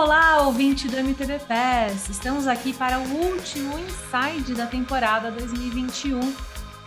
Olá, 0.00 0.46
ouvinte 0.46 0.86
do 0.86 0.96
MTB 0.96 1.40
Pass! 1.40 2.08
Estamos 2.08 2.46
aqui 2.46 2.72
para 2.72 3.00
o 3.00 3.02
último 3.02 3.76
Inside 3.80 4.54
da 4.54 4.64
temporada 4.64 5.28
2021. 5.32 6.20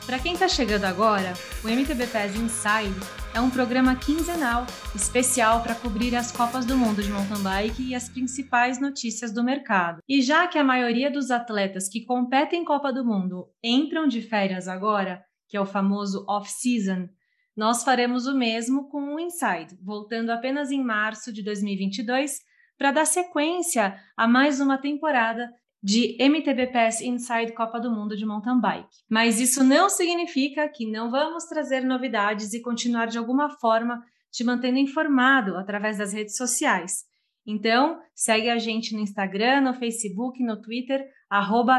Para 0.06 0.18
quem 0.18 0.32
está 0.32 0.48
chegando 0.48 0.86
agora, 0.86 1.34
o 1.62 1.68
MTB 1.68 2.08
Pass 2.08 2.34
Inside 2.38 2.96
é 3.34 3.42
um 3.42 3.50
programa 3.50 3.98
quinzenal 3.98 4.66
especial 4.96 5.62
para 5.62 5.76
cobrir 5.76 6.16
as 6.16 6.32
Copas 6.32 6.66
do 6.66 6.78
Mundo 6.78 7.04
de 7.04 7.12
mountain 7.12 7.44
bike 7.44 7.84
e 7.84 7.94
as 7.94 8.08
principais 8.08 8.80
notícias 8.80 9.34
do 9.34 9.44
mercado. 9.44 10.02
E 10.08 10.22
já 10.22 10.48
que 10.48 10.58
a 10.58 10.64
maioria 10.64 11.12
dos 11.12 11.32
atletas 11.32 11.90
que 11.90 12.06
competem 12.06 12.62
em 12.62 12.66
Copa 12.66 12.94
do 12.94 13.04
Mundo 13.04 13.50
entram 13.62 14.08
de 14.08 14.22
férias 14.22 14.70
agora, 14.70 15.22
que 15.50 15.58
é 15.58 15.60
o 15.60 15.66
famoso 15.66 16.24
off-season, 16.30 17.10
nós 17.58 17.84
faremos 17.84 18.26
o 18.26 18.38
mesmo 18.38 18.88
com 18.88 19.16
o 19.16 19.20
Inside, 19.20 19.78
voltando 19.84 20.30
apenas 20.30 20.72
em 20.72 20.82
março 20.82 21.34
de 21.34 21.44
2022 21.44 22.50
para 22.82 22.92
dar 22.92 23.06
sequência 23.06 23.96
a 24.18 24.28
mais 24.28 24.60
uma 24.60 24.76
temporada 24.76 25.54
de 25.84 26.18
MTB 26.20 26.72
Pass 26.74 27.00
Inside 27.00 27.54
Copa 27.54 27.80
do 27.80 27.92
Mundo 27.92 28.18
de 28.18 28.26
Mountain 28.26 28.60
Bike. 28.60 28.90
Mas 29.08 29.40
isso 29.40 29.64
não 29.64 29.88
significa 29.88 30.68
que 30.68 30.90
não 30.90 31.12
vamos 31.12 31.46
trazer 31.46 31.82
novidades 31.82 32.54
e 32.54 32.60
continuar 32.60 33.06
de 33.06 33.20
alguma 33.20 33.52
forma 33.60 34.04
te 34.32 34.44
mantendo 34.44 34.80
informado 34.80 35.58
através 35.58 36.00
das 36.00 36.12
redes 36.12 36.36
sociais. 36.36 37.04
Então, 37.46 38.00
segue 38.16 38.50
a 38.50 38.58
gente 38.58 38.96
no 38.96 39.02
Instagram, 39.02 39.62
no 39.62 39.76
Facebook, 39.76 40.44
no 40.44 40.60
Twitter, 40.60 41.08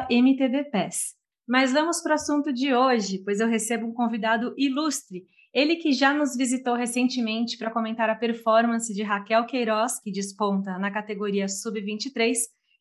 MTBPass. 0.08 1.16
Mas 1.48 1.72
vamos 1.72 2.00
para 2.00 2.12
o 2.12 2.14
assunto 2.14 2.52
de 2.52 2.72
hoje, 2.72 3.18
pois 3.24 3.40
eu 3.40 3.48
recebo 3.48 3.88
um 3.88 3.92
convidado 3.92 4.54
ilustre 4.56 5.24
ele 5.52 5.76
que 5.76 5.92
já 5.92 6.14
nos 6.14 6.36
visitou 6.36 6.74
recentemente 6.74 7.58
para 7.58 7.70
comentar 7.70 8.08
a 8.08 8.14
performance 8.14 8.92
de 8.94 9.02
Raquel 9.02 9.44
Queiroz, 9.44 10.00
que 10.00 10.10
desponta 10.10 10.78
na 10.78 10.90
categoria 10.90 11.46
Sub-23, 11.46 12.34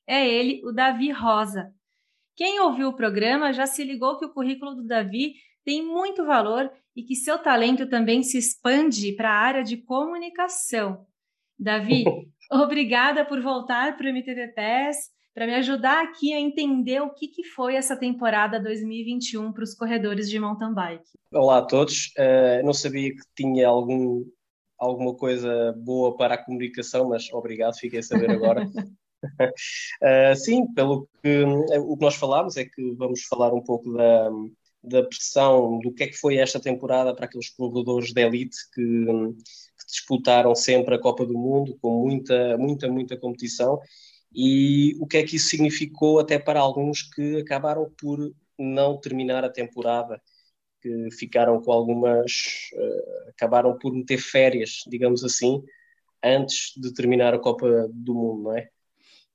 é 0.07 0.27
ele, 0.27 0.61
o 0.65 0.71
Davi 0.71 1.11
Rosa. 1.11 1.73
Quem 2.35 2.59
ouviu 2.61 2.89
o 2.89 2.95
programa 2.95 3.51
já 3.51 3.67
se 3.67 3.83
ligou 3.83 4.17
que 4.17 4.25
o 4.25 4.33
currículo 4.33 4.75
do 4.75 4.87
Davi 4.87 5.33
tem 5.65 5.85
muito 5.85 6.25
valor 6.25 6.71
e 6.95 7.03
que 7.03 7.15
seu 7.15 7.37
talento 7.37 7.87
também 7.87 8.23
se 8.23 8.37
expande 8.37 9.13
para 9.15 9.29
a 9.29 9.39
área 9.39 9.63
de 9.63 9.77
comunicação. 9.77 11.05
Davi, 11.59 12.03
obrigada 12.51 13.25
por 13.25 13.41
voltar 13.41 13.97
para 13.97 14.07
o 14.07 14.09
MTV 14.09 14.47
PES 14.53 15.20
para 15.33 15.47
me 15.47 15.55
ajudar 15.55 16.03
aqui 16.03 16.33
a 16.33 16.39
entender 16.39 17.01
o 17.01 17.09
que, 17.09 17.27
que 17.27 17.43
foi 17.43 17.75
essa 17.75 17.95
temporada 17.95 18.59
2021 18.59 19.53
para 19.53 19.63
os 19.63 19.73
corredores 19.73 20.29
de 20.29 20.39
mountain 20.39 20.73
bike. 20.73 21.09
Olá 21.33 21.59
a 21.59 21.65
todos, 21.65 22.13
uh, 22.17 22.65
não 22.65 22.73
sabia 22.73 23.11
que 23.11 23.21
tinha 23.35 23.67
algum, 23.67 24.25
alguma 24.77 25.15
coisa 25.15 25.73
boa 25.77 26.17
para 26.17 26.35
a 26.35 26.37
comunicação, 26.37 27.09
mas 27.09 27.31
obrigado, 27.31 27.77
fiquei 27.77 27.99
a 27.99 28.03
saber 28.03 28.29
agora. 28.29 28.67
uh, 28.67 30.35
sim, 30.35 30.67
pelo 30.73 31.07
que 31.23 31.45
eh, 31.71 31.79
o 31.79 31.95
que 31.95 32.03
nós 32.03 32.15
falámos 32.15 32.57
é 32.57 32.65
que 32.65 32.91
vamos 32.95 33.23
falar 33.23 33.53
um 33.53 33.61
pouco 33.61 33.93
da, 33.93 34.29
da 34.83 35.03
pressão 35.03 35.79
do 35.79 35.93
que 35.93 36.03
é 36.03 36.07
que 36.07 36.17
foi 36.17 36.37
esta 36.37 36.59
temporada 36.59 37.15
para 37.15 37.25
aqueles 37.25 37.49
corredores 37.51 38.11
de 38.11 38.21
elite 38.21 38.57
que, 38.73 38.81
que 38.81 39.85
disputaram 39.87 40.53
sempre 40.55 40.93
a 40.93 40.99
Copa 40.99 41.25
do 41.25 41.35
Mundo 41.35 41.77
com 41.81 42.01
muita, 42.01 42.57
muita, 42.57 42.89
muita 42.89 43.17
competição 43.17 43.79
e 44.33 44.95
o 44.99 45.05
que 45.05 45.17
é 45.17 45.23
que 45.23 45.35
isso 45.35 45.49
significou 45.49 46.19
até 46.19 46.39
para 46.39 46.59
alguns 46.59 47.01
que 47.01 47.37
acabaram 47.37 47.91
por 47.99 48.33
não 48.57 48.97
terminar 48.97 49.43
a 49.43 49.49
temporada, 49.49 50.21
que 50.81 51.11
ficaram 51.11 51.61
com 51.61 51.71
algumas, 51.71 52.69
uh, 52.73 53.29
acabaram 53.29 53.77
por 53.77 53.93
meter 53.93 54.17
férias, 54.17 54.83
digamos 54.87 55.23
assim, 55.23 55.63
antes 56.23 56.73
de 56.77 56.93
terminar 56.93 57.33
a 57.33 57.39
Copa 57.39 57.87
do 57.91 58.13
Mundo, 58.13 58.43
não 58.43 58.57
é? 58.57 58.69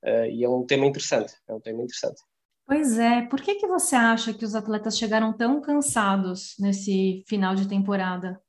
Uh, 0.02 0.30
e 0.30 0.44
é 0.44 0.48
um 0.48 0.64
tema 0.64 0.86
interessante, 0.86 1.34
é 1.48 1.54
um 1.54 1.60
tema 1.60 1.82
interessante. 1.82 2.20
Pois 2.66 2.98
é, 2.98 3.22
por 3.22 3.40
que, 3.40 3.54
que 3.54 3.66
você 3.66 3.94
acha 3.94 4.34
que 4.34 4.44
os 4.44 4.54
atletas 4.54 4.98
chegaram 4.98 5.32
tão 5.32 5.60
cansados 5.60 6.56
nesse 6.58 7.22
final 7.28 7.54
de 7.54 7.68
temporada? 7.68 8.40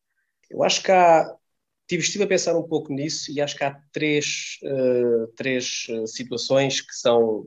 Eu 0.49 0.63
acho 0.63 0.81
que 0.81 0.91
há, 0.91 1.36
Tive, 1.87 2.03
estive 2.03 2.23
a 2.25 2.27
pensar 2.27 2.57
um 2.57 2.67
pouco 2.67 2.91
nisso 2.91 3.31
e 3.31 3.39
acho 3.39 3.55
que 3.55 3.63
há 3.63 3.81
três, 3.93 4.59
uh, 4.63 5.27
três 5.35 5.87
uh, 5.89 6.05
situações 6.05 6.81
que 6.81 6.93
são, 6.93 7.43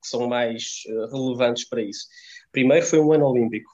que 0.00 0.08
são 0.08 0.28
mais 0.28 0.84
uh, 0.86 1.06
relevantes 1.10 1.68
para 1.68 1.82
isso. 1.82 2.06
Primeiro 2.52 2.86
foi 2.86 3.00
um 3.00 3.12
ano 3.12 3.26
olímpico. 3.26 3.70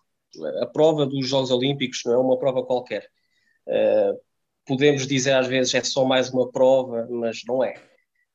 A 0.62 0.66
prova 0.66 1.04
dos 1.04 1.28
Jogos 1.28 1.50
Olímpicos 1.50 2.00
não 2.06 2.14
é 2.14 2.18
uma 2.18 2.38
prova 2.38 2.64
qualquer. 2.64 3.06
podemos 4.66 5.06
dizer 5.06 5.34
às 5.34 5.46
vezes 5.46 5.74
é 5.74 5.84
só 5.84 6.06
mais 6.06 6.30
uma 6.30 6.50
prova, 6.50 7.06
mas 7.10 7.42
não 7.46 7.62
é. 7.62 7.74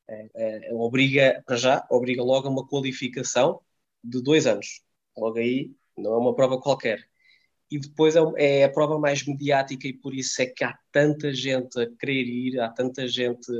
é, 0.07 0.69
é 0.69 0.73
obriga, 0.75 1.41
para 1.43 1.55
já, 1.55 1.87
obriga 1.89 2.21
logo 2.21 2.47
a 2.47 2.51
uma 2.51 2.67
qualificação 2.67 3.59
de 4.03 4.21
dois 4.21 4.45
anos. 4.45 4.83
Logo 5.17 5.39
aí, 5.39 5.71
não 5.97 6.13
é 6.13 6.17
uma 6.17 6.35
prova 6.35 6.61
qualquer 6.61 7.07
e 7.69 7.79
depois 7.79 8.15
é, 8.15 8.19
é, 8.37 8.63
a 8.63 8.69
prova 8.69 8.97
mais 8.97 9.25
mediática 9.25 9.87
e 9.87 9.93
por 9.93 10.13
isso 10.13 10.41
é 10.41 10.45
que 10.45 10.63
há 10.63 10.77
tanta 10.91 11.33
gente 11.33 11.79
a 11.79 11.87
querer 11.97 12.23
ir, 12.23 12.59
há 12.59 12.69
tanta 12.69 13.07
gente. 13.07 13.51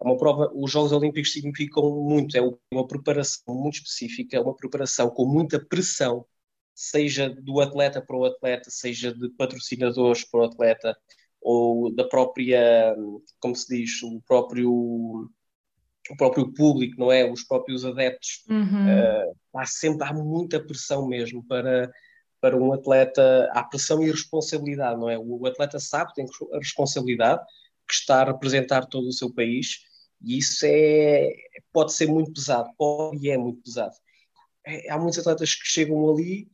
É 0.00 0.04
uma 0.04 0.16
prova. 0.16 0.50
Os 0.54 0.70
Jogos 0.70 0.92
Olímpicos 0.92 1.32
significam 1.32 1.88
muito, 1.90 2.36
é 2.36 2.40
uma 2.72 2.86
preparação 2.86 3.54
muito 3.54 3.74
específica, 3.74 4.36
é 4.36 4.40
uma 4.40 4.56
preparação 4.56 5.10
com 5.10 5.24
muita 5.24 5.64
pressão, 5.64 6.26
seja 6.74 7.30
do 7.30 7.60
atleta 7.60 8.02
para 8.02 8.16
o 8.16 8.24
atleta, 8.24 8.68
seja 8.68 9.14
de 9.14 9.28
patrocinadores 9.30 10.24
para 10.24 10.40
o 10.40 10.44
atleta, 10.44 10.96
ou 11.40 11.94
da 11.94 12.04
própria, 12.04 12.96
como 13.38 13.54
se 13.54 13.76
diz, 13.76 14.02
o 14.02 14.20
próprio 14.26 15.30
o 16.10 16.16
próprio 16.16 16.52
público, 16.52 16.96
não 16.98 17.12
é? 17.12 17.30
Os 17.30 17.44
próprios 17.44 17.84
adeptos. 17.84 18.44
Uhum. 18.48 18.86
Uh, 18.88 19.36
há 19.54 19.64
sempre 19.66 20.06
há 20.06 20.12
muita 20.12 20.58
pressão 20.60 21.06
mesmo 21.06 21.44
para 21.46 21.92
para 22.42 22.56
um 22.56 22.72
atleta 22.72 23.48
há 23.52 23.62
pressão 23.62 24.02
e 24.02 24.10
responsabilidade, 24.10 24.98
não 25.00 25.08
é? 25.08 25.16
O 25.16 25.46
atleta 25.46 25.78
sabe 25.78 26.12
tem 26.12 26.26
a 26.52 26.58
responsabilidade 26.58 27.40
que 27.88 27.94
está 27.94 28.20
a 28.20 28.24
representar 28.24 28.84
todo 28.86 29.06
o 29.06 29.12
seu 29.12 29.32
país 29.32 29.84
e 30.20 30.38
isso 30.38 30.66
é, 30.66 31.32
pode 31.72 31.92
ser 31.92 32.08
muito 32.08 32.32
pesado, 32.32 32.68
pode 32.76 33.24
e 33.24 33.30
é 33.30 33.38
muito 33.38 33.62
pesado. 33.62 33.94
É, 34.66 34.90
há 34.90 34.98
muitos 34.98 35.20
atletas 35.20 35.54
que 35.54 35.66
chegam 35.66 36.10
ali, 36.10 36.50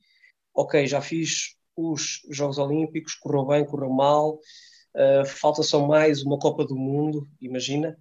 ok, 0.54 0.86
já 0.86 1.00
fiz 1.00 1.56
os 1.74 2.20
Jogos 2.30 2.58
Olímpicos, 2.58 3.14
correu 3.14 3.46
bem, 3.46 3.64
correu 3.64 3.88
mal, 3.88 4.34
uh, 4.34 5.26
falta 5.26 5.62
só 5.62 5.86
mais 5.86 6.22
uma 6.22 6.38
Copa 6.38 6.66
do 6.66 6.76
Mundo, 6.76 7.26
imagina, 7.40 7.98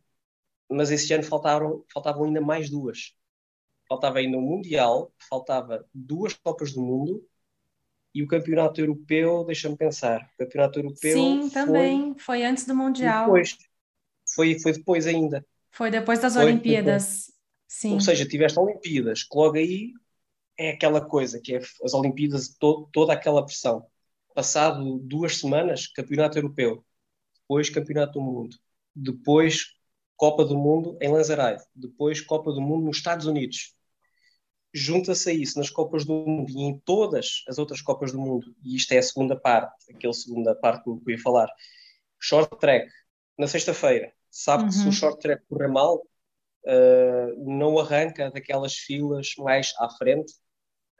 mas 0.69 0.91
esse 0.91 1.13
ano 1.13 1.23
faltaram, 1.23 1.85
faltavam 1.93 2.25
ainda 2.25 2.41
mais 2.41 2.69
duas. 2.69 3.13
Faltava 3.87 4.19
ainda 4.19 4.37
o 4.37 4.41
Mundial, 4.41 5.13
faltava 5.29 5.85
duas 5.93 6.33
Copas 6.33 6.73
do 6.73 6.81
Mundo 6.81 7.25
e 8.13 8.23
o 8.23 8.27
campeonato 8.27 8.81
europeu, 8.81 9.43
deixa-me 9.45 9.77
pensar, 9.77 10.29
o 10.33 10.43
campeonato 10.43 10.79
europeu. 10.79 11.13
Sim, 11.13 11.41
foi, 11.41 11.49
também, 11.49 12.15
foi 12.17 12.43
antes 12.43 12.65
do 12.65 12.75
Mundial. 12.75 13.25
Depois, 13.25 13.57
foi, 14.33 14.59
foi 14.59 14.73
depois 14.73 15.07
ainda. 15.07 15.45
Foi 15.71 15.91
depois 15.91 16.19
das 16.19 16.33
foi, 16.33 16.45
Olimpíadas. 16.45 17.31
Sim. 17.67 17.93
Ou 17.93 18.01
seja, 18.01 18.27
tiveste 18.27 18.59
Olimpíadas, 18.59 19.23
que 19.23 19.37
logo 19.37 19.57
aí 19.57 19.91
é 20.57 20.71
aquela 20.71 21.01
coisa, 21.01 21.39
que 21.39 21.55
é 21.55 21.61
as 21.83 21.93
Olimpíadas, 21.93 22.49
to, 22.57 22.89
toda 22.91 23.13
aquela 23.13 23.45
pressão. 23.45 23.85
Passado 24.33 24.99
duas 24.99 25.37
semanas, 25.37 25.87
campeonato 25.87 26.37
europeu, 26.37 26.83
depois 27.41 27.69
campeonato 27.69 28.13
do 28.13 28.21
mundo, 28.21 28.57
depois 28.95 29.75
Copa 30.15 30.43
do 30.43 30.57
Mundo 30.57 30.97
em 30.99 31.09
Lanzarote, 31.11 31.63
depois 31.75 32.21
Copa 32.21 32.51
do 32.51 32.61
Mundo 32.61 32.85
nos 32.85 32.97
Estados 32.97 33.27
Unidos 33.27 33.76
junta-se 34.73 35.29
a 35.29 35.33
isso 35.33 35.57
nas 35.57 35.69
Copas 35.69 36.05
do 36.05 36.13
Mundo 36.13 36.51
e 36.51 36.61
em 36.61 36.79
todas 36.79 37.43
as 37.47 37.57
outras 37.57 37.81
Copas 37.81 38.11
do 38.11 38.19
Mundo, 38.19 38.55
e 38.63 38.75
isto 38.75 38.91
é 38.91 38.97
a 38.97 39.03
segunda 39.03 39.35
parte, 39.35 39.91
aquela 39.93 40.13
segunda 40.13 40.55
parte 40.55 40.83
que 40.83 40.89
eu 40.89 41.01
ia 41.07 41.19
falar, 41.19 41.49
short 42.19 42.57
track, 42.59 42.89
na 43.37 43.47
sexta-feira, 43.47 44.11
sabe 44.29 44.63
uhum. 44.63 44.69
que 44.69 44.75
se 44.75 44.81
o 44.81 44.85
uhum. 44.85 44.91
short 44.91 45.19
track 45.19 45.43
correr 45.47 45.67
mal, 45.67 45.97
uh, 45.97 47.45
não 47.45 47.79
arranca 47.79 48.29
daquelas 48.31 48.73
filas 48.75 49.33
mais 49.37 49.73
à 49.77 49.89
frente 49.89 50.33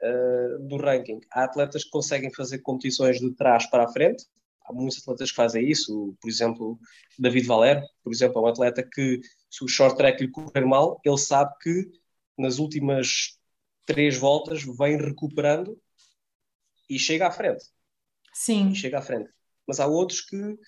uh, 0.02 0.66
do 0.66 0.76
ranking. 0.76 1.20
Há 1.32 1.44
atletas 1.44 1.84
que 1.84 1.90
conseguem 1.90 2.32
fazer 2.32 2.60
competições 2.60 3.18
de 3.18 3.34
trás 3.34 3.66
para 3.66 3.84
a 3.84 3.92
frente, 3.92 4.24
há 4.64 4.72
muitos 4.72 5.00
atletas 5.00 5.30
que 5.30 5.36
fazem 5.36 5.68
isso, 5.68 6.16
por 6.20 6.28
exemplo, 6.28 6.78
David 7.18 7.46
Valero, 7.46 7.82
por 8.02 8.12
exemplo, 8.12 8.38
é 8.38 8.42
um 8.42 8.48
atleta 8.48 8.82
que, 8.82 9.20
se 9.50 9.64
o 9.64 9.68
short 9.68 9.96
track 9.96 10.22
lhe 10.22 10.30
correr 10.30 10.64
mal, 10.64 11.00
ele 11.04 11.18
sabe 11.18 11.52
que 11.60 11.90
nas 12.36 12.58
últimas 12.58 13.37
três 13.88 14.18
voltas, 14.18 14.62
vem 14.62 14.98
recuperando 14.98 15.80
e 16.90 16.98
chega 16.98 17.26
à 17.26 17.30
frente. 17.30 17.64
Sim. 18.34 18.68
E 18.68 18.74
chega 18.74 18.98
à 18.98 19.02
frente. 19.02 19.30
Mas 19.66 19.80
há 19.80 19.86
outros 19.86 20.20
que 20.20 20.58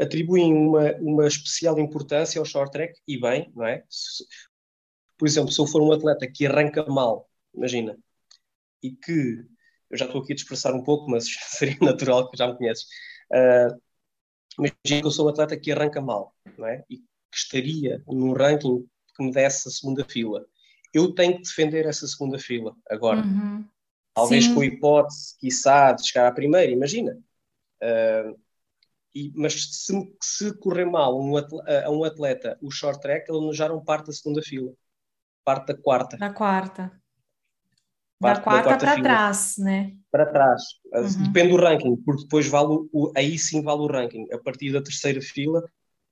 atribuem 0.00 0.54
uma, 0.54 0.92
uma 1.00 1.26
especial 1.26 1.76
importância 1.80 2.38
ao 2.38 2.44
short 2.44 2.70
track, 2.70 2.94
e 3.06 3.20
bem, 3.20 3.52
não 3.54 3.66
é? 3.66 3.84
Se, 3.90 4.24
por 5.18 5.26
exemplo, 5.26 5.50
se 5.50 5.60
eu 5.60 5.66
for 5.66 5.82
um 5.82 5.90
atleta 5.90 6.30
que 6.30 6.46
arranca 6.46 6.86
mal, 6.86 7.28
imagina, 7.52 7.98
e 8.80 8.92
que 8.92 9.44
eu 9.90 9.98
já 9.98 10.04
estou 10.04 10.22
aqui 10.22 10.32
a 10.32 10.36
dispersar 10.36 10.72
um 10.72 10.84
pouco, 10.84 11.10
mas 11.10 11.26
seria 11.50 11.78
natural 11.80 12.30
que 12.30 12.36
já 12.36 12.46
me 12.46 12.56
conheces. 12.56 12.84
Uh, 13.32 13.82
imagina 14.56 15.00
que 15.00 15.06
eu 15.06 15.10
sou 15.10 15.26
um 15.26 15.30
atleta 15.30 15.58
que 15.58 15.72
arranca 15.72 16.00
mal, 16.00 16.32
não 16.56 16.68
é? 16.68 16.84
E 16.88 16.98
que 16.98 17.36
estaria 17.36 18.00
num 18.06 18.32
ranking 18.34 18.88
que 19.16 19.24
me 19.24 19.32
desse 19.32 19.68
a 19.68 19.72
segunda 19.72 20.04
fila. 20.04 20.46
Eu 20.92 21.14
tenho 21.14 21.36
que 21.36 21.42
defender 21.42 21.86
essa 21.86 22.06
segunda 22.06 22.38
fila 22.38 22.74
agora. 22.88 23.20
Uhum. 23.20 23.64
Talvez 24.14 24.44
Sim. 24.44 24.54
com 24.54 24.60
a 24.62 24.66
hipótese, 24.66 25.36
quiçá, 25.38 25.92
de 25.92 26.06
chegar 26.06 26.28
à 26.28 26.32
primeira, 26.32 26.72
imagina. 26.72 27.16
Uh, 27.80 28.38
e, 29.14 29.32
mas 29.34 29.52
se, 29.52 30.12
se, 30.20 30.58
correr 30.58 30.84
mal 30.84 31.18
um 31.20 31.36
atleta, 31.36 31.86
a 31.86 31.90
um 31.90 32.04
atleta 32.04 32.58
o 32.60 32.70
short 32.70 33.00
track, 33.00 33.30
ele 33.30 33.52
já 33.52 33.68
não 33.68 33.84
parte 33.84 34.06
da 34.06 34.12
segunda 34.12 34.42
fila, 34.42 34.72
parte 35.44 35.68
da 35.68 35.80
quarta. 35.80 36.16
Da 36.16 36.32
quarta. 36.32 36.92
Parte 38.20 38.38
da 38.38 38.42
quarta, 38.42 38.68
quarta 38.68 38.86
para 38.86 39.02
trás, 39.02 39.54
né? 39.58 39.96
Para 40.10 40.26
trás. 40.26 40.62
Uhum. 40.92 41.22
Depende 41.24 41.50
do 41.50 41.56
ranking, 41.56 41.96
porque 41.96 42.22
depois 42.24 42.48
vale 42.48 42.88
o, 42.92 43.12
aí 43.16 43.38
sim 43.38 43.62
vale 43.62 43.82
o 43.82 43.86
ranking. 43.86 44.26
A 44.32 44.38
partir 44.38 44.72
da 44.72 44.82
terceira 44.82 45.20
fila, 45.20 45.62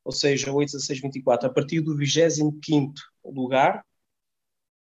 ou 0.05 0.13
seja, 0.13 0.53
8, 0.53 0.71
16, 0.71 1.01
24, 1.01 1.49
a 1.49 1.53
partir 1.53 1.81
do 1.81 1.97
25 1.97 2.95
lugar 3.25 3.85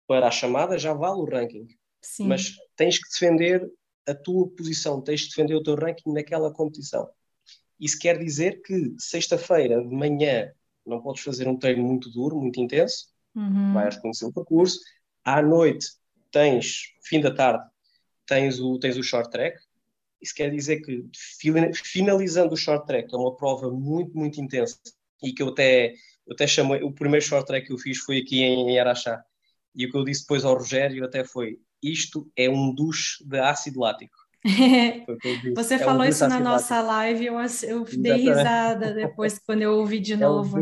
para 0.08 0.28
a 0.28 0.32
chamada 0.32 0.78
já 0.78 0.94
vale 0.94 1.20
o 1.20 1.26
ranking. 1.26 1.68
Sim. 2.02 2.28
Mas 2.28 2.56
tens 2.76 2.98
que 2.98 3.10
defender 3.10 3.70
a 4.08 4.14
tua 4.14 4.48
posição, 4.50 5.02
tens 5.02 5.24
que 5.24 5.30
defender 5.30 5.56
o 5.56 5.64
teu 5.64 5.76
ranking 5.76 6.14
naquela 6.14 6.52
competição. 6.52 7.10
Isso 7.80 8.00
quer 8.00 8.18
dizer 8.18 8.62
que 8.62 8.96
sexta-feira 8.98 9.82
de 9.82 9.94
manhã 9.94 10.52
não 10.86 11.02
podes 11.02 11.24
fazer 11.24 11.48
um 11.48 11.58
treino 11.58 11.84
muito 11.84 12.10
duro, 12.10 12.40
muito 12.40 12.60
intenso, 12.60 13.08
uhum. 13.36 13.74
vais 13.74 13.98
conhecer 13.98 14.26
o 14.26 14.34
percurso. 14.34 14.80
À 15.24 15.42
noite 15.42 15.88
tens, 16.32 16.94
fim 17.04 17.20
da 17.20 17.34
tarde, 17.34 17.66
tens 18.28 18.60
o, 18.60 18.78
tens 18.78 18.98
o 18.98 19.04
short 19.04 19.30
track. 19.32 19.58
Isso 20.22 20.34
quer 20.34 20.50
dizer 20.52 20.82
que 20.82 21.04
finalizando 21.84 22.54
o 22.54 22.58
short 22.58 22.86
track, 22.86 23.14
é 23.14 23.18
uma 23.18 23.36
prova 23.36 23.70
muito, 23.72 24.18
muito 24.18 24.40
intensa 24.40 24.80
e 25.22 25.34
que 25.34 25.42
eu 25.42 25.50
até, 25.50 25.94
eu 26.26 26.34
até 26.34 26.48
chamei, 26.48 26.82
o 26.84 26.92
primeiro 26.92 27.26
short 27.26 27.46
track 27.46 27.68
que 27.68 27.74
eu 27.74 27.78
fiz 27.78 27.98
foi 28.00 28.20
aqui 28.20 28.42
em, 28.42 28.70
em 28.70 28.80
Araxá. 28.80 29.24
E 29.76 29.86
o 29.86 29.92
que 29.92 29.98
eu 29.98 30.04
disse 30.06 30.22
depois 30.22 30.46
ao 30.46 30.56
Rogério 30.56 31.04
até 31.04 31.24
foi: 31.24 31.60
isto 31.84 32.30
é 32.36 32.50
um 32.50 32.74
duche 32.74 33.24
de 33.26 33.40
ácido 33.40 33.80
lático. 33.80 34.16
Você 35.56 35.74
é 35.74 35.80
falou 35.80 36.04
um 36.04 36.06
isso 36.06 36.28
na 36.28 36.40
nossa 36.40 36.80
live, 36.80 37.26
eu, 37.26 37.36
eu 37.64 37.84
dei 37.84 38.14
risada 38.14 38.94
depois 38.94 39.40
quando 39.40 39.64
eu 39.64 39.74
ouvi 39.74 40.00
de 40.00 40.16
novo. 40.18 40.60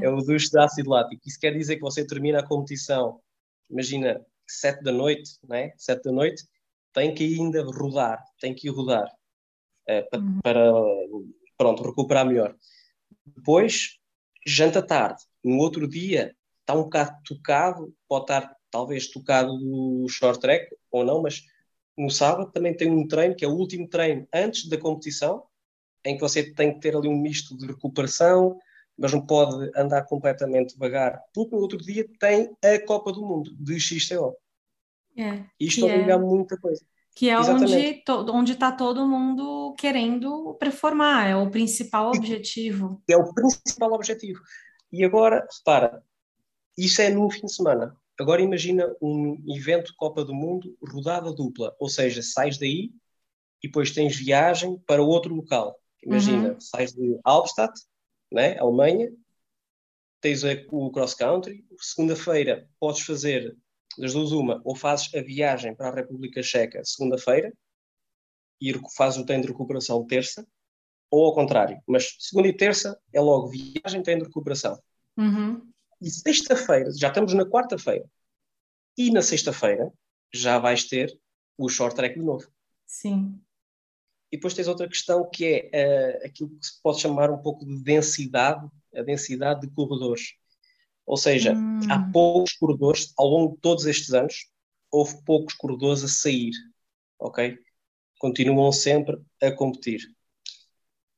É 0.00 0.08
o, 0.08 0.16
duche... 0.16 0.48
é. 0.54 0.56
é 0.56 0.58
de 0.58 0.58
ácido 0.58 0.90
lático. 0.90 1.22
Isso 1.26 1.38
quer 1.38 1.52
dizer 1.52 1.76
que 1.76 1.82
você 1.82 2.06
termina 2.06 2.38
a 2.38 2.46
competição, 2.46 3.20
imagina, 3.68 4.24
sete 4.46 4.82
da 4.82 4.92
noite, 4.92 5.32
né? 5.48 5.72
sete 5.76 6.04
da 6.04 6.12
noite, 6.12 6.44
tem 6.92 7.12
que 7.12 7.24
ainda 7.24 7.62
rodar, 7.64 8.22
tem 8.40 8.54
que 8.54 8.68
ir 8.68 8.70
rodar 8.70 9.06
é, 9.86 10.02
para, 10.02 10.20
uhum. 10.20 10.40
para, 10.42 10.72
pronto, 11.56 11.82
recuperar 11.82 12.24
melhor. 12.24 12.54
Depois, 13.26 13.98
janta 14.46 14.82
tarde. 14.82 15.22
No 15.44 15.58
outro 15.58 15.88
dia, 15.88 16.34
está 16.68 16.74
um 16.74 16.82
bocado 16.82 17.16
tocado, 17.24 17.94
pode 18.06 18.24
estar 18.24 18.54
talvez 18.70 19.08
tocado 19.08 19.56
do 19.56 20.06
short 20.10 20.38
track 20.38 20.68
ou 20.90 21.02
não, 21.02 21.22
mas 21.22 21.42
no 21.96 22.10
sábado 22.10 22.52
também 22.52 22.76
tem 22.76 22.90
um 22.90 23.08
treino, 23.08 23.34
que 23.34 23.44
é 23.44 23.48
o 23.48 23.54
último 23.54 23.88
treino 23.88 24.28
antes 24.32 24.68
da 24.68 24.76
competição, 24.76 25.44
em 26.04 26.14
que 26.14 26.20
você 26.20 26.52
tem 26.52 26.74
que 26.74 26.80
ter 26.80 26.94
ali 26.94 27.08
um 27.08 27.16
misto 27.16 27.56
de 27.56 27.66
recuperação, 27.66 28.58
mas 28.96 29.12
não 29.12 29.24
pode 29.24 29.70
andar 29.74 30.04
completamente 30.04 30.74
devagar, 30.74 31.22
porque 31.32 31.56
no 31.56 31.62
outro 31.62 31.78
dia 31.78 32.06
tem 32.20 32.54
a 32.62 32.86
Copa 32.86 33.12
do 33.12 33.22
Mundo 33.22 33.50
de 33.58 33.80
XCO. 33.80 34.36
É, 35.16 35.44
Isto 35.58 35.86
obriga 35.86 36.14
a 36.14 36.18
muita 36.18 36.56
coisa. 36.58 36.84
Que 37.16 37.30
é 37.30 37.34
Exatamente. 37.34 38.04
onde 38.30 38.52
está 38.52 38.70
todo 38.70 39.08
mundo 39.08 39.74
querendo 39.76 40.54
performar, 40.54 41.28
é 41.28 41.34
o 41.34 41.50
principal 41.50 42.10
objetivo. 42.14 43.02
É 43.08 43.16
o 43.16 43.32
principal 43.32 43.92
objetivo. 43.92 44.40
E 44.92 45.04
agora, 45.04 45.46
repara, 45.58 46.02
isso 46.84 47.02
é 47.02 47.10
no 47.10 47.28
fim 47.30 47.46
de 47.46 47.54
semana. 47.54 47.96
Agora 48.18 48.42
imagina 48.42 48.94
um 49.00 49.42
evento 49.48 49.94
Copa 49.96 50.24
do 50.24 50.34
Mundo 50.34 50.76
rodada 50.80 51.32
dupla, 51.32 51.74
ou 51.78 51.88
seja, 51.88 52.22
sais 52.22 52.58
daí 52.58 52.92
e 53.62 53.68
depois 53.68 53.92
tens 53.92 54.16
viagem 54.16 54.78
para 54.86 55.02
outro 55.02 55.34
local. 55.34 55.78
Imagina, 56.02 56.52
uhum. 56.52 56.60
sais 56.60 56.92
de 56.92 57.18
Albstadt, 57.24 57.80
né, 58.32 58.58
Alemanha, 58.58 59.10
tens 60.20 60.42
o 60.70 60.90
cross 60.90 61.14
country, 61.14 61.64
segunda-feira 61.80 62.68
podes 62.78 63.02
fazer 63.02 63.56
das 63.96 64.12
duas 64.12 64.32
uma, 64.32 64.60
ou 64.64 64.76
fazes 64.76 65.12
a 65.14 65.20
viagem 65.20 65.74
para 65.74 65.88
a 65.88 65.94
República 65.94 66.42
Checa 66.42 66.84
segunda-feira 66.84 67.52
e 68.60 68.72
fazes 68.96 69.18
o 69.18 69.24
treino 69.24 69.42
de 69.44 69.48
recuperação 69.48 70.04
terça, 70.06 70.46
ou 71.10 71.24
ao 71.26 71.34
contrário, 71.34 71.80
mas 71.86 72.16
segunda 72.18 72.48
e 72.48 72.52
terça 72.52 73.00
é 73.12 73.20
logo 73.20 73.48
viagem, 73.48 74.02
treino 74.02 74.22
de 74.22 74.28
recuperação. 74.28 74.80
Uhum. 75.16 75.68
E 76.00 76.10
sexta-feira, 76.10 76.90
já 76.96 77.08
estamos 77.08 77.34
na 77.34 77.44
quarta-feira, 77.44 78.08
e 78.96 79.10
na 79.10 79.22
sexta-feira 79.22 79.92
já 80.32 80.58
vais 80.58 80.84
ter 80.84 81.16
o 81.56 81.68
short 81.68 81.96
track 81.96 82.18
de 82.18 82.24
novo. 82.24 82.48
Sim. 82.86 83.40
E 84.30 84.36
depois 84.36 84.54
tens 84.54 84.68
outra 84.68 84.88
questão 84.88 85.28
que 85.28 85.70
é 85.72 86.20
uh, 86.22 86.26
aquilo 86.26 86.50
que 86.50 86.66
se 86.66 86.80
pode 86.82 87.00
chamar 87.00 87.30
um 87.30 87.38
pouco 87.38 87.64
de 87.64 87.82
densidade, 87.82 88.68
a 88.94 89.02
densidade 89.02 89.62
de 89.62 89.70
corredores. 89.72 90.34
Ou 91.06 91.16
seja, 91.16 91.54
hum. 91.54 91.80
há 91.90 92.10
poucos 92.12 92.52
corredores, 92.52 93.12
ao 93.16 93.26
longo 93.26 93.54
de 93.54 93.60
todos 93.60 93.86
estes 93.86 94.12
anos, 94.12 94.50
houve 94.90 95.22
poucos 95.24 95.54
corredores 95.54 96.04
a 96.04 96.08
sair, 96.08 96.52
ok? 97.18 97.58
Continuam 98.18 98.70
sempre 98.72 99.18
a 99.42 99.50
competir. 99.50 100.02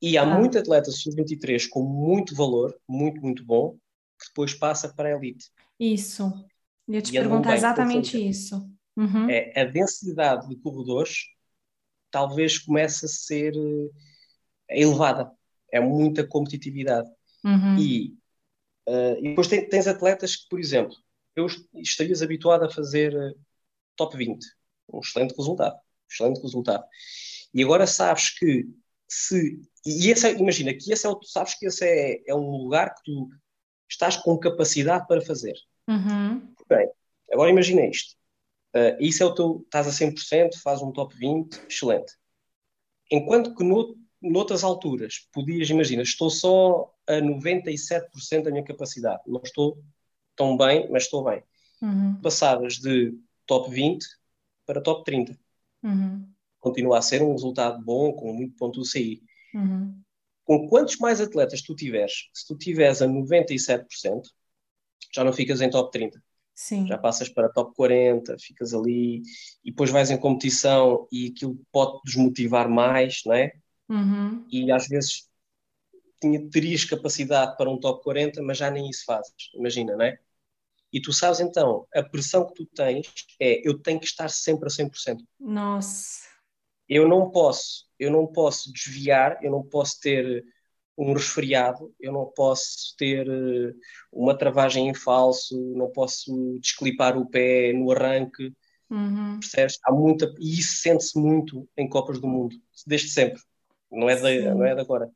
E 0.01 0.17
há 0.17 0.23
ah. 0.23 0.39
muitos 0.39 0.57
atletas 0.61 1.01
sub-23 1.01 1.69
com 1.69 1.83
muito 1.83 2.35
valor, 2.35 2.79
muito, 2.89 3.21
muito 3.21 3.45
bom, 3.45 3.77
que 4.21 4.27
depois 4.29 4.55
passa 4.55 4.93
para 4.93 5.09
a 5.09 5.13
elite. 5.13 5.51
Isso. 5.79 6.33
Ia 6.89 7.01
te 7.01 7.13
perguntar 7.13 7.57
exatamente 7.57 8.29
isso. 8.29 8.57
Uhum. 8.97 9.31
É, 9.31 9.61
a 9.61 9.65
densidade 9.65 10.49
de 10.49 10.57
corredores 10.57 11.29
talvez 12.11 12.59
comece 12.59 13.07
a 13.07 13.09
ser 13.09 13.55
é, 14.69 14.83
elevada. 14.83 15.31
É 15.73 15.81
muita 15.81 16.27
competitividade. 16.27 17.09
Uhum. 17.45 17.79
E, 17.79 18.17
uh, 18.89 19.19
e 19.21 19.29
depois 19.31 19.47
tem, 19.47 19.67
tens 19.69 19.87
atletas 19.87 20.37
que, 20.37 20.49
por 20.49 20.59
exemplo, 20.59 20.95
eu 21.37 21.47
estarias 21.75 22.23
habituado 22.23 22.65
a 22.65 22.71
fazer 22.71 23.15
uh, 23.15 23.39
top 23.97 24.17
20. 24.17 24.45
Um 24.93 24.99
excelente 24.99 25.35
resultado. 25.37 25.79
Excelente 26.11 26.43
resultado. 26.43 26.85
E 27.55 27.63
agora 27.63 27.87
sabes 27.87 28.31
que 28.31 28.67
se. 29.09 29.61
E 29.87 30.11
esse 30.11 30.27
é, 30.27 30.33
imagina 30.37 30.75
que 30.75 30.93
esse 30.93 31.07
é 31.07 31.09
o, 31.09 31.23
sabes 31.23 31.55
que 31.59 31.67
esse 31.67 31.85
é, 31.85 32.23
é 32.27 32.35
um 32.35 32.51
lugar 32.51 32.95
que 32.95 33.03
tu 33.05 33.29
estás 33.91 34.17
com 34.17 34.39
capacidade 34.39 35.07
para 35.07 35.21
fazer. 35.21 35.55
Uhum. 35.89 36.55
Bem, 36.69 36.89
agora 37.33 37.51
imagina 37.51 37.87
isto. 37.87 38.15
Uh, 38.75 38.97
isso 39.01 39.23
é 39.23 39.27
o 39.27 39.35
teu. 39.35 39.63
Estás 39.65 39.89
a 39.89 39.91
100%, 39.91 40.61
faz 40.63 40.81
um 40.81 40.93
top 40.93 41.15
20, 41.17 41.61
excelente. 41.69 42.15
Enquanto 43.11 43.55
que 43.55 43.65
no, 43.65 43.99
noutras 44.23 44.63
alturas 44.63 45.29
podias, 45.33 45.69
imagina, 45.69 46.03
estou 46.03 46.31
só 46.31 46.95
a 47.07 47.15
97% 47.15 48.45
da 48.45 48.51
minha 48.51 48.65
capacidade. 48.65 49.23
Não 49.27 49.41
estou 49.43 49.83
tão 50.37 50.57
bem, 50.57 50.89
mas 50.91 51.05
estou 51.05 51.25
bem. 51.25 51.43
Uhum. 51.83 52.21
Passavas 52.23 52.75
de 52.75 53.19
top 53.47 53.71
20 53.71 54.07
para 54.65 54.81
top 54.81 55.05
30. 55.05 55.37
Uhum. 55.83 56.29
Continua 56.61 56.99
a 56.99 57.03
ser 57.03 57.23
um 57.23 57.33
resultado 57.33 57.83
bom, 57.83 58.13
com 58.13 58.33
muito 58.33 58.55
ponto 58.55 58.81
UCI. 58.81 59.23
Uhum. 59.53 60.01
Com 60.51 60.69
quantos 60.69 60.97
mais 60.97 61.21
atletas 61.21 61.63
tu 61.63 61.77
tiveres, 61.77 62.29
se 62.35 62.45
tu 62.45 62.59
tiveres 62.59 63.01
a 63.01 63.07
97%, 63.07 63.87
já 65.15 65.23
não 65.23 65.33
ficas 65.33 65.61
em 65.61 65.71
top 65.71 65.93
30. 65.93 66.21
Sim. 66.57 66.89
Já 66.89 66.99
passas 66.99 67.29
para 67.29 67.49
top 67.49 67.73
40, 67.77 68.37
ficas 68.41 68.75
ali 68.75 69.23
e 69.65 69.71
depois 69.71 69.91
vais 69.91 70.11
em 70.11 70.19
competição 70.19 71.07
e 71.13 71.29
aquilo 71.29 71.57
pode 71.71 72.01
desmotivar 72.05 72.69
mais, 72.69 73.23
não 73.25 73.33
é? 73.33 73.53
Uhum. 73.89 74.45
E 74.51 74.73
às 74.73 74.89
vezes 74.89 75.29
tinha, 76.21 76.45
terias 76.51 76.85
capacidade 76.85 77.57
para 77.57 77.71
um 77.71 77.79
top 77.79 78.03
40, 78.03 78.43
mas 78.43 78.59
já 78.59 78.73
nem 78.73 78.91
isso 78.91 79.05
fazes, 79.05 79.53
imagina, 79.55 79.95
não 79.95 80.05
é? 80.05 80.19
E 80.93 81.01
tu 81.01 81.13
sabes 81.13 81.39
então, 81.39 81.87
a 81.95 82.03
pressão 82.03 82.45
que 82.45 82.55
tu 82.55 82.67
tens 82.67 83.07
é 83.39 83.65
eu 83.65 83.79
tenho 83.79 84.01
que 84.01 84.07
estar 84.07 84.29
sempre 84.29 84.67
a 84.67 84.71
100%. 84.73 85.19
Nossa. 85.39 86.25
Eu 86.89 87.07
não 87.07 87.31
posso, 87.31 87.89
eu 88.01 88.11
não 88.11 88.27
posso 88.27 88.73
desviar, 88.73 89.39
eu 89.43 89.51
não 89.53 89.63
posso 89.63 90.01
ter 90.01 90.43
um 90.97 91.13
resfriado, 91.13 91.95
eu 92.01 92.13
não 92.13 92.27
posso 92.27 92.97
ter 92.97 93.29
uh, 93.29 93.75
uma 94.11 94.37
travagem 94.37 94.89
em 94.89 94.95
falso, 94.95 95.57
não 95.77 95.91
posso 95.91 96.59
desclipar 96.61 97.17
o 97.17 97.29
pé 97.29 97.73
no 97.73 97.93
arranque, 97.93 98.53
uhum. 98.91 99.39
percebes? 99.39 99.79
Há 99.85 99.93
muita, 99.93 100.35
e 100.39 100.59
isso 100.59 100.79
sente-se 100.79 101.19
muito 101.19 101.69
em 101.77 101.89
Copas 101.89 102.19
do 102.19 102.27
Mundo, 102.27 102.57
desde 102.87 103.09
sempre, 103.11 103.41
não 103.93 104.09
é 104.09 104.17
de, 104.17 104.49
não 104.49 104.65
é 104.65 104.75
de 104.75 104.81
agora. 104.81 105.11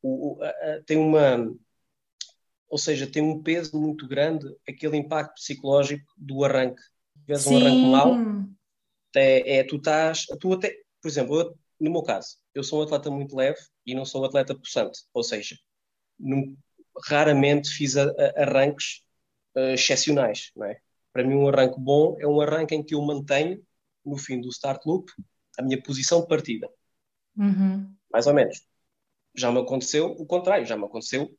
O, 0.00 0.38
o, 0.38 0.42
a, 0.42 0.82
tem 0.86 0.96
uma, 0.96 1.52
ou 2.68 2.78
seja, 2.78 3.06
tem 3.06 3.22
um 3.22 3.42
peso 3.42 3.78
muito 3.78 4.06
grande 4.06 4.46
aquele 4.68 4.96
impacto 4.96 5.34
psicológico 5.34 6.06
do 6.16 6.44
arranque. 6.44 6.82
Tivesse 7.26 7.48
um 7.48 7.56
arranque 7.56 7.86
mau, 7.86 8.16
é, 9.14 9.58
é, 9.58 9.64
tu 9.64 9.76
estás, 9.76 10.26
tu 10.40 10.52
até, 10.52 10.74
por 11.00 11.08
exemplo, 11.08 11.40
eu, 11.40 11.58
no 11.80 11.90
meu 11.90 12.02
caso, 12.02 12.36
eu 12.54 12.62
sou 12.62 12.80
um 12.80 12.82
atleta 12.82 13.10
muito 13.10 13.34
leve 13.34 13.58
e 13.86 13.94
não 13.94 14.04
sou 14.04 14.22
um 14.22 14.24
atleta 14.24 14.54
possante, 14.54 15.00
ou 15.14 15.22
seja, 15.22 15.56
num, 16.18 16.56
raramente 17.06 17.70
fiz 17.70 17.96
a, 17.96 18.04
a, 18.04 18.42
arranques 18.42 19.02
uh, 19.56 19.72
excepcionais, 19.74 20.50
não 20.54 20.66
é? 20.66 20.80
Para 21.12 21.24
mim, 21.24 21.34
um 21.34 21.48
arranque 21.48 21.80
bom 21.80 22.16
é 22.20 22.26
um 22.26 22.40
arranque 22.40 22.74
em 22.74 22.82
que 22.82 22.94
eu 22.94 23.02
mantenho, 23.02 23.62
no 24.04 24.16
fim 24.16 24.40
do 24.40 24.48
start 24.48 24.84
loop, 24.86 25.10
a 25.58 25.62
minha 25.62 25.82
posição 25.82 26.20
de 26.20 26.28
partida. 26.28 26.68
Uhum. 27.36 27.92
Mais 28.12 28.26
ou 28.26 28.34
menos. 28.34 28.64
Já 29.34 29.50
me 29.50 29.60
aconteceu 29.60 30.06
o 30.06 30.26
contrário, 30.26 30.66
já 30.66 30.76
me 30.76 30.84
aconteceu 30.84 31.30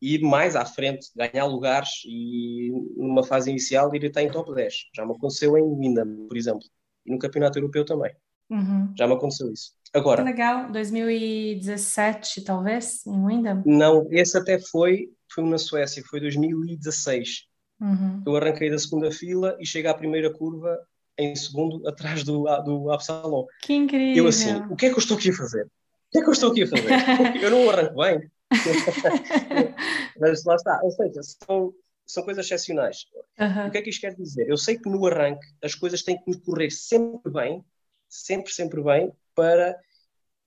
ir 0.00 0.20
mais 0.20 0.54
à 0.56 0.64
frente, 0.64 1.08
ganhar 1.14 1.46
lugares 1.46 2.02
e 2.04 2.70
numa 2.96 3.24
fase 3.24 3.50
inicial 3.50 3.94
ir 3.94 4.06
até 4.06 4.22
em 4.22 4.30
top 4.30 4.54
10. 4.54 4.90
Já 4.94 5.06
me 5.06 5.12
aconteceu 5.12 5.56
em 5.56 5.78
Windham, 5.78 6.26
por 6.28 6.36
exemplo, 6.36 6.66
e 7.04 7.12
no 7.12 7.18
Campeonato 7.18 7.58
Europeu 7.58 7.84
também. 7.84 8.14
Uhum. 8.50 8.92
Já 8.96 9.06
me 9.06 9.14
aconteceu 9.14 9.52
isso. 9.52 9.72
Agora. 9.92 10.22
Que 10.22 10.28
legal, 10.30 10.70
2017 10.70 12.42
talvez, 12.42 13.06
em 13.06 13.26
Windham? 13.26 13.62
Não, 13.64 14.06
esse 14.10 14.36
até 14.36 14.58
foi, 14.58 15.08
foi 15.32 15.44
na 15.44 15.58
Suécia, 15.58 16.02
foi 16.08 16.20
2016. 16.20 17.46
Uhum. 17.80 18.22
Eu 18.26 18.36
arranquei 18.36 18.70
da 18.70 18.78
segunda 18.78 19.10
fila 19.10 19.56
e 19.60 19.66
cheguei 19.66 19.90
à 19.90 19.94
primeira 19.94 20.32
curva 20.32 20.78
em 21.18 21.34
segundo, 21.34 21.86
atrás 21.88 22.22
do, 22.24 22.44
do 22.64 22.90
Absalom. 22.90 23.46
Que 23.62 23.74
incrível! 23.74 24.24
Eu 24.24 24.28
assim, 24.28 24.54
o 24.70 24.76
que 24.76 24.86
é 24.86 24.88
que 24.90 24.96
eu 24.96 25.00
estou 25.00 25.16
aqui 25.16 25.30
a 25.30 25.34
fazer? 25.34 25.64
O 25.64 26.10
que 26.12 26.18
é 26.18 26.22
que 26.22 26.28
eu 26.28 26.32
estou 26.32 26.50
aqui 26.50 26.62
a 26.62 26.66
fazer? 26.68 26.90
eu 27.42 27.50
não 27.50 27.70
arranco 27.70 27.96
bem. 27.96 28.30
Mas 30.20 30.44
lá 30.44 30.54
está, 30.54 30.80
ou 30.82 30.90
seja, 30.90 31.20
são, 31.22 31.74
são 32.06 32.22
coisas 32.22 32.44
excepcionais. 32.46 33.06
Uhum. 33.38 33.66
O 33.66 33.70
que 33.70 33.78
é 33.78 33.82
que 33.82 33.90
isto 33.90 34.00
quer 34.00 34.14
dizer? 34.14 34.48
Eu 34.48 34.56
sei 34.56 34.78
que 34.78 34.88
no 34.88 35.04
arranque 35.06 35.46
as 35.62 35.74
coisas 35.74 36.02
têm 36.02 36.16
que 36.16 36.30
me 36.30 36.40
correr 36.40 36.70
sempre 36.70 37.32
bem, 37.32 37.64
sempre, 38.08 38.52
sempre 38.52 38.82
bem, 38.82 39.12
para 39.34 39.78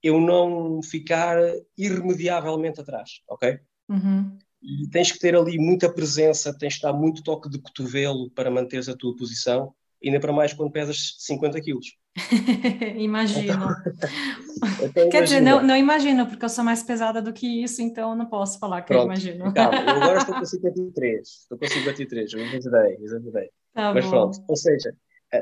eu 0.01 0.19
não 0.19 0.81
ficar 0.81 1.37
irremediavelmente 1.77 2.79
atrás, 2.79 3.21
ok? 3.27 3.59
Uhum. 3.89 4.37
E 4.61 4.87
tens 4.89 5.11
que 5.11 5.19
ter 5.19 5.35
ali 5.35 5.57
muita 5.57 5.91
presença, 5.91 6.57
tens 6.57 6.75
que 6.75 6.81
dar 6.81 6.93
muito 6.93 7.23
toque 7.23 7.49
de 7.49 7.59
cotovelo 7.59 8.29
para 8.31 8.51
manteres 8.51 8.89
a 8.89 8.95
tua 8.95 9.15
posição, 9.15 9.73
ainda 10.03 10.19
para 10.19 10.33
mais 10.33 10.53
quando 10.53 10.71
pesas 10.71 11.15
50 11.19 11.61
quilos. 11.61 11.97
imagino. 12.97 13.67
Então, 14.83 15.09
Quer 15.09 15.23
dizer, 15.23 15.39
não, 15.39 15.63
não 15.63 15.75
imagino, 15.75 16.27
porque 16.27 16.43
eu 16.43 16.49
sou 16.49 16.65
mais 16.65 16.83
pesada 16.83 17.21
do 17.21 17.31
que 17.31 17.63
isso, 17.63 17.81
então 17.81 18.13
não 18.13 18.25
posso 18.25 18.59
falar 18.59 18.81
que 18.81 18.87
Pronto, 18.87 19.03
eu 19.03 19.05
imagino. 19.05 19.53
Calma, 19.53 19.77
eu 19.77 19.89
agora 19.89 20.17
estou 20.17 20.35
com 20.35 20.43
53, 20.45 21.27
estou 21.27 21.57
com 21.57 21.65
53, 21.65 22.33
eu 22.33 22.39
exagerei, 22.41 22.97
exagerei. 22.99 23.49
Tá 23.73 23.93
mas 23.93 24.03
bom. 24.03 24.11
pronto, 24.11 24.43
ou 24.45 24.55
seja, 24.57 24.93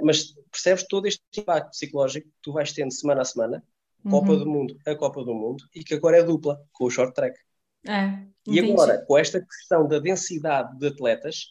mas 0.02 0.34
percebes 0.52 0.86
todo 0.88 1.08
este 1.08 1.22
impacto 1.38 1.72
psicológico 1.72 2.28
que 2.28 2.42
tu 2.42 2.52
vais 2.52 2.72
tendo 2.72 2.92
semana 2.92 3.22
a 3.22 3.26
semana, 3.26 3.64
Copa 4.10 4.32
uhum. 4.32 4.40
do 4.40 4.46
Mundo 4.46 4.78
a 4.86 4.96
Copa 4.96 5.24
do 5.24 5.34
Mundo, 5.34 5.64
e 5.74 5.84
que 5.84 5.94
agora 5.94 6.18
é 6.18 6.24
dupla, 6.24 6.62
com 6.72 6.86
o 6.86 6.90
short 6.90 7.14
track. 7.14 7.38
É, 7.86 8.26
e 8.48 8.60
agora, 8.60 9.04
com 9.06 9.18
esta 9.18 9.40
questão 9.40 9.88
da 9.88 10.00
densidade 10.00 10.78
de 10.78 10.88
atletas, 10.88 11.48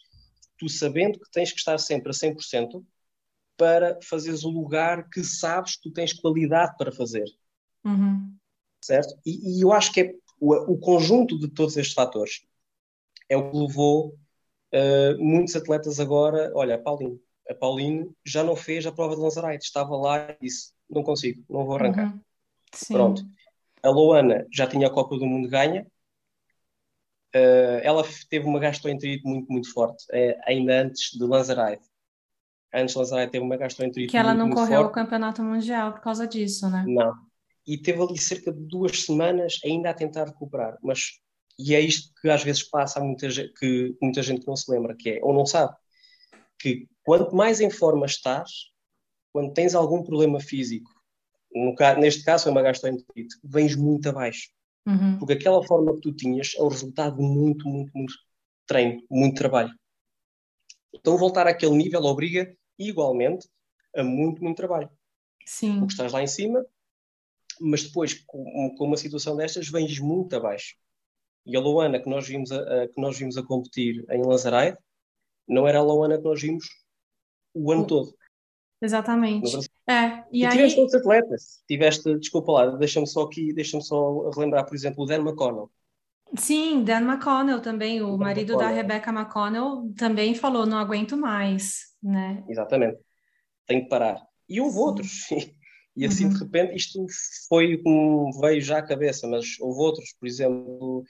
tu 0.57 0.69
sabendo 0.69 1.19
que 1.19 1.31
tens 1.31 1.51
que 1.51 1.59
estar 1.59 1.77
sempre 1.77 2.09
a 2.09 2.13
100%, 2.13 2.83
para 3.57 3.99
fazeres 4.03 4.43
o 4.43 4.49
lugar 4.49 5.09
que 5.09 5.23
sabes 5.23 5.75
que 5.75 5.81
tu 5.81 5.91
tens 5.91 6.13
qualidade 6.13 6.77
para 6.77 6.91
fazer. 6.91 7.25
Uhum. 7.83 8.35
Certo? 8.83 9.17
E, 9.25 9.57
e, 9.57 9.63
eu 9.63 9.73
acho 9.73 9.91
que 9.91 10.01
é 10.01 10.13
o, 10.39 10.73
o, 10.73 10.77
conjunto 10.77 11.37
de 11.39 11.47
todos 11.49 11.75
estes 11.75 11.95
fatores 11.95 12.45
é 13.27 13.35
o 13.35 13.49
que 13.49 13.57
levou 13.57 14.09
uh, 14.73 15.17
muitos 15.17 15.55
atletas 15.55 15.99
agora. 15.99 16.51
Olha, 16.53 16.75
a 16.75 16.77
Pauline. 16.77 17.19
A 17.49 17.55
Pauline 17.55 18.09
já 18.25 18.43
não 18.43 18.55
fez 18.55 18.85
a 18.85 18.91
prova 18.91 19.15
de 19.15 19.21
Lanzarite, 19.21 19.65
estava 19.65 19.95
lá 19.95 20.31
e 20.31 20.37
disse: 20.41 20.71
Não 20.89 21.03
consigo, 21.03 21.43
não 21.49 21.65
vou 21.65 21.75
arrancar. 21.75 22.13
Uhum. 22.13 22.21
Pronto. 22.89 23.25
A 23.83 23.89
Loana 23.89 24.45
já 24.51 24.67
tinha 24.67 24.87
a 24.87 24.91
Copa 24.91 25.17
do 25.17 25.25
Mundo 25.25 25.49
ganha. 25.49 25.87
Uh, 27.35 27.79
ela 27.83 28.03
teve 28.29 28.45
uma 28.45 28.59
gastroenterite 28.59 29.23
muito, 29.25 29.51
muito 29.51 29.71
forte, 29.71 30.05
uh, 30.05 30.41
ainda 30.45 30.81
antes 30.81 31.11
de 31.11 31.23
Lanzarite 31.23 31.87
antes 32.73 32.95
Lazare 32.95 33.29
teve 33.29 33.43
uma 33.43 33.57
gastroenterite 33.57 34.11
Que 34.11 34.17
ela 34.17 34.33
não 34.33 34.49
correu 34.49 34.81
forte. 34.81 34.91
o 34.91 34.93
campeonato 34.93 35.43
mundial 35.43 35.93
por 35.93 36.01
causa 36.01 36.27
disso, 36.27 36.69
né? 36.69 36.83
Não. 36.87 37.13
E 37.65 37.77
teve 37.77 38.01
ali 38.01 38.17
cerca 38.17 38.51
de 38.51 38.61
duas 38.61 39.03
semanas 39.03 39.59
ainda 39.65 39.89
a 39.89 39.93
tentar 39.93 40.25
recuperar. 40.25 40.77
Mas, 40.81 41.19
e 41.59 41.75
é 41.75 41.81
isto 41.81 42.13
que 42.21 42.29
às 42.29 42.43
vezes 42.43 42.63
passa 42.63 42.99
a 42.99 43.03
muita 43.03 43.29
gente 43.29 43.53
que, 43.53 43.95
muita 44.01 44.21
gente 44.21 44.47
não 44.47 44.55
se 44.55 44.71
lembra, 44.71 44.95
que 44.95 45.11
é, 45.11 45.19
ou 45.21 45.33
não 45.33 45.45
sabe, 45.45 45.75
que 46.59 46.87
quanto 47.03 47.35
mais 47.35 47.61
em 47.61 47.69
forma 47.69 48.05
estás, 48.05 48.71
quando 49.31 49.53
tens 49.53 49.75
algum 49.75 50.03
problema 50.03 50.39
físico, 50.39 50.91
no, 51.53 51.75
neste 51.99 52.23
caso 52.23 52.47
é 52.47 52.51
uma 52.51 52.61
gastroenterite, 52.61 53.37
vens 53.43 53.75
muito 53.75 54.09
abaixo. 54.09 54.49
Uhum. 54.85 55.19
Porque 55.19 55.33
aquela 55.33 55.63
forma 55.65 55.93
que 55.95 56.01
tu 56.01 56.13
tinhas 56.13 56.53
é 56.57 56.61
o 56.61 56.67
resultado 56.67 57.17
de 57.17 57.23
muito, 57.23 57.67
muito, 57.67 57.91
muito 57.95 58.13
treino, 58.65 59.01
muito 59.09 59.37
trabalho. 59.37 59.73
Então, 60.93 61.17
voltar 61.17 61.47
àquele 61.47 61.75
nível 61.75 62.01
obriga 62.03 62.55
igualmente 62.79 63.47
a 63.95 64.03
muito, 64.03 64.43
muito 64.43 64.57
trabalho. 64.57 64.89
Sim. 65.45 65.79
Porque 65.79 65.93
estás 65.93 66.11
lá 66.11 66.21
em 66.21 66.27
cima, 66.27 66.65
mas 67.59 67.83
depois, 67.83 68.13
com, 68.25 68.75
com 68.75 68.85
uma 68.85 68.97
situação 68.97 69.35
destas, 69.35 69.69
vens 69.69 69.99
muito 69.99 70.35
abaixo. 70.35 70.75
E 71.45 71.55
a 71.55 71.59
Luana 71.59 71.99
que 71.99 72.09
nós 72.09 72.27
vimos 72.27 72.51
a, 72.51 72.83
a, 72.83 72.87
que 72.87 72.99
nós 72.99 73.17
vimos 73.17 73.37
a 73.37 73.43
competir 73.43 74.05
em 74.09 74.21
Lanzaride 74.21 74.77
não 75.47 75.67
era 75.67 75.79
a 75.79 75.83
Luana 75.83 76.17
que 76.17 76.23
nós 76.23 76.41
vimos 76.41 76.65
o 77.53 77.71
ano 77.71 77.87
todo. 77.87 78.13
Exatamente. 78.81 79.57
É, 79.87 80.23
e, 80.31 80.41
e 80.41 80.45
aí... 80.45 80.51
tiveste 80.51 80.79
outros 80.79 81.01
atletas. 81.01 81.63
Tiveste, 81.67 82.17
desculpa 82.19 82.51
lá, 82.51 82.65
deixa-me 82.75 83.07
só 83.07 83.23
aqui, 83.23 83.51
deixa-me 83.53 83.83
só 83.83 84.29
relembrar, 84.29 84.65
por 84.65 84.75
exemplo, 84.75 85.03
o 85.03 85.07
Dan 85.07 85.21
McConnell. 85.21 85.71
Sim, 86.35 86.83
Dan 86.83 87.01
McConnell 87.01 87.61
também, 87.61 88.01
o 88.01 88.11
Dan 88.11 88.17
marido 88.17 88.53
McConnell. 88.53 88.69
da 88.69 88.75
Rebecca 88.75 89.11
McConnell, 89.11 89.93
também 89.97 90.35
falou: 90.35 90.65
não 90.65 90.77
aguento 90.77 91.17
mais, 91.17 91.95
né? 92.03 92.43
Exatamente, 92.47 92.99
tem 93.65 93.83
que 93.83 93.89
parar. 93.89 94.21
E 94.47 94.61
houve 94.61 94.73
Sim. 94.73 94.79
outros, 94.79 95.27
e 95.95 96.05
assim 96.05 96.25
uhum. 96.25 96.33
de 96.33 96.39
repente 96.39 96.75
isto 96.75 97.05
foi 97.47 97.77
como 97.77 98.31
veio 98.39 98.61
já 98.61 98.79
à 98.79 98.85
cabeça, 98.85 99.27
mas 99.27 99.59
houve 99.59 99.79
outros, 99.79 100.13
por 100.19 100.27
exemplo, 100.27 101.03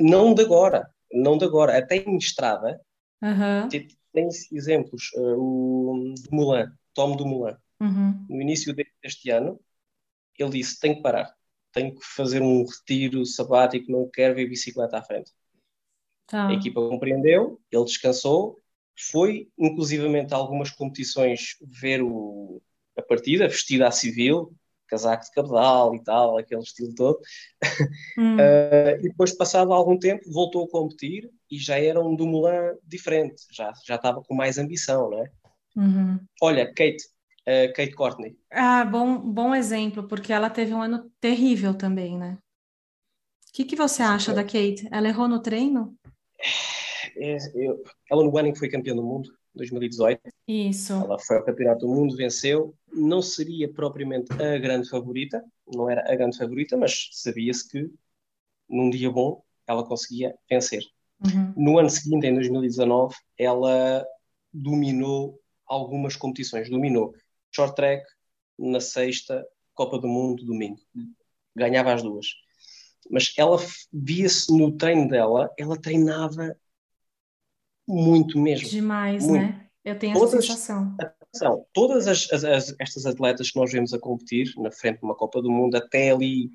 não 0.00 0.34
de 0.34 0.42
agora, 0.42 0.88
não 1.12 1.38
de 1.38 1.44
agora, 1.44 1.78
até 1.78 1.96
em 1.96 2.16
estrada, 2.16 2.80
uhum. 3.22 3.68
tem 4.12 4.28
exemplos, 4.52 5.10
uh, 5.16 5.38
o 5.38 6.14
Mulan, 6.30 6.72
Tom 6.92 7.16
do 7.16 7.26
Mulan, 7.26 7.58
uhum. 7.80 8.26
no 8.28 8.40
início 8.40 8.74
deste 9.02 9.30
ano, 9.30 9.58
ele 10.38 10.50
disse: 10.50 10.80
tem 10.80 10.96
que 10.96 11.02
parar 11.02 11.34
tenho 11.74 11.92
que 11.92 12.06
fazer 12.06 12.40
um 12.40 12.64
retiro 12.64 13.26
sabático, 13.26 13.90
não 13.90 14.08
quero 14.08 14.36
ver 14.36 14.48
bicicleta 14.48 14.96
à 14.96 15.02
frente. 15.02 15.32
Tá. 16.26 16.48
A 16.48 16.54
equipa 16.54 16.80
compreendeu, 16.88 17.60
ele 17.70 17.84
descansou, 17.84 18.62
foi 18.96 19.48
inclusivamente 19.58 20.32
a 20.32 20.36
algumas 20.36 20.70
competições 20.70 21.56
ver 21.60 22.00
o, 22.00 22.62
a 22.96 23.02
partida, 23.02 23.48
vestida 23.48 23.88
a 23.88 23.90
civil, 23.90 24.54
casaco 24.86 25.24
de 25.24 25.32
cabedal 25.32 25.96
e 25.96 26.04
tal, 26.04 26.38
aquele 26.38 26.62
estilo 26.62 26.94
todo. 26.94 27.18
Hum. 28.16 28.36
Uh, 28.36 28.96
e 29.02 29.08
depois, 29.08 29.36
passado 29.36 29.72
algum 29.72 29.98
tempo, 29.98 30.30
voltou 30.30 30.64
a 30.64 30.70
competir 30.70 31.28
e 31.54 31.58
já 31.58 31.78
era 31.78 32.00
um 32.00 32.16
Dumoulin 32.16 32.76
diferente, 32.82 33.42
já, 33.52 33.72
já 33.86 33.94
estava 33.94 34.22
com 34.22 34.34
mais 34.34 34.58
ambição, 34.58 35.10
não 35.10 35.22
é? 35.22 35.30
Uhum. 35.76 36.18
Olha, 36.42 36.66
Kate, 36.66 37.04
uh, 37.46 37.72
Kate 37.74 37.94
Courtney. 37.94 38.36
Ah, 38.50 38.84
bom, 38.84 39.18
bom 39.18 39.54
exemplo, 39.54 40.08
porque 40.08 40.32
ela 40.32 40.50
teve 40.50 40.74
um 40.74 40.82
ano 40.82 41.10
terrível 41.20 41.74
também, 41.74 42.18
né? 42.18 42.38
O 43.48 43.52
que, 43.52 43.64
que 43.64 43.76
você 43.76 44.02
acha 44.02 44.32
é. 44.32 44.34
da 44.34 44.42
Kate? 44.42 44.88
Ela 44.90 45.08
errou 45.08 45.28
no 45.28 45.40
treino? 45.40 45.96
É, 47.16 47.36
eu, 47.54 47.82
ela 48.10 48.24
no 48.24 48.36
ano 48.36 48.48
em 48.48 48.52
que 48.52 48.58
foi 48.58 48.68
campeã 48.68 48.96
do 48.96 49.02
mundo, 49.02 49.30
2018. 49.54 50.20
Isso. 50.48 50.92
Ela 50.92 51.18
foi 51.20 51.36
ao 51.36 51.44
campeonato 51.44 51.86
do 51.86 51.88
mundo, 51.88 52.16
venceu. 52.16 52.74
Não 52.92 53.22
seria 53.22 53.72
propriamente 53.72 54.32
a 54.32 54.58
grande 54.58 54.88
favorita, 54.88 55.44
não 55.72 55.88
era 55.88 56.12
a 56.12 56.16
grande 56.16 56.36
favorita, 56.36 56.76
mas 56.76 57.10
sabia-se 57.12 57.68
que 57.68 57.88
num 58.68 58.90
dia 58.90 59.10
bom 59.10 59.40
ela 59.66 59.86
conseguia 59.86 60.34
vencer. 60.50 60.82
Uhum. 61.24 61.52
No 61.56 61.78
ano 61.78 61.90
seguinte, 61.90 62.26
em 62.26 62.34
2019, 62.34 63.14
ela 63.38 64.04
dominou 64.52 65.40
algumas 65.66 66.16
competições, 66.16 66.68
dominou 66.68 67.14
short 67.50 67.74
track 67.74 68.04
na 68.58 68.80
sexta, 68.80 69.44
Copa 69.74 69.98
do 69.98 70.06
Mundo, 70.06 70.44
domingo. 70.44 70.78
Ganhava 71.56 71.92
as 71.92 72.02
duas. 72.02 72.26
Mas 73.10 73.32
ela 73.36 73.58
via-se 73.92 74.56
no 74.56 74.76
treino 74.76 75.08
dela, 75.08 75.52
ela 75.58 75.80
treinava 75.80 76.56
muito 77.86 78.38
mesmo. 78.38 78.68
Demais, 78.68 79.26
muito. 79.26 79.42
né? 79.42 79.68
Eu 79.84 79.98
tenho 79.98 80.12
essa 80.12 80.20
todas, 80.20 80.46
sensação. 80.46 80.96
Atenção, 80.98 81.66
todas 81.72 82.08
as, 82.08 82.32
as, 82.32 82.74
estas 82.78 83.04
atletas 83.04 83.50
que 83.50 83.58
nós 83.58 83.70
vemos 83.70 83.92
a 83.92 83.98
competir 83.98 84.54
na 84.56 84.70
frente 84.70 85.00
de 85.00 85.04
uma 85.04 85.14
Copa 85.14 85.42
do 85.42 85.50
Mundo, 85.50 85.76
até 85.76 86.10
ali 86.10 86.50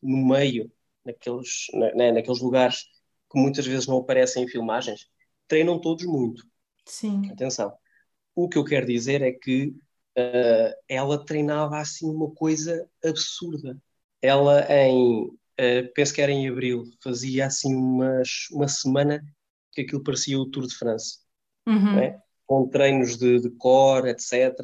no 0.00 0.28
meio, 0.28 0.70
naqueles, 1.04 1.66
na, 1.72 1.94
né, 1.94 2.12
naqueles 2.12 2.40
lugares 2.40 2.86
que 3.30 3.38
muitas 3.38 3.66
vezes 3.66 3.86
não 3.86 3.98
aparecem 3.98 4.44
em 4.44 4.48
filmagens, 4.48 5.06
treinam 5.46 5.80
todos 5.80 6.04
muito. 6.04 6.42
Sim. 6.86 7.30
Atenção. 7.30 7.72
O 8.34 8.48
que 8.48 8.56
eu 8.56 8.64
quero 8.64 8.86
dizer 8.86 9.22
é 9.22 9.32
que 9.32 9.74
uh, 10.16 10.74
ela 10.88 11.24
treinava 11.24 11.78
assim 11.78 12.08
uma 12.08 12.30
coisa 12.30 12.88
absurda. 13.04 13.76
Ela 14.22 14.66
em, 14.72 15.24
uh, 15.24 15.92
penso 15.94 16.14
que 16.14 16.22
era 16.22 16.32
em 16.32 16.48
abril, 16.48 16.84
fazia 17.02 17.46
assim 17.46 17.74
umas, 17.74 18.48
uma 18.50 18.68
semana 18.68 19.22
que 19.72 19.82
aquilo 19.82 20.02
parecia 20.02 20.38
o 20.38 20.46
Tour 20.46 20.66
de 20.66 20.74
France, 20.74 21.18
uhum. 21.66 21.98
é? 21.98 22.20
com 22.46 22.68
treinos 22.68 23.16
de, 23.16 23.40
de 23.40 23.50
core, 23.50 24.10
etc. 24.10 24.54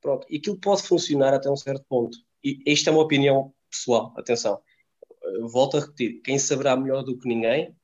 Pronto, 0.00 0.26
e 0.28 0.38
aquilo 0.38 0.58
pode 0.58 0.82
funcionar 0.82 1.32
até 1.32 1.50
um 1.50 1.56
certo 1.56 1.84
ponto. 1.88 2.18
E 2.42 2.60
isto 2.66 2.88
é 2.88 2.92
uma 2.92 3.02
opinião 3.02 3.54
pessoal, 3.70 4.12
atenção. 4.16 4.60
Volto 5.50 5.76
a 5.76 5.80
repetir: 5.80 6.20
quem 6.22 6.38
saberá 6.38 6.76
melhor 6.76 7.02
do 7.02 7.18
que 7.18 7.28
ninguém 7.28 7.76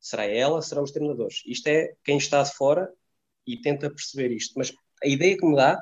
será 0.00 0.24
ela, 0.24 0.62
serão 0.62 0.82
os 0.82 0.90
treinadores. 0.90 1.42
Isto 1.46 1.68
é 1.68 1.92
quem 2.02 2.16
está 2.16 2.42
de 2.42 2.52
fora 2.54 2.90
e 3.46 3.60
tenta 3.60 3.90
perceber 3.90 4.32
isto. 4.32 4.54
Mas 4.56 4.72
a 5.02 5.06
ideia 5.06 5.36
que 5.36 5.46
me 5.46 5.54
dá 5.54 5.80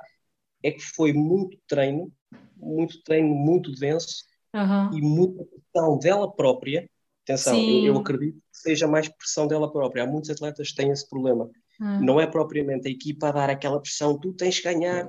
é 0.63 0.73
que 0.73 0.83
foi 0.83 1.13
muito 1.13 1.57
treino, 1.69 2.13
muito 2.57 3.03
treino, 3.03 3.29
muito 3.29 3.73
denso 3.73 4.25
uhum. 4.55 4.99
e 4.99 5.01
muita 5.01 5.45
pressão 5.45 5.99
dela 5.99 6.31
própria. 6.31 6.89
Atenção, 7.23 7.59
eu, 7.59 7.95
eu, 7.95 7.99
acredito 7.99 8.37
que 8.37 8.59
seja 8.59 8.89
mais 8.89 9.09
pressão 9.09 9.47
dela 9.47 9.71
própria. 9.71 10.03
Há 10.03 10.07
muitos 10.07 10.31
atletas 10.31 10.71
que 10.71 10.77
têm 10.77 10.91
esse 10.91 11.09
problema. 11.09 11.49
Uhum. 11.81 12.01
Não 12.05 12.21
é 12.21 12.27
propriamente 12.27 12.89
a 12.89 12.91
equipa 12.91 13.29
a 13.29 13.33
dar 13.33 13.51
aquela 13.51 13.81
pressão, 13.81 14.19
tu 14.19 14.33
tens 14.33 14.59
que 14.59 14.65
ganhar. 14.65 15.09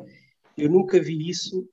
Eu 0.57 0.69
nunca 0.69 0.99
vi 0.99 1.29
isso. 1.29 1.67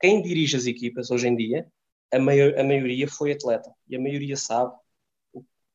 Quem 0.00 0.20
dirige 0.20 0.56
as 0.56 0.66
equipas 0.66 1.10
hoje 1.10 1.28
em 1.28 1.36
dia, 1.36 1.66
a, 2.12 2.18
maior, 2.18 2.58
a 2.58 2.64
maioria 2.64 3.06
foi 3.06 3.32
atleta. 3.32 3.70
E 3.88 3.96
a 3.96 4.00
maioria 4.00 4.36
sabe 4.36 4.72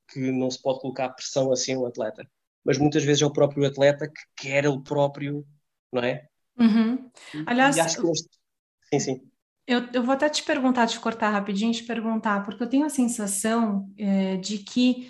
que 0.08 0.32
não 0.32 0.50
se 0.50 0.62
pode 0.62 0.80
colocar 0.80 1.10
pressão 1.10 1.52
assim 1.52 1.76
no 1.76 1.86
atleta. 1.86 2.28
Mas 2.64 2.78
muitas 2.78 3.04
vezes 3.04 3.22
é 3.22 3.26
o 3.26 3.34
próprio 3.34 3.66
atleta 3.66 4.08
que 4.08 4.44
quer 4.44 4.66
ele 4.66 4.82
próprio, 4.82 5.46
não 5.92 6.04
é? 6.04 6.28
Uhum. 6.58 7.10
Aliás, 7.46 7.76
sim, 8.92 9.00
sim. 9.00 9.32
Eu, 9.68 9.88
eu 9.94 10.04
vou 10.04 10.14
até 10.14 10.30
te 10.30 10.44
perguntar, 10.44 10.88
te 10.88 11.00
cortar 11.00 11.32
rapidinho, 11.32 11.74
te 11.74 11.84
perguntar, 11.84 12.44
porque 12.44 12.64
eu 12.64 12.70
tenho 12.70 12.86
a 12.86 12.90
sensação 12.90 13.92
é, 13.98 14.38
de 14.38 14.60
que 14.60 15.10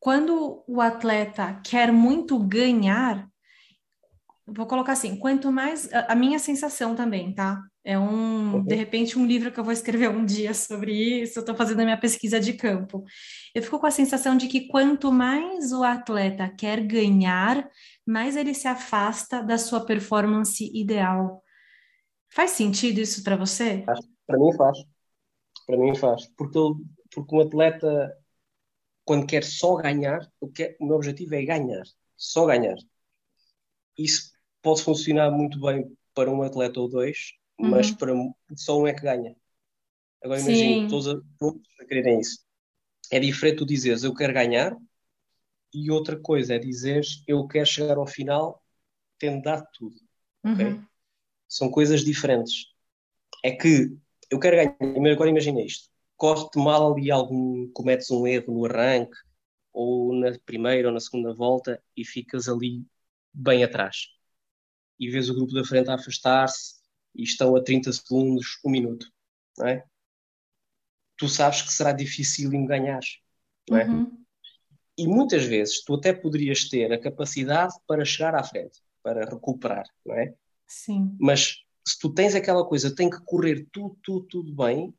quando 0.00 0.64
o 0.66 0.80
atleta 0.80 1.60
quer 1.64 1.92
muito 1.92 2.38
ganhar, 2.38 3.28
vou 4.52 4.66
colocar 4.66 4.92
assim, 4.92 5.16
quanto 5.16 5.52
mais 5.52 5.92
a, 5.92 6.12
a 6.12 6.14
minha 6.14 6.38
sensação 6.38 6.94
também, 6.94 7.34
tá? 7.34 7.62
É 7.84 7.98
um, 7.98 8.54
uhum. 8.54 8.64
de 8.64 8.74
repente, 8.74 9.18
um 9.18 9.26
livro 9.26 9.52
que 9.52 9.58
eu 9.58 9.64
vou 9.64 9.72
escrever 9.72 10.08
um 10.08 10.24
dia 10.24 10.52
sobre 10.54 11.22
isso, 11.22 11.38
eu 11.38 11.40
estou 11.40 11.54
fazendo 11.54 11.80
a 11.80 11.84
minha 11.84 12.00
pesquisa 12.00 12.38
de 12.38 12.52
campo. 12.52 13.04
Eu 13.54 13.62
fico 13.62 13.78
com 13.78 13.86
a 13.86 13.90
sensação 13.90 14.36
de 14.36 14.46
que 14.48 14.68
quanto 14.68 15.12
mais 15.12 15.72
o 15.72 15.82
atleta 15.82 16.48
quer 16.48 16.80
ganhar, 16.82 17.68
mais 18.06 18.36
ele 18.36 18.54
se 18.54 18.68
afasta 18.68 19.42
da 19.42 19.58
sua 19.58 19.84
performance 19.84 20.70
ideal. 20.74 21.42
Faz 22.30 22.52
sentido 22.52 23.00
isso 23.00 23.22
para 23.22 23.36
você? 23.36 23.84
Para 24.26 24.38
mim 24.38 24.52
faz. 24.54 24.78
Para 25.66 25.76
mim 25.76 25.94
faz. 25.94 26.26
Porque, 26.36 26.58
porque 27.14 27.34
um 27.34 27.40
atleta, 27.40 28.16
quando 29.04 29.26
quer 29.26 29.44
só 29.44 29.76
ganhar, 29.76 30.30
o, 30.40 30.48
que 30.48 30.62
é, 30.62 30.76
o 30.80 30.86
meu 30.86 30.96
objetivo 30.96 31.34
é 31.34 31.42
ganhar. 31.42 31.84
Só 32.16 32.46
ganhar. 32.46 32.76
Isso 33.96 34.37
pode 34.62 34.82
funcionar 34.82 35.30
muito 35.30 35.60
bem 35.60 35.90
para 36.14 36.30
um 36.30 36.42
atleta 36.42 36.80
ou 36.80 36.88
dois, 36.88 37.32
uhum. 37.58 37.70
mas 37.70 37.90
para 37.90 38.12
só 38.56 38.80
um 38.80 38.86
é 38.86 38.92
que 38.92 39.02
ganha. 39.02 39.36
Agora 40.22 40.40
imagina, 40.40 40.88
todos 40.88 41.08
a, 41.08 41.20
todos 41.38 41.62
a 41.80 41.84
quererem 41.84 42.20
isso. 42.20 42.40
É 43.10 43.18
diferente 43.20 43.58
tu 43.58 43.66
dizeres 43.66 44.02
eu 44.02 44.14
quero 44.14 44.32
ganhar 44.32 44.76
e 45.72 45.90
outra 45.90 46.18
coisa 46.18 46.54
é 46.54 46.58
dizeres 46.58 47.22
eu 47.26 47.46
quero 47.46 47.66
chegar 47.66 47.96
ao 47.96 48.06
final 48.06 48.62
tendo 49.18 49.42
dado 49.42 49.66
tudo. 49.72 49.96
Uhum. 50.44 50.54
Okay? 50.54 50.80
São 51.48 51.70
coisas 51.70 52.04
diferentes. 52.04 52.66
É 53.44 53.52
que 53.52 53.96
eu 54.30 54.38
quero 54.38 54.56
ganhar, 54.56 55.12
agora 55.12 55.30
imagina 55.30 55.62
isto: 55.62 55.88
corre-te 56.16 56.58
mal 56.58 56.92
ali 56.92 57.10
algum, 57.10 57.70
cometes 57.72 58.10
um 58.10 58.26
erro 58.26 58.52
no 58.52 58.66
arranque, 58.66 59.16
ou 59.72 60.12
na 60.14 60.36
primeira 60.44 60.88
ou 60.88 60.94
na 60.94 61.00
segunda 61.00 61.32
volta, 61.32 61.82
e 61.96 62.04
ficas 62.04 62.48
ali 62.48 62.84
bem 63.32 63.62
atrás. 63.62 64.08
E 64.98 65.10
vês 65.10 65.28
o 65.30 65.34
grupo 65.34 65.52
da 65.52 65.64
frente 65.64 65.90
a 65.90 65.94
afastar-se 65.94 66.78
e 67.14 67.22
estão 67.22 67.54
a 67.56 67.62
30 67.62 67.92
segundos, 67.92 68.58
um 68.64 68.70
minuto, 68.70 69.10
não 69.56 69.66
é? 69.66 69.84
Tu 71.16 71.28
sabes 71.28 71.62
que 71.62 71.72
será 71.72 71.92
difícil 71.92 72.52
em 72.52 72.64
ganhar, 72.64 73.00
não 73.68 73.78
é? 73.78 73.84
Uhum. 73.84 74.24
E 74.96 75.06
muitas 75.06 75.44
vezes 75.44 75.82
tu 75.84 75.94
até 75.94 76.12
poderias 76.12 76.68
ter 76.68 76.92
a 76.92 77.00
capacidade 77.00 77.74
para 77.86 78.04
chegar 78.04 78.34
à 78.34 78.42
frente, 78.42 78.80
para 79.02 79.24
recuperar, 79.24 79.86
não 80.04 80.14
é? 80.14 80.34
Sim. 80.66 81.16
Mas 81.20 81.64
se 81.86 81.98
tu 81.98 82.12
tens 82.12 82.34
aquela 82.34 82.64
coisa, 82.64 82.94
tem 82.94 83.08
que 83.08 83.20
correr 83.24 83.66
tudo, 83.72 83.96
tudo, 84.02 84.26
tudo 84.26 84.52
bem, 84.52 84.94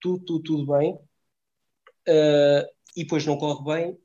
tudo, 0.00 0.24
tudo, 0.24 0.42
tudo 0.42 0.72
bem, 0.72 0.94
uh, 0.94 2.66
e 2.96 3.02
depois 3.02 3.26
não 3.26 3.36
corre 3.36 3.64
bem, 3.64 3.98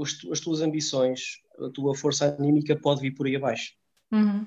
as, 0.00 0.16
as, 0.30 0.40
tuas 0.40 0.60
ambições, 0.60 1.40
a 1.58 1.70
tua 1.70 1.94
força 1.94 2.26
anímica 2.26 2.78
pode 2.80 3.00
vir 3.00 3.12
por 3.12 3.26
aí 3.26 3.36
abaixo. 3.36 3.74
Uhum. 4.12 4.46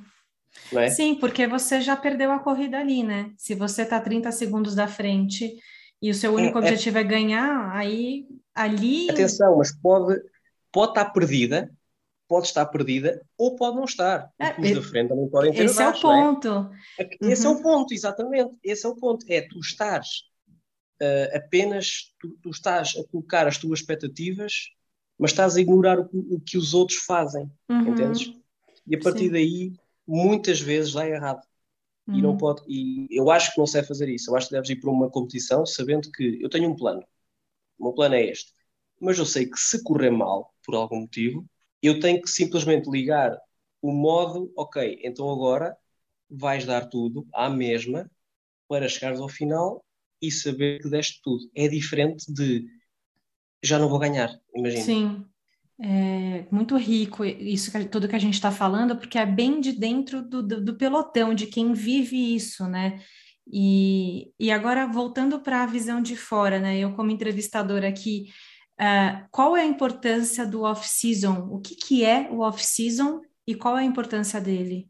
É? 0.74 0.90
Sim, 0.90 1.16
porque 1.16 1.48
você 1.48 1.82
já 1.82 1.96
perdeu 1.96 2.32
a 2.32 2.40
corrida 2.40 2.78
ali, 2.80 3.04
né? 3.04 3.32
Se 3.38 3.56
você 3.56 3.84
está 3.84 4.00
30 4.00 4.32
segundos 4.32 4.76
da 4.76 4.88
frente 4.88 5.58
e 6.02 6.10
o 6.12 6.16
seu 6.16 6.34
único 6.34 6.58
é, 6.58 6.62
é 6.62 6.64
objetivo 6.64 6.98
é... 6.98 7.02
é 7.02 7.04
ganhar, 7.04 7.72
aí 7.72 8.28
ali. 8.54 9.10
Atenção, 9.10 9.58
mas 9.58 9.72
pode, 9.72 10.22
pode 10.72 10.92
estar 10.92 11.06
perdida, 11.06 11.72
pode 12.28 12.48
estar 12.48 12.66
perdida 12.66 13.22
ou 13.38 13.56
pode 13.56 13.78
não 13.78 13.86
estar. 13.86 14.30
É, 14.40 14.60
os 14.60 14.76
da 14.76 14.82
frente 14.82 15.10
não 15.10 15.28
podem 15.28 15.54
ter 15.54 15.66
Esse 15.66 15.82
abaixo, 15.82 16.08
é 16.08 16.10
o 16.10 16.14
é? 16.14 16.22
ponto. 16.22 16.72
É? 17.00 17.10
Esse 17.22 17.48
uhum. 17.48 17.54
é 17.54 17.56
o 17.58 17.62
ponto, 17.62 17.94
exatamente. 17.94 18.52
Esse 18.64 18.86
é 18.86 18.90
o 18.90 18.96
ponto. 18.96 19.26
É 19.30 19.42
tu 19.42 19.60
estás 19.60 20.08
uh, 21.02 21.38
apenas, 21.38 22.14
tu, 22.20 22.30
tu, 22.42 22.50
estás 22.50 22.94
a 22.98 23.10
colocar 23.10 23.48
as 23.48 23.58
tuas 23.58 23.80
expectativas, 23.80 24.70
mas 25.18 25.32
estás 25.32 25.56
a 25.56 25.62
ignorar 25.62 26.00
o, 26.00 26.10
o 26.14 26.40
que 26.40 26.58
os 26.58 26.74
outros 26.74 27.00
fazem, 27.00 27.50
uhum. 27.70 27.90
entendes? 27.90 28.41
E 28.88 28.96
a 28.96 29.00
partir 29.00 29.26
Sim. 29.26 29.32
daí, 29.32 29.74
muitas 30.08 30.60
vezes 30.60 30.94
dá 30.94 31.08
errado. 31.08 31.42
Uhum. 32.08 32.18
E 32.18 32.22
não 32.22 32.32
uhum. 32.32 32.38
pode. 32.38 32.64
E 32.68 33.08
eu 33.12 33.30
acho 33.32 33.52
que 33.54 33.60
não 33.60 33.68
sei 33.68 33.84
fazer 33.84 34.10
isso. 34.10 34.32
Eu 34.32 34.36
acho 34.36 34.48
que 34.48 34.56
deves 34.56 34.70
ir 34.70 34.78
para 34.78 34.90
uma 34.90 35.10
competição 35.10 35.66
sabendo 35.66 36.12
que 36.12 36.40
eu 36.42 36.50
tenho 36.50 36.70
um 36.70 36.76
plano. 36.76 37.04
O 37.78 37.86
meu 37.86 37.94
plano 37.94 38.16
é 38.16 38.26
este. 38.26 38.54
Mas 39.00 39.18
eu 39.18 39.26
sei 39.26 39.48
que 39.48 39.58
se 39.58 39.84
correr 39.84 40.12
mal, 40.12 40.54
por 40.64 40.76
algum 40.76 41.02
motivo, 41.02 41.46
eu 41.82 42.00
tenho 42.00 42.22
que 42.22 42.30
simplesmente 42.30 42.90
ligar 42.90 43.36
o 43.82 43.92
modo, 43.92 44.54
ok, 44.56 45.00
então 45.04 45.30
agora 45.32 45.76
vais 46.30 46.66
dar 46.66 46.86
tudo 46.86 47.28
à 47.34 47.50
mesma 47.50 48.10
para 48.68 48.88
chegares 48.88 49.20
ao 49.20 49.28
final 49.28 49.84
e 50.22 50.32
saber 50.32 50.80
que 50.80 50.90
deste 50.90 51.20
tudo. 51.24 51.50
É 51.56 51.68
diferente 51.68 52.32
de 52.32 52.66
já 53.64 53.80
não 53.80 53.90
vou 53.90 54.00
ganhar, 54.00 54.40
imagina. 54.56 54.84
Sim, 54.84 55.26
é 55.84 56.46
muito 56.52 56.78
rico 56.78 57.26
isso 57.26 57.72
tudo 57.90 58.08
que 58.08 58.16
a 58.16 58.20
gente 58.20 58.36
está 58.36 58.52
falando, 58.52 58.96
porque 58.96 59.18
é 59.18 59.26
bem 59.26 59.60
de 59.60 59.72
dentro 59.72 60.22
do, 60.22 60.44
do, 60.44 60.64
do, 60.64 60.76
pelotão, 60.76 61.34
de 61.34 61.48
quem 61.48 61.74
vive 61.74 62.36
isso, 62.36 62.68
né? 62.68 63.02
E, 63.52 64.32
e 64.40 64.52
agora 64.52 64.86
voltando 64.86 65.40
para 65.40 65.64
a 65.64 65.66
visão 65.66 66.02
de 66.02 66.16
fora, 66.16 66.60
né? 66.60 66.78
Eu 66.78 66.94
como 66.94 67.12
entrevistadora 67.12 67.88
aqui, 67.88 68.28
Uh, 68.82 69.28
qual 69.30 69.56
é 69.56 69.62
a 69.62 69.66
importância 69.66 70.44
do 70.44 70.64
off-season? 70.64 71.48
O 71.52 71.60
que, 71.60 71.76
que 71.76 72.04
é 72.04 72.28
o 72.32 72.40
off-season 72.40 73.22
e 73.46 73.54
qual 73.54 73.78
é 73.78 73.82
a 73.82 73.86
importância 73.86 74.42
dele? 74.42 74.90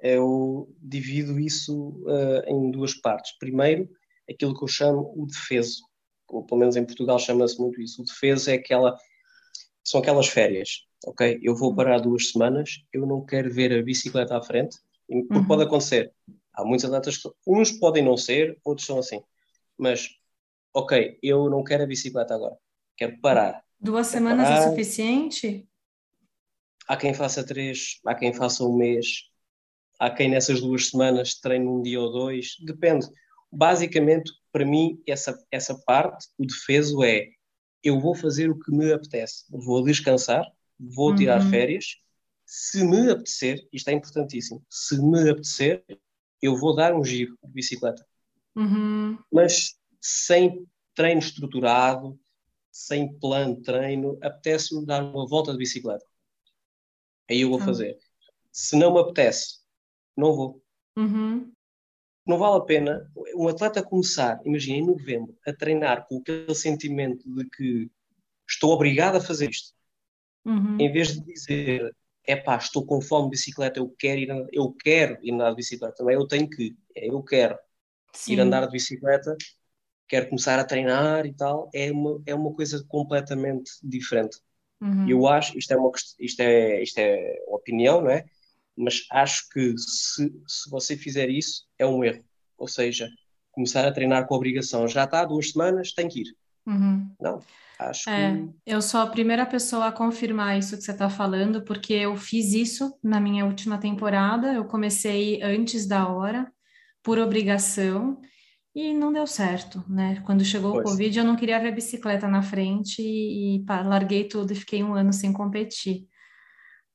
Eu 0.00 0.72
divido 0.80 1.40
isso 1.40 2.00
uh, 2.04 2.44
em 2.46 2.70
duas 2.70 2.94
partes. 2.94 3.36
Primeiro, 3.38 3.90
aquilo 4.30 4.56
que 4.56 4.62
eu 4.62 4.68
chamo 4.68 5.12
o 5.16 5.26
defeso, 5.26 5.82
ou 6.28 6.44
pelo 6.44 6.60
menos 6.60 6.76
em 6.76 6.84
Portugal 6.84 7.18
chama-se 7.18 7.60
muito 7.60 7.80
isso. 7.80 8.02
O 8.02 8.04
defeso 8.04 8.50
é 8.50 8.54
aquela, 8.54 8.96
são 9.88 10.00
aquelas 10.00 10.28
férias, 10.28 10.86
ok? 11.06 11.38
Eu 11.42 11.54
vou 11.54 11.74
parar 11.74 11.98
duas 11.98 12.30
semanas, 12.30 12.82
eu 12.92 13.06
não 13.06 13.24
quero 13.24 13.52
ver 13.52 13.72
a 13.72 13.82
bicicleta 13.82 14.36
à 14.36 14.42
frente, 14.42 14.78
porque 15.06 15.34
uhum. 15.34 15.46
pode 15.46 15.62
acontecer. 15.62 16.12
Há 16.52 16.64
muitos 16.64 16.84
atletas 16.84 17.18
que 17.18 17.30
uns 17.46 17.70
podem 17.72 18.04
não 18.04 18.16
ser, 18.16 18.58
outros 18.64 18.86
são 18.86 18.98
assim. 18.98 19.22
Mas, 19.78 20.08
ok, 20.74 21.18
eu 21.22 21.48
não 21.50 21.62
quero 21.62 21.84
a 21.84 21.86
bicicleta 21.86 22.34
agora 22.34 22.56
quero 22.96 23.20
parar. 23.20 23.62
Duas 23.78 24.10
quero 24.10 24.24
semanas 24.24 24.48
é 24.48 24.52
parar. 24.52 24.66
é 24.66 24.68
suficiente? 24.70 25.68
Há 26.88 26.96
quem 26.96 27.12
faça 27.12 27.44
três, 27.44 28.00
há 28.06 28.14
quem 28.14 28.32
faça 28.32 28.64
um 28.64 28.76
mês, 28.76 29.24
há 29.98 30.10
quem 30.10 30.30
nessas 30.30 30.60
duas 30.60 30.88
semanas 30.88 31.34
treine 31.34 31.66
um 31.66 31.82
dia 31.82 32.00
ou 32.00 32.10
dois, 32.10 32.56
depende. 32.64 33.06
Basicamente, 33.52 34.32
para 34.52 34.64
mim, 34.64 35.00
essa, 35.06 35.36
essa 35.50 35.74
parte, 35.84 36.26
o 36.38 36.46
defeso 36.46 37.02
é 37.04 37.28
eu 37.86 38.00
vou 38.00 38.14
fazer 38.14 38.50
o 38.50 38.58
que 38.58 38.70
me 38.70 38.92
apetece, 38.92 39.44
vou 39.48 39.84
descansar, 39.84 40.44
vou 40.78 41.14
tirar 41.14 41.40
uhum. 41.40 41.50
férias. 41.50 41.96
Se 42.44 42.84
me 42.84 43.10
apetecer, 43.10 43.66
isto 43.72 43.88
é 43.88 43.92
importantíssimo, 43.92 44.64
se 44.70 45.00
me 45.00 45.28
apetecer, 45.30 45.84
eu 46.40 46.56
vou 46.56 46.74
dar 46.74 46.94
um 46.94 47.04
giro 47.04 47.36
de 47.44 47.52
bicicleta. 47.52 48.06
Uhum. 48.54 49.18
Mas 49.32 49.76
sem 50.00 50.66
treino 50.94 51.20
estruturado, 51.20 52.18
sem 52.70 53.12
plano 53.18 53.56
de 53.56 53.62
treino, 53.62 54.18
apetece-me 54.22 54.84
dar 54.84 55.02
uma 55.02 55.26
volta 55.26 55.52
de 55.52 55.58
bicicleta. 55.58 56.04
Aí 57.28 57.40
eu 57.40 57.50
vou 57.50 57.60
ah. 57.60 57.64
fazer. 57.64 57.98
Se 58.52 58.76
não 58.76 58.92
me 58.92 59.00
apetece, 59.00 59.60
não 60.16 60.34
vou. 60.34 60.62
Uhum. 60.96 61.52
Não 62.26 62.38
vale 62.38 62.56
a 62.56 62.60
pena 62.60 63.10
um 63.36 63.48
atleta 63.48 63.82
começar, 63.82 64.40
imagina, 64.44 64.78
em 64.78 64.86
novembro, 64.86 65.36
a 65.46 65.52
treinar 65.52 66.06
com 66.08 66.18
aquele 66.18 66.54
sentimento 66.54 67.22
de 67.32 67.48
que 67.48 67.90
estou 68.48 68.72
obrigado 68.72 69.16
a 69.16 69.20
fazer 69.20 69.50
isto. 69.50 69.72
uhum. 70.44 70.76
em 70.78 70.92
vez 70.92 71.12
de 71.12 71.20
dizer 71.20 71.94
é 72.26 72.34
pá, 72.34 72.56
estou 72.56 72.84
com 72.84 73.00
fome 73.00 73.26
de 73.26 73.30
bicicleta, 73.30 73.78
eu 73.78 73.88
quero 73.96 74.20
ir, 74.20 74.48
eu 74.52 74.72
quero 74.72 75.18
ir 75.22 75.32
andar 75.32 75.50
de 75.50 75.56
bicicleta, 75.56 75.94
também 75.94 76.16
eu 76.16 76.26
tenho 76.26 76.48
que, 76.48 76.76
é, 76.94 77.08
eu 77.08 77.22
quero 77.22 77.56
Sim. 78.12 78.32
ir 78.32 78.40
andar 78.40 78.66
de 78.66 78.72
bicicleta, 78.72 79.36
quero 80.08 80.28
começar 80.28 80.58
a 80.58 80.64
treinar 80.64 81.24
e 81.24 81.32
tal, 81.32 81.70
é 81.72 81.90
uma, 81.92 82.20
é 82.26 82.34
uma 82.34 82.52
coisa 82.52 82.84
completamente 82.88 83.70
diferente. 83.82 84.38
Uhum. 84.80 85.08
Eu 85.08 85.26
acho, 85.28 85.56
isto 85.56 85.72
é, 85.72 85.76
uma, 85.76 85.90
isto, 86.18 86.40
é, 86.40 86.82
isto 86.82 86.98
é 86.98 87.44
opinião, 87.46 88.02
não 88.02 88.10
é? 88.10 88.24
Mas 88.76 89.06
acho 89.10 89.48
que 89.50 89.74
se, 89.78 90.32
se 90.46 90.70
você 90.70 90.96
fizer 90.96 91.30
isso, 91.30 91.64
é 91.78 91.86
um 91.86 92.04
erro. 92.04 92.24
Ou 92.58 92.68
seja, 92.68 93.08
começar 93.50 93.86
a 93.86 93.92
treinar 93.92 94.26
com 94.26 94.34
obrigação. 94.34 94.86
Já 94.86 95.04
está 95.04 95.20
há 95.20 95.24
duas 95.24 95.50
semanas, 95.50 95.92
tem 95.92 96.08
que 96.08 96.20
ir. 96.20 96.36
Uhum. 96.66 97.10
Não, 97.20 97.40
acho 97.78 98.10
é, 98.10 98.34
que... 98.34 98.50
Eu 98.66 98.82
sou 98.82 99.00
a 99.00 99.06
primeira 99.06 99.46
pessoa 99.46 99.86
a 99.86 99.92
confirmar 99.92 100.58
isso 100.58 100.76
que 100.76 100.82
você 100.82 100.92
está 100.92 101.08
falando, 101.08 101.62
porque 101.62 101.94
eu 101.94 102.16
fiz 102.16 102.52
isso 102.52 102.98
na 103.02 103.20
minha 103.20 103.46
última 103.46 103.78
temporada. 103.78 104.52
Eu 104.52 104.64
comecei 104.64 105.40
antes 105.42 105.86
da 105.86 106.08
hora, 106.08 106.50
por 107.02 107.18
obrigação, 107.18 108.20
e 108.74 108.92
não 108.92 109.10
deu 109.10 109.26
certo, 109.26 109.82
né? 109.88 110.20
Quando 110.26 110.44
chegou 110.44 110.72
pois. 110.72 110.86
o 110.86 110.90
Covid, 110.90 111.18
eu 111.18 111.24
não 111.24 111.34
queria 111.34 111.58
ver 111.58 111.68
a 111.68 111.74
bicicleta 111.74 112.28
na 112.28 112.42
frente 112.42 113.00
e, 113.00 113.56
e 113.56 113.64
pá, 113.64 113.80
larguei 113.80 114.24
tudo 114.24 114.52
e 114.52 114.56
fiquei 114.56 114.84
um 114.84 114.92
ano 114.92 115.14
sem 115.14 115.32
competir. 115.32 116.06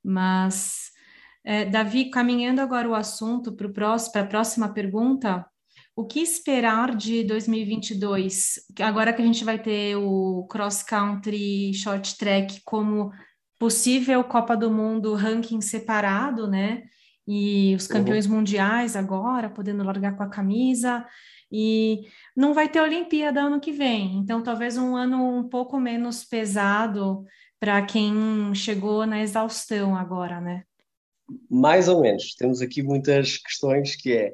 Mas, 0.03 0.90
é, 1.43 1.65
Davi, 1.65 2.10
caminhando 2.10 2.62
agora 2.62 2.88
o 2.88 2.95
assunto 2.95 3.51
para 3.54 4.21
a 4.21 4.25
próxima 4.25 4.69
pergunta, 4.69 5.45
o 5.95 6.06
que 6.06 6.19
esperar 6.19 6.95
de 6.95 7.23
2022? 7.23 8.62
Agora 8.80 9.12
que 9.12 9.21
a 9.21 9.25
gente 9.25 9.43
vai 9.43 9.60
ter 9.60 9.95
o 9.95 10.47
cross 10.49 10.84
country 10.84 11.73
short 11.73 12.17
track 12.17 12.62
como 12.63 13.12
possível 13.60 14.23
Copa 14.23 14.56
do 14.56 14.71
Mundo 14.71 15.13
ranking 15.13 15.62
separado, 15.62 16.47
né? 16.47 16.84
E 17.27 17.75
os 17.75 17.88
campeões 17.88 18.25
uhum. 18.25 18.38
mundiais 18.38 18.95
agora 18.95 19.49
podendo 19.49 19.84
largar 19.84 20.15
com 20.17 20.23
a 20.23 20.30
camisa 20.30 21.06
e 21.51 22.08
não 22.36 22.54
vai 22.54 22.69
ter 22.69 22.82
Olimpíada 22.82 23.41
ano 23.41 23.60
que 23.60 23.71
vem, 23.71 24.17
então 24.17 24.41
talvez 24.41 24.77
um 24.77 24.95
ano 24.95 25.38
um 25.38 25.47
pouco 25.47 25.80
menos 25.80 26.23
pesado 26.23 27.23
para 27.60 27.82
quem 27.82 28.56
chegou 28.56 29.06
na 29.06 29.21
exaustão 29.21 29.95
agora, 29.95 30.39
né? 30.39 30.63
Mais 31.49 31.87
ou 31.87 32.01
menos. 32.01 32.35
Temos 32.35 32.61
aqui 32.61 32.81
muitas 32.81 33.37
questões 33.37 33.95
que 33.95 34.15
é, 34.15 34.33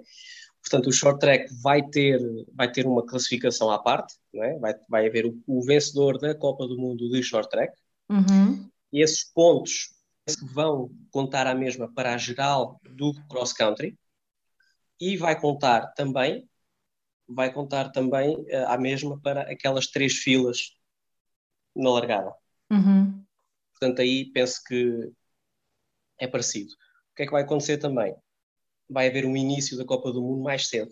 portanto, 0.61 0.87
o 0.87 0.91
short 0.91 1.19
track 1.19 1.53
vai 1.61 1.81
ter 1.81 2.19
vai 2.53 2.71
ter 2.71 2.85
uma 2.85 3.05
classificação 3.05 3.71
à 3.71 3.79
parte, 3.79 4.15
não 4.33 4.43
é? 4.43 4.57
Vai 4.59 4.73
vai 4.89 5.07
haver 5.07 5.25
o, 5.25 5.41
o 5.45 5.61
vencedor 5.63 6.17
da 6.17 6.35
Copa 6.35 6.67
do 6.67 6.77
Mundo 6.77 7.09
de 7.09 7.21
short 7.23 7.49
track. 7.49 7.73
Uhum. 8.09 8.69
E 8.91 9.01
esses 9.01 9.23
pontos 9.23 9.89
vão 10.53 10.91
contar 11.11 11.47
a 11.47 11.55
mesma 11.55 11.91
para 11.93 12.13
a 12.13 12.17
geral 12.17 12.79
do 12.89 13.13
cross 13.29 13.53
country 13.53 13.97
e 14.99 15.15
vai 15.15 15.39
contar 15.39 15.93
também 15.93 16.47
vai 17.27 17.51
contar 17.51 17.89
também 17.89 18.35
uh, 18.35 18.67
à 18.67 18.77
mesma 18.77 19.19
para 19.19 19.41
aquelas 19.51 19.87
três 19.87 20.13
filas 20.13 20.73
na 21.75 21.89
largada. 21.91 22.33
Uhum. 22.71 23.23
Portanto, 23.71 24.01
aí 24.01 24.31
penso 24.31 24.63
que 24.65 25.11
é 26.17 26.27
parecido. 26.27 26.73
O 27.17 27.19
que 27.19 27.23
é 27.23 27.25
que 27.25 27.31
vai 27.31 27.41
acontecer 27.41 27.77
também? 27.77 28.15
Vai 28.89 29.07
haver 29.07 29.25
um 29.25 29.35
início 29.35 29.75
da 29.77 29.83
Copa 29.83 30.11
do 30.11 30.21
Mundo 30.21 30.43
mais 30.43 30.67
cedo. 30.67 30.91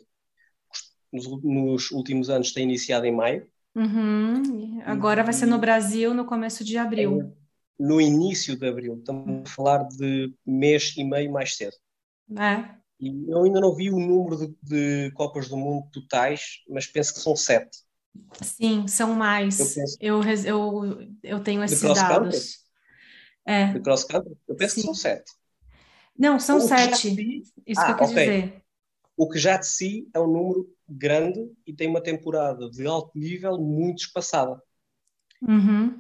Nos, 1.14 1.28
nos 1.44 1.92
últimos 1.92 2.30
anos 2.30 2.52
tem 2.52 2.64
iniciado 2.64 3.06
em 3.06 3.16
maio. 3.16 3.48
Uhum. 3.76 4.82
Agora 4.86 5.24
vai 5.24 5.34
ser 5.34 5.46
no 5.46 5.60
Brasil 5.60 6.14
no 6.14 6.26
começo 6.26 6.64
de 6.64 6.78
abril. 6.78 7.22
É 7.22 7.46
no 7.78 8.00
início 8.00 8.58
de 8.58 8.68
abril. 8.68 8.98
Estamos 8.98 9.44
a 9.46 9.50
falar 9.50 9.84
de 9.84 10.34
mês 10.46 10.96
e 10.98 11.04
meio 11.04 11.32
mais 11.32 11.56
cedo. 11.56 11.76
É. 12.38 12.76
E 13.00 13.30
eu 13.30 13.44
ainda 13.44 13.60
não 13.60 13.76
vi 13.76 13.92
o 13.92 14.00
número 14.00 14.38
de, 14.38 14.56
de, 14.64 15.12
Copas 15.12 15.50
do 15.50 15.58
Mundo 15.58 15.88
totais, 15.92 16.64
mas 16.70 16.88
penso 16.88 17.14
que 17.14 17.20
são 17.20 17.36
sete. 17.36 17.80
Sim, 18.42 18.88
são 18.88 19.14
mais. 19.14 19.60
Eu, 19.60 19.74
penso... 19.76 19.98
eu, 20.00 20.24
eu, 20.24 21.08
eu 21.22 21.40
tenho 21.42 21.64
esses 21.64 21.82
dados. 21.82 22.64
É. 23.46 23.74
De 23.74 23.80
cross 23.82 24.06
country? 24.06 24.36
Eu 24.48 24.56
penso 24.56 24.76
Sim. 24.76 24.82
que 24.82 24.86
são 24.88 24.96
sete. 24.96 25.32
Não, 26.18 26.40
são 26.40 26.60
sete. 26.60 27.16
Si... 27.16 27.44
Isso 27.66 27.82
ah, 27.82 27.86
que 27.86 27.92
eu 27.92 27.98
quis 27.98 28.12
okay. 28.12 28.26
dizer. 28.26 28.62
O 29.18 29.30
que 29.30 29.40
já 29.40 29.58
de 29.58 29.68
si 29.68 30.10
é 30.14 30.20
um 30.20 30.28
número 30.28 30.70
grande 30.88 31.52
e 31.66 31.74
tem 31.74 31.88
uma 31.88 32.02
temporada 32.02 32.70
de 32.70 32.86
alto 32.86 33.12
nível 33.18 33.58
muito 33.58 34.00
espaçada. 34.00 34.62
Uhum. 35.42 36.00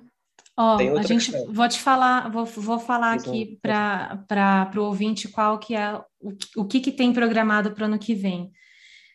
Ó, 0.57 0.77
a 0.77 1.03
gente 1.03 1.31
questão. 1.31 1.53
vou 1.53 1.67
te 1.67 1.79
falar, 1.79 2.31
vou, 2.31 2.45
vou 2.45 2.79
falar 2.79 3.13
aqui 3.13 3.59
para 3.61 4.71
o 4.77 4.83
ouvinte 4.83 5.27
qual 5.27 5.59
que 5.59 5.75
é 5.75 5.97
o, 6.19 6.31
o 6.57 6.65
que, 6.65 6.79
que 6.79 6.91
tem 6.93 7.11
programado 7.11 7.73
para 7.73 7.83
o 7.83 7.85
ano 7.85 7.99
que 7.99 8.15
vem. 8.15 8.51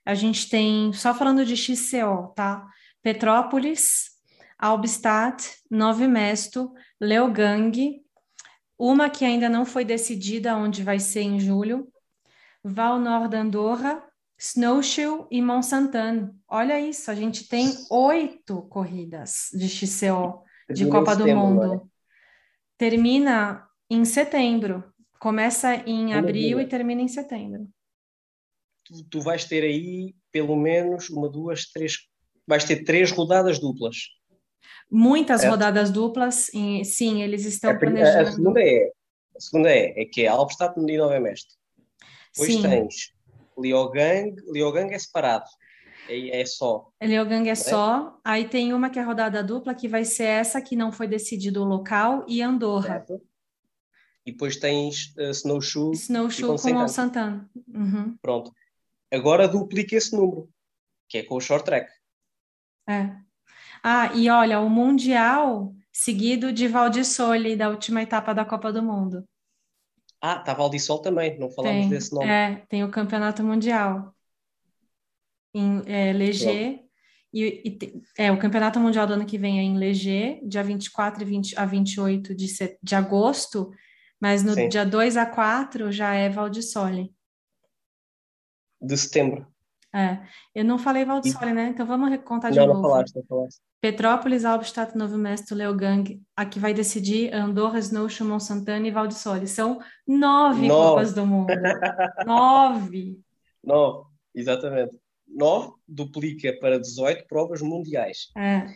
A 0.04 0.14
gente 0.14 0.48
tem, 0.48 0.92
só 0.92 1.14
falando 1.14 1.44
de 1.44 1.56
XCO, 1.56 2.32
tá? 2.34 2.66
Petrópolis, 3.02 4.10
Albstadt, 4.58 5.48
Nove 5.70 6.06
Mesto, 6.06 6.72
Leogang, 7.00 7.72
uma 8.80 9.10
que 9.10 9.26
ainda 9.26 9.46
não 9.46 9.66
foi 9.66 9.84
decidida 9.84 10.56
onde 10.56 10.82
vai 10.82 10.98
ser 10.98 11.20
em 11.20 11.38
julho, 11.38 11.92
Val 12.64 12.98
Nord 12.98 13.36
Andorra, 13.36 14.02
Snowshoe 14.38 15.26
e 15.30 15.42
Mont 15.42 15.66
Saint-Anne. 15.66 16.30
Olha 16.48 16.80
isso, 16.80 17.10
a 17.10 17.14
gente 17.14 17.46
tem 17.46 17.70
oito 17.90 18.62
corridas 18.62 19.50
de 19.52 19.68
XCO 19.68 20.42
de 20.70 20.88
Copa 20.88 21.14
do 21.14 21.26
Mundo. 21.28 21.74
Né? 21.74 21.80
Termina 22.78 23.68
em 23.90 24.02
setembro. 24.06 24.82
Começa 25.18 25.74
em 25.86 26.14
abril 26.14 26.58
e 26.58 26.66
termina 26.66 27.02
em 27.02 27.08
setembro. 27.08 27.68
Tu, 28.84 29.04
tu, 29.10 29.20
vais 29.20 29.44
ter 29.44 29.62
aí 29.62 30.14
pelo 30.32 30.56
menos 30.56 31.10
uma, 31.10 31.28
duas, 31.28 31.66
três. 31.66 31.98
Vais 32.46 32.64
ter 32.64 32.82
três 32.84 33.10
rodadas 33.10 33.58
duplas. 33.58 33.96
Muitas 34.90 35.44
rodadas 35.44 35.90
duplas, 35.90 36.48
e, 36.52 36.84
sim, 36.84 37.22
eles 37.22 37.44
estão 37.44 37.70
a, 37.70 37.78
planejando. 37.78 38.28
A 38.28 38.32
segunda 38.32 38.60
é, 38.60 38.90
a 39.36 39.40
segunda 39.40 39.70
é, 39.70 40.02
é 40.02 40.04
que 40.04 40.22
é 40.22 40.26
Albstadt 40.26 40.78
e 40.78 40.98
Nova 40.98 41.20
Mestre. 41.20 41.54
Depois 42.32 42.52
sim. 42.52 42.62
tens 42.62 43.12
Liogang, 43.58 44.34
Liogang 44.52 44.92
é 44.92 44.98
separado. 44.98 45.46
É, 46.08 46.40
é 46.40 46.44
só. 46.44 46.90
Leogang 47.00 47.48
é, 47.48 47.52
é 47.52 47.54
só. 47.54 48.18
Aí 48.24 48.48
tem 48.48 48.72
uma 48.72 48.90
que 48.90 48.98
é 48.98 49.02
rodada 49.02 49.42
dupla, 49.44 49.74
que 49.74 49.86
vai 49.88 50.04
ser 50.04 50.24
essa 50.24 50.60
que 50.60 50.74
não 50.74 50.90
foi 50.90 51.06
decidido 51.06 51.62
o 51.62 51.66
local, 51.66 52.24
e 52.26 52.42
Andorra. 52.42 52.94
Certo. 52.94 53.22
E 54.26 54.32
depois 54.32 54.56
tens 54.56 55.14
uh, 55.16 55.30
Snowshoe. 55.30 55.94
Snowshoe 55.94 56.60
com 56.60 56.84
o 56.84 56.88
Santana. 56.88 57.48
Uhum. 57.68 58.16
Pronto. 58.20 58.52
Agora 59.10 59.48
duplica 59.48 59.96
esse 59.96 60.14
número, 60.14 60.48
que 61.08 61.18
é 61.18 61.22
com 61.22 61.36
o 61.36 61.40
short 61.40 61.64
track. 61.64 61.90
É. 62.88 63.16
Ah, 63.82 64.12
e 64.14 64.28
olha, 64.28 64.60
o 64.60 64.68
Mundial 64.68 65.74
seguido 65.92 66.52
de 66.52 66.68
Valdissole, 66.68 67.56
da 67.56 67.68
última 67.68 68.02
etapa 68.02 68.32
da 68.32 68.44
Copa 68.44 68.72
do 68.72 68.82
Mundo. 68.82 69.24
Ah, 70.20 70.38
tá 70.38 70.52
Valdissol 70.52 71.00
também, 71.00 71.38
não 71.38 71.50
falamos 71.50 71.82
tem, 71.82 71.88
desse 71.88 72.14
nome. 72.14 72.28
É, 72.28 72.62
tem 72.68 72.84
o 72.84 72.90
Campeonato 72.90 73.42
Mundial 73.42 74.14
em 75.54 75.82
é, 75.86 76.12
Leger. 76.12 76.84
E, 77.32 77.78
e, 77.82 78.02
é, 78.18 78.30
o 78.32 78.38
Campeonato 78.38 78.80
Mundial 78.80 79.06
do 79.06 79.14
ano 79.14 79.24
que 79.24 79.38
vem 79.38 79.58
é 79.58 79.62
em 79.62 79.78
Leger, 79.78 80.40
dia 80.46 80.62
24 80.62 81.22
e 81.22 81.26
20, 81.26 81.58
a 81.58 81.64
28 81.64 82.34
de, 82.34 82.46
de 82.82 82.94
agosto, 82.94 83.70
mas 84.20 84.42
no 84.42 84.54
Sim. 84.54 84.68
dia 84.68 84.84
2 84.84 85.16
a 85.16 85.24
4 85.24 85.90
já 85.92 86.12
é 86.14 86.28
Valdissole. 86.28 87.14
De 88.80 88.96
setembro. 88.96 89.49
É, 89.94 90.20
eu 90.54 90.64
não 90.64 90.78
falei 90.78 91.04
Valdissole, 91.04 91.50
e... 91.50 91.54
né? 91.54 91.68
Então 91.68 91.86
vamos 91.86 92.16
contar 92.24 92.50
de 92.50 92.58
não, 92.58 92.66
novo. 92.66 92.82
Não, 92.82 92.90
falaste, 92.90 93.16
não 93.16 93.24
falaste. 93.24 93.60
Petrópolis, 93.80 94.44
Albstadt, 94.44 94.96
Novo 94.96 95.16
Mesto, 95.16 95.54
Leogang, 95.54 96.20
aqui 96.36 96.58
vai 96.58 96.74
decidir 96.74 97.34
Andorra, 97.34 97.78
Snowshoe, 97.78 98.26
Mont 98.26 98.42
Santana 98.42 98.86
e 98.86 98.90
Valdissole. 98.90 99.46
São 99.46 99.80
nove, 100.06 100.68
nove. 100.68 100.90
Copas 100.90 101.14
do 101.14 101.26
Mundo. 101.26 101.52
nove. 102.26 103.18
Nove, 103.62 104.06
exatamente. 104.34 104.98
9 105.30 105.74
duplica 105.86 106.56
para 106.60 106.78
18 106.78 107.26
provas 107.26 107.62
mundiais. 107.62 108.30
É. 108.36 108.66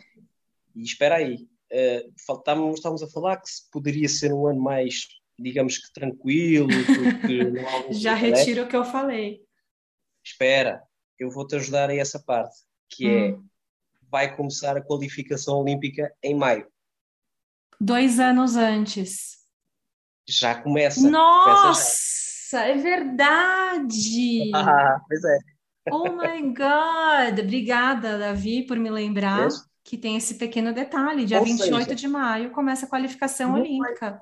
E 0.75 0.83
espera 0.83 1.15
aí, 1.15 1.35
uh, 1.35 2.13
estávamos, 2.15 2.75
estávamos 2.75 3.03
a 3.03 3.07
falar 3.07 3.37
que 3.37 3.49
poderia 3.71 4.07
ser 4.07 4.33
um 4.33 4.47
ano 4.47 4.61
mais, 4.61 5.07
digamos 5.37 5.77
que 5.77 5.93
tranquilo, 5.93 6.67
porque 6.67 7.43
não 7.51 7.67
há 7.67 7.91
Já 7.91 8.13
retiro 8.13 8.63
o 8.63 8.67
que 8.67 8.75
eu 8.75 8.85
falei. 8.85 9.41
Espera, 10.23 10.81
eu 11.19 11.29
vou-te 11.29 11.55
ajudar 11.55 11.89
a 11.89 11.95
essa 11.95 12.19
parte, 12.19 12.57
que 12.89 13.07
é, 13.07 13.31
hum. 13.31 13.43
é, 13.43 14.07
vai 14.09 14.35
começar 14.35 14.77
a 14.77 14.81
qualificação 14.81 15.59
olímpica 15.59 16.13
em 16.21 16.35
maio. 16.35 16.67
Dois 17.79 18.19
anos 18.19 18.55
antes. 18.55 19.37
Já 20.27 20.55
começa. 20.55 21.09
Nossa, 21.09 21.61
começa 21.61 22.57
já. 22.57 22.67
é 22.67 22.77
verdade! 22.77 24.51
Ah, 24.55 25.01
pois 25.07 25.23
é. 25.23 25.39
Oh 25.91 26.09
my 26.09 26.41
God! 26.53 27.39
Obrigada, 27.39 28.17
Davi, 28.17 28.65
por 28.65 28.77
me 28.77 28.89
lembrar. 28.89 29.49
que 29.83 29.97
tem 29.97 30.17
esse 30.17 30.35
pequeno 30.35 30.73
detalhe. 30.73 31.25
Dia 31.25 31.39
Ou 31.39 31.45
28 31.45 31.83
seja, 31.83 31.95
de 31.95 32.07
maio 32.07 32.51
começa 32.51 32.87
a 32.87 32.89
qualificação 32.89 33.51
não 33.51 33.59
olímpica. 33.59 34.11
Vai, 34.11 34.21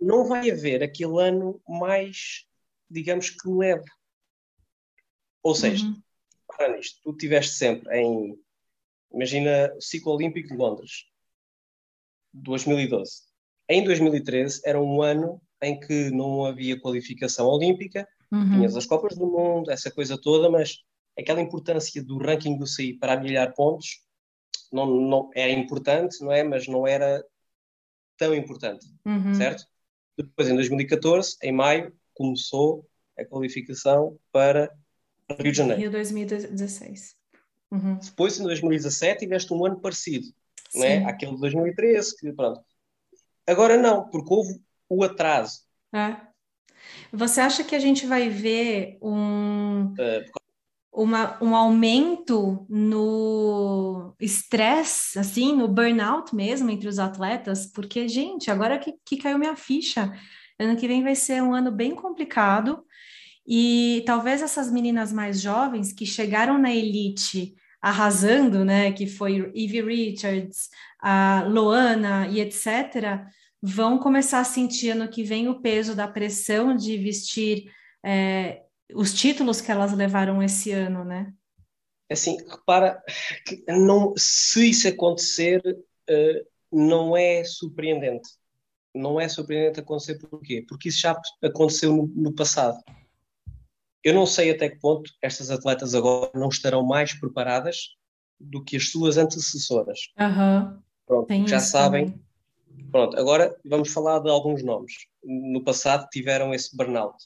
não 0.00 0.24
vai 0.26 0.50
haver 0.50 0.82
aquele 0.82 1.18
ano 1.22 1.60
mais, 1.66 2.44
digamos 2.90 3.30
que 3.30 3.48
leve. 3.48 3.86
Ou 5.42 5.54
seja, 5.54 5.86
uhum. 5.86 6.02
Para 6.58 6.76
nisto, 6.76 7.00
tu 7.02 7.16
tiveste 7.16 7.54
sempre 7.54 7.96
em, 7.96 8.36
imagina, 9.12 9.72
o 9.76 9.80
ciclo 9.80 10.12
olímpico 10.12 10.48
de 10.48 10.56
Londres, 10.56 11.04
2012. 12.34 13.22
Em 13.68 13.84
2013 13.84 14.60
era 14.64 14.80
um 14.80 15.00
ano 15.00 15.40
em 15.62 15.78
que 15.78 16.10
não 16.10 16.44
havia 16.44 16.80
qualificação 16.80 17.46
olímpica, 17.46 18.06
uhum. 18.30 18.50
tinhas 18.50 18.76
as 18.76 18.86
Copas 18.86 19.16
do 19.16 19.26
Mundo, 19.26 19.70
essa 19.70 19.90
coisa 19.90 20.20
toda, 20.20 20.50
mas 20.50 20.78
aquela 21.18 21.40
importância 21.40 22.02
do 22.02 22.18
ranking 22.18 22.58
do 22.58 22.66
CI 22.66 22.94
para 22.94 23.20
milhar 23.20 23.54
pontos 23.54 24.04
não, 24.72 24.86
não 24.86 25.30
era 25.34 25.50
importante, 25.50 26.20
não 26.20 26.32
é? 26.32 26.42
Mas 26.42 26.66
não 26.66 26.86
era 26.86 27.24
tão 28.16 28.34
importante, 28.34 28.86
uhum. 29.06 29.34
certo? 29.34 29.64
Depois, 30.16 30.48
em 30.48 30.54
2014, 30.54 31.36
em 31.42 31.52
maio, 31.52 31.96
começou 32.14 32.84
a 33.16 33.24
qualificação 33.24 34.18
para 34.32 34.72
Rio 35.34 35.52
de 35.52 35.58
Janeiro. 35.58 35.80
Rio 35.80 35.90
2016. 35.90 37.16
Uhum. 37.70 37.98
Depois, 37.98 38.38
em 38.40 38.44
2017, 38.44 39.20
tiveste 39.20 39.52
um 39.52 39.64
ano 39.64 39.78
parecido, 39.78 40.26
não 40.74 40.84
é? 40.84 41.04
Aquele 41.04 41.34
de 41.34 41.40
2013, 41.40 42.16
que 42.16 42.32
pronto. 42.32 42.62
Agora 43.46 43.76
não, 43.76 44.08
porque 44.08 44.32
houve 44.32 44.60
o 44.88 45.04
atraso. 45.04 45.60
É. 45.94 46.16
Você 47.12 47.40
acha 47.40 47.64
que 47.64 47.74
a 47.74 47.78
gente 47.78 48.06
vai 48.06 48.28
ver 48.28 48.98
um, 49.02 49.92
uh, 49.92 50.38
uma, 50.92 51.42
um 51.42 51.54
aumento 51.54 52.66
no 52.68 54.14
estresse, 54.20 55.18
assim, 55.18 55.54
no 55.54 55.68
burnout 55.68 56.34
mesmo 56.34 56.70
entre 56.70 56.88
os 56.88 56.98
atletas? 56.98 57.66
Porque, 57.66 58.08
gente, 58.08 58.50
agora 58.50 58.78
que, 58.78 58.94
que 59.04 59.16
caiu 59.18 59.38
minha 59.38 59.56
ficha, 59.56 60.12
ano 60.58 60.76
que 60.76 60.88
vem 60.88 61.02
vai 61.02 61.14
ser 61.14 61.42
um 61.42 61.54
ano 61.54 61.70
bem 61.70 61.94
complicado 61.94 62.84
e 63.50 64.02
talvez 64.04 64.42
essas 64.42 64.70
meninas 64.70 65.10
mais 65.10 65.40
jovens 65.40 65.90
que 65.90 66.04
chegaram 66.04 66.58
na 66.58 66.70
elite 66.70 67.54
arrasando, 67.80 68.62
né, 68.62 68.92
que 68.92 69.06
foi 69.06 69.50
Evie 69.54 69.80
Richards, 69.80 70.68
a 71.00 71.44
Loana 71.48 72.28
e 72.28 72.40
etc., 72.40 73.24
vão 73.62 73.98
começar 73.98 74.40
a 74.40 74.44
sentir 74.44 74.90
ano 74.90 75.08
que 75.08 75.22
vem 75.22 75.48
o 75.48 75.62
peso 75.62 75.94
da 75.94 76.06
pressão 76.06 76.76
de 76.76 76.98
vestir 76.98 77.72
é, 78.04 78.64
os 78.94 79.14
títulos 79.14 79.62
que 79.62 79.72
elas 79.72 79.92
levaram 79.94 80.42
esse 80.42 80.70
ano, 80.70 81.02
né? 81.02 81.32
Assim, 82.10 82.36
repara 82.48 83.02
que 83.46 83.64
não, 83.66 84.12
se 84.16 84.70
isso 84.70 84.88
acontecer, 84.88 85.60
uh, 85.66 86.46
não 86.70 87.16
é 87.16 87.44
surpreendente. 87.44 88.28
Não 88.94 89.20
é 89.20 89.28
surpreendente 89.28 89.80
acontecer 89.80 90.18
porquê? 90.18 90.64
Porque 90.66 90.88
isso 90.88 91.00
já 91.00 91.20
aconteceu 91.42 91.94
no, 91.94 92.06
no 92.14 92.34
passado. 92.34 92.78
Eu 94.04 94.14
não 94.14 94.26
sei 94.26 94.50
até 94.50 94.68
que 94.68 94.78
ponto 94.78 95.10
estas 95.20 95.50
atletas 95.50 95.94
agora 95.94 96.30
não 96.34 96.48
estarão 96.48 96.84
mais 96.84 97.12
preparadas 97.12 97.96
do 98.38 98.62
que 98.62 98.76
as 98.76 98.90
suas 98.90 99.16
antecessoras. 99.16 99.98
Uhum. 100.18 100.80
Pronto, 101.06 101.48
já 101.48 101.58
sabem. 101.58 102.06
Também. 102.06 102.28
Pronto, 102.92 103.18
agora 103.18 103.54
vamos 103.64 103.92
falar 103.92 104.20
de 104.20 104.30
alguns 104.30 104.62
nomes. 104.62 104.92
No 105.22 105.62
passado 105.64 106.06
tiveram 106.10 106.54
esse 106.54 106.76
burnout, 106.76 107.16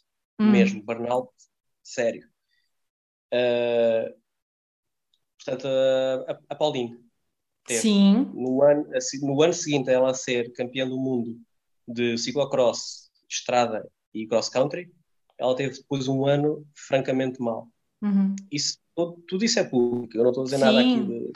hum. 0.40 0.50
mesmo, 0.50 0.82
burnout 0.82 1.30
sério. 1.82 2.26
Uh, 3.32 4.14
portanto, 5.36 5.68
a, 5.68 6.38
a 6.48 6.54
Pauline 6.54 6.98
teve. 7.66 7.80
Sim. 7.80 8.30
No 8.34 8.62
ano, 8.62 8.86
no 9.22 9.42
ano 9.42 9.52
seguinte 9.52 9.90
a 9.90 9.94
ela 9.94 10.14
ser 10.14 10.52
campeã 10.52 10.88
do 10.88 10.98
mundo 10.98 11.38
de 11.86 12.16
ciclocross, 12.18 13.10
estrada 13.28 13.88
e 14.14 14.26
cross 14.26 14.48
country, 14.48 14.92
ela 15.42 15.56
teve 15.56 15.76
depois 15.76 16.06
um 16.06 16.24
ano 16.24 16.66
francamente 16.74 17.40
mau. 17.40 17.68
Uhum. 18.00 18.36
Isso, 18.50 18.78
tudo, 18.94 19.22
tudo, 19.26 19.44
isso 19.44 19.58
é 19.58 19.64
público, 19.64 20.16
eu 20.16 20.22
não 20.22 20.30
estou 20.30 20.42
a 20.42 20.44
dizer 20.44 20.58
Sim. 20.58 20.64
nada 20.64 20.80
aqui 20.80 21.02
de... 21.02 21.32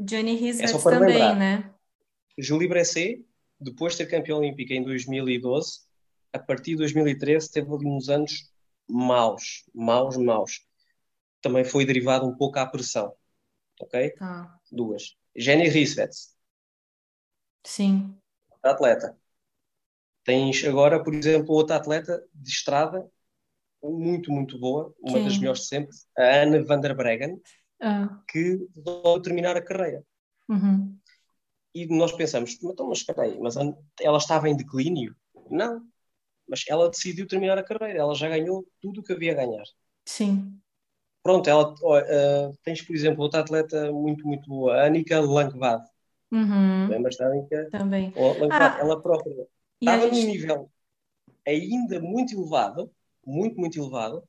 Johnny 0.00 0.36
Risvets 0.36 0.72
é 0.72 0.78
também, 0.78 1.14
lembrar. 1.14 1.36
né? 1.36 1.74
Julie 2.38 2.68
Bresset, 2.68 3.26
depois 3.60 3.92
de 3.92 3.98
ser 3.98 4.06
campeã 4.06 4.36
olímpica 4.36 4.72
em 4.72 4.82
2012, 4.84 5.80
a 6.32 6.38
partir 6.38 6.72
de 6.72 6.76
2013 6.76 7.50
teve 7.50 7.72
ali 7.72 7.86
uns 7.86 8.08
anos 8.08 8.52
maus, 8.88 9.64
maus, 9.74 10.16
maus. 10.16 10.64
Também 11.40 11.64
foi 11.64 11.84
derivado 11.84 12.26
um 12.26 12.36
pouco 12.36 12.58
à 12.58 12.66
pressão. 12.66 13.12
Ok? 13.80 14.14
Ah. 14.20 14.56
Duas. 14.70 15.16
Jenny 15.36 15.68
Risvets. 15.68 16.34
Sim. 17.64 18.14
Atleta. 18.62 19.16
Tens 20.24 20.64
agora, 20.64 21.02
por 21.02 21.14
exemplo, 21.14 21.54
outra 21.54 21.76
atleta 21.76 22.22
de 22.34 22.50
estrada 22.50 23.10
muito, 23.82 24.32
muito 24.32 24.58
boa, 24.58 24.94
uma 25.00 25.14
Quem? 25.14 25.24
das 25.24 25.38
melhores 25.38 25.62
de 25.62 25.66
sempre, 25.68 25.96
a 26.16 26.42
Ana 26.42 26.62
van 26.64 26.80
der 26.80 26.94
Breggen, 26.94 27.40
ah. 27.80 28.20
que 28.28 28.66
vai 28.76 29.20
terminar 29.22 29.56
a 29.56 29.62
carreira. 29.62 30.02
Uhum. 30.48 30.96
E 31.74 31.86
nós 31.86 32.12
pensamos, 32.12 32.58
então, 32.62 32.88
mas 32.88 32.98
espera 32.98 33.22
aí, 33.22 33.38
mas 33.38 33.54
ela 34.00 34.18
estava 34.18 34.48
em 34.48 34.56
declínio? 34.56 35.14
Não, 35.50 35.82
mas 36.48 36.64
ela 36.68 36.90
decidiu 36.90 37.26
terminar 37.26 37.58
a 37.58 37.62
carreira, 37.62 37.98
ela 37.98 38.14
já 38.14 38.28
ganhou 38.28 38.66
tudo 38.80 39.00
o 39.00 39.04
que 39.04 39.12
havia 39.12 39.32
a 39.32 39.36
ganhar. 39.36 39.64
Sim. 40.06 40.58
Pronto, 41.22 41.48
ela, 41.48 41.74
uh, 41.74 42.58
tens, 42.64 42.80
por 42.82 42.96
exemplo, 42.96 43.22
outra 43.22 43.40
atleta 43.40 43.92
muito, 43.92 44.26
muito 44.26 44.48
boa, 44.48 44.74
a 44.74 44.86
Anika 44.86 45.20
Langvad. 45.20 45.84
Uhum. 46.32 46.88
Lembras 46.88 47.16
da 47.16 47.26
Anika? 47.26 47.68
Também. 47.70 48.12
Langvad, 48.16 48.50
ah, 48.50 48.78
ela 48.80 49.00
própria. 49.00 49.46
Estava 49.80 50.06
num 50.06 50.24
nível 50.24 50.70
ainda 51.46 52.00
muito 52.00 52.34
elevado, 52.34 52.90
muito, 53.28 53.58
muito 53.58 53.78
elevado, 53.78 54.22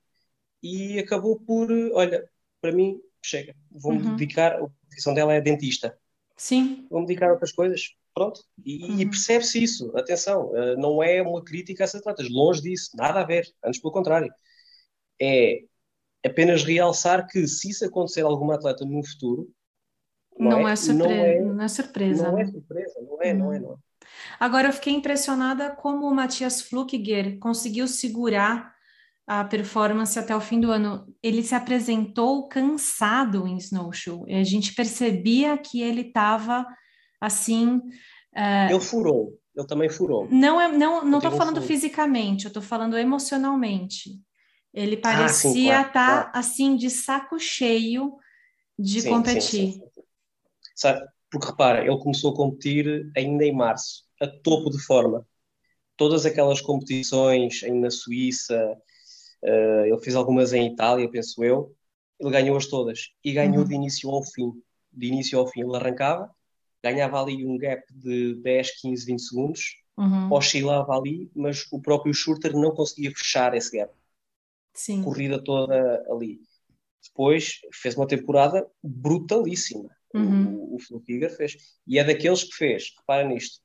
e 0.62 0.99
acabou 0.99 1.39
por, 1.39 1.71
olha, 1.93 2.29
para 2.62 2.71
mim, 2.71 2.99
chega, 3.21 3.55
vou-me 3.71 4.01
uhum. 4.01 4.15
dedicar, 4.15 4.62
a 4.62 4.67
profissão 4.88 5.13
dela 5.13 5.33
é 5.33 5.41
dentista. 5.41 5.97
Sim. 6.35 6.88
Vou-me 6.89 7.07
dedicar 7.07 7.29
a 7.29 7.33
outras 7.33 7.51
coisas 7.51 7.95
Pronto, 8.13 8.43
e, 8.65 8.83
uhum. 8.83 8.99
e 8.99 9.05
percebe-se 9.05 9.63
isso. 9.63 9.95
Atenção, 9.95 10.47
uh, 10.47 10.75
não 10.77 11.01
é 11.01 11.21
uma 11.21 11.41
crítica 11.41 11.83
a 11.83 11.85
esses 11.85 12.01
atletas, 12.01 12.29
longe 12.29 12.62
disso, 12.62 12.91
nada 12.95 13.21
a 13.21 13.23
ver, 13.23 13.47
antes 13.63 13.79
pelo 13.79 13.93
contrário. 13.93 14.29
É 15.21 15.63
apenas 16.25 16.63
realçar 16.63 17.27
que 17.27 17.47
se 17.47 17.69
isso 17.69 17.85
acontecer 17.85 18.21
a 18.21 18.25
alguma 18.25 18.55
atleta 18.55 18.83
no 18.83 19.01
futuro, 19.05 19.49
não, 20.38 20.51
não, 20.51 20.67
é, 20.67 20.73
é, 20.73 20.75
surpre... 20.75 20.97
não, 20.97 21.12
é, 21.12 21.41
não 21.41 21.63
é 21.63 21.67
surpresa. 21.67 22.31
Não 22.31 22.39
é 22.39 22.45
surpresa, 22.47 23.01
não 23.01 23.21
é, 23.21 23.33
não 23.33 23.53
é, 23.53 23.59
não 23.59 23.73
é. 23.73 23.75
Agora 24.39 24.67
eu 24.67 24.73
fiquei 24.73 24.93
impressionada 24.93 25.69
como 25.71 26.05
o 26.05 26.13
Matias 26.13 26.62
Flukiger 26.62 27.38
conseguiu 27.39 27.88
segurar 27.88 28.73
a 29.30 29.44
performance 29.44 30.18
até 30.18 30.36
o 30.36 30.42
fim 30.42 30.60
do 30.60 30.72
ano. 30.72 31.06
Ele 31.22 31.44
se 31.44 31.54
apresentou 31.54 32.48
cansado 32.48 33.46
em 33.46 33.58
snowshoe. 33.58 34.34
A 34.34 34.44
gente 34.44 34.74
percebia 34.74 35.56
que 35.56 35.84
ele 35.84 36.02
estava 36.02 36.65
assim. 37.22 37.76
Uh, 38.36 38.72
ele 38.72 38.80
furou, 38.80 39.39
ele 39.56 39.68
também 39.68 39.88
furou. 39.88 40.28
Não 40.32 40.60
é, 40.60 40.72
não, 40.72 41.06
não 41.06 41.20
estou 41.20 41.32
falando 41.32 41.62
fisicamente, 41.62 42.46
eu 42.46 42.50
estou 42.50 42.63
falando 42.63 42.98
emocionalmente. 42.98 44.20
Ele 44.74 44.98
parecia 44.98 45.82
estar 45.82 45.82
ah, 45.82 45.84
claro, 45.84 45.94
tá, 45.94 46.24
claro. 46.24 46.32
assim 46.34 46.76
de 46.76 46.89
saco 46.89 47.39
cheio 47.39 48.18
de 48.80 49.02
sim, 49.02 49.10
competir. 49.10 49.42
Sim, 49.42 49.72
sim, 49.74 50.02
Sabe, 50.76 51.06
porque 51.30 51.46
repara, 51.46 51.86
ele 51.86 52.00
começou 52.00 52.34
a 52.34 52.36
competir 52.36 53.12
ainda 53.15 53.46
em 53.46 53.56
março, 53.56 54.06
a 54.20 54.26
topo 54.26 54.72
de 54.72 54.80
forma. 54.80 55.24
Todas 55.96 56.26
aquelas 56.26 56.62
competições 56.62 57.62
na 57.70 57.92
Suíça, 57.92 58.76
uh, 59.43 59.86
ele 59.86 59.99
fez 59.99 60.15
algumas 60.15 60.54
em 60.54 60.71
Itália, 60.71 61.10
penso 61.10 61.43
eu, 61.43 61.75
ele 62.19 62.32
ganhou-as 62.32 62.67
todas 62.67 63.12
e 63.23 63.32
ganhou 63.32 63.60
uhum. 63.60 63.67
de 63.67 63.75
início 63.75 64.10
ao 64.10 64.23
fim. 64.23 64.52
De 64.91 65.08
início 65.08 65.39
ao 65.39 65.47
fim, 65.47 65.62
ele 65.62 65.75
arrancava, 65.75 66.30
ganhava 66.84 67.21
ali 67.21 67.45
um 67.45 67.58
gap 67.58 67.84
de 67.93 68.36
10, 68.36 68.82
15, 68.82 69.06
20 69.06 69.21
segundos, 69.21 69.62
uhum. 69.97 70.32
oscilava 70.32 70.97
ali, 70.97 71.32
mas 71.36 71.65
o 71.71 71.82
próprio 71.82 72.13
shooter 72.13 72.54
não 72.54 72.71
conseguia 72.71 73.12
fechar 73.12 73.54
esse 73.56 73.78
gap. 73.78 73.93
Sim. 74.73 75.04
Corrida 75.04 75.41
toda 75.43 76.06
ali. 76.10 76.39
Depois 77.04 77.60
fez 77.73 77.95
uma 77.95 78.08
temporada 78.08 78.67
brutalíssima. 78.84 79.89
Uhum. 80.13 80.56
O, 80.56 80.75
o 80.75 80.80
Phil 80.80 81.30
fez. 81.30 81.58
E 81.86 81.99
é 81.99 82.04
daqueles 82.04 82.43
que 82.43 82.56
fez, 82.56 82.93
repara 82.97 83.28
nisto, 83.28 83.60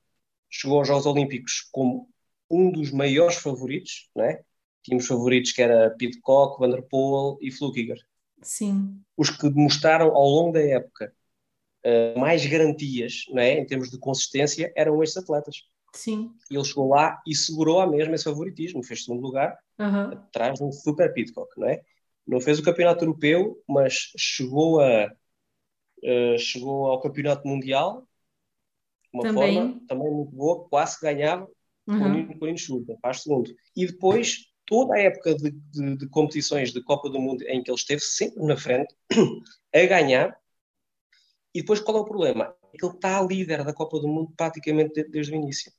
chegou 0.50 0.78
aos 0.78 0.88
Jogos 0.88 1.06
Olímpicos 1.06 1.68
como 1.72 2.08
um 2.50 2.70
dos 2.70 2.90
maiores 2.90 3.36
favoritos, 3.36 4.08
não 4.14 4.24
é? 4.24 4.42
Tínhamos 4.84 5.06
favoritos 5.06 5.52
que 5.52 5.62
era 5.62 5.90
Pitcock, 5.90 6.60
Van 6.60 6.70
der 6.70 6.82
Poel 6.82 7.38
e 7.40 7.50
Flukiger. 7.50 7.98
Sim. 8.42 9.00
Os 9.16 9.30
que 9.30 9.48
demonstraram 9.48 10.14
ao 10.14 10.28
longo 10.28 10.52
da 10.52 10.60
época 10.60 11.12
uh, 11.84 12.18
mais 12.20 12.44
garantias 12.44 13.24
é? 13.34 13.58
em 13.58 13.66
termos 13.66 13.90
de 13.90 13.98
consistência 13.98 14.70
eram 14.76 15.02
estes 15.02 15.22
atletas. 15.22 15.62
Sim. 15.94 16.32
E 16.50 16.54
ele 16.54 16.64
chegou 16.64 16.88
lá 16.88 17.22
e 17.26 17.34
segurou 17.34 17.80
a 17.80 17.86
mesma 17.86 18.14
esse 18.14 18.24
favoritismo, 18.24 18.84
fez 18.84 19.04
segundo 19.04 19.22
lugar, 19.22 19.58
uhum. 19.78 20.12
atrás 20.12 20.58
de 20.58 20.64
um 20.64 20.70
super 20.70 21.12
Pitcock, 21.14 21.58
não 21.58 21.68
é? 21.68 21.80
Não 22.26 22.40
fez 22.40 22.58
o 22.58 22.62
campeonato 22.62 23.04
europeu, 23.04 23.62
mas 23.66 24.12
chegou 24.18 24.80
a 24.80 25.06
uh, 25.06 26.38
chegou 26.38 26.86
ao 26.86 27.00
campeonato 27.00 27.48
mundial, 27.48 28.06
uma 29.12 29.22
também. 29.22 29.54
forma 29.54 29.80
também 29.88 30.10
muito 30.10 30.32
boa, 30.32 30.68
quase 30.68 30.98
ganhava 31.00 31.48
Uhum. 31.86 31.98
com 32.38 32.44
o 32.44 32.46
Nino 32.46 32.58
Schurter, 32.58 32.96
faz 33.00 33.22
segundo. 33.22 33.54
E 33.76 33.86
depois, 33.86 34.46
toda 34.66 34.94
a 34.94 35.00
época 35.00 35.34
de, 35.34 35.50
de, 35.50 35.96
de, 35.96 36.08
competições 36.08 36.72
de 36.72 36.82
Copa 36.82 37.08
do 37.10 37.20
Mundo 37.20 37.42
em 37.42 37.62
que 37.62 37.70
ele 37.70 37.78
esteve 37.78 38.00
sempre 38.00 38.42
na 38.44 38.56
frente, 38.56 38.94
a 39.74 39.86
ganhar. 39.86 40.36
E 41.54 41.60
depois, 41.60 41.80
qual 41.80 41.98
é 41.98 42.00
o 42.00 42.04
problema? 42.04 42.54
É 42.72 42.78
que 42.78 42.84
ele 42.84 42.94
está 42.94 43.22
líder 43.22 43.64
da 43.64 43.72
Copa 43.72 44.00
do 44.00 44.08
Mundo 44.08 44.32
praticamente 44.36 45.04
desde 45.04 45.32
o 45.32 45.36
início. 45.36 45.72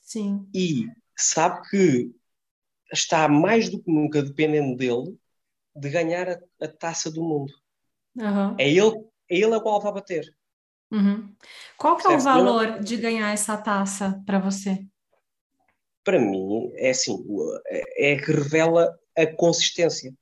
Sim. 0.00 0.48
E 0.54 0.86
sabe 1.16 1.68
que 1.68 2.14
está 2.92 3.28
mais 3.28 3.68
do 3.68 3.82
que 3.82 3.90
nunca 3.90 4.22
dependendo 4.22 4.76
dele 4.76 5.18
de 5.74 5.90
ganhar 5.90 6.28
a, 6.28 6.64
a 6.64 6.68
taça 6.68 7.10
do 7.10 7.22
mundo. 7.22 7.52
Uhum. 8.16 8.54
É 8.58 8.68
ele, 8.68 9.04
é 9.28 9.36
ele 9.36 9.54
a 9.54 9.60
qual 9.60 9.80
vai 9.80 9.92
bater. 9.92 10.24
Uhum. 10.90 11.34
Qual 11.76 11.96
que 11.96 12.06
é 12.06 12.16
o 12.16 12.20
valor 12.20 12.78
de 12.80 12.96
ganhar 12.96 13.32
essa 13.32 13.56
taça 13.56 14.22
para 14.24 14.38
você? 14.38 14.86
Para 16.06 16.20
mim, 16.20 16.70
é 16.76 16.90
assim, 16.90 17.18
é, 17.66 18.12
é 18.12 18.16
que 18.16 18.30
revela 18.30 18.96
a 19.18 19.26
consistência. 19.26 20.14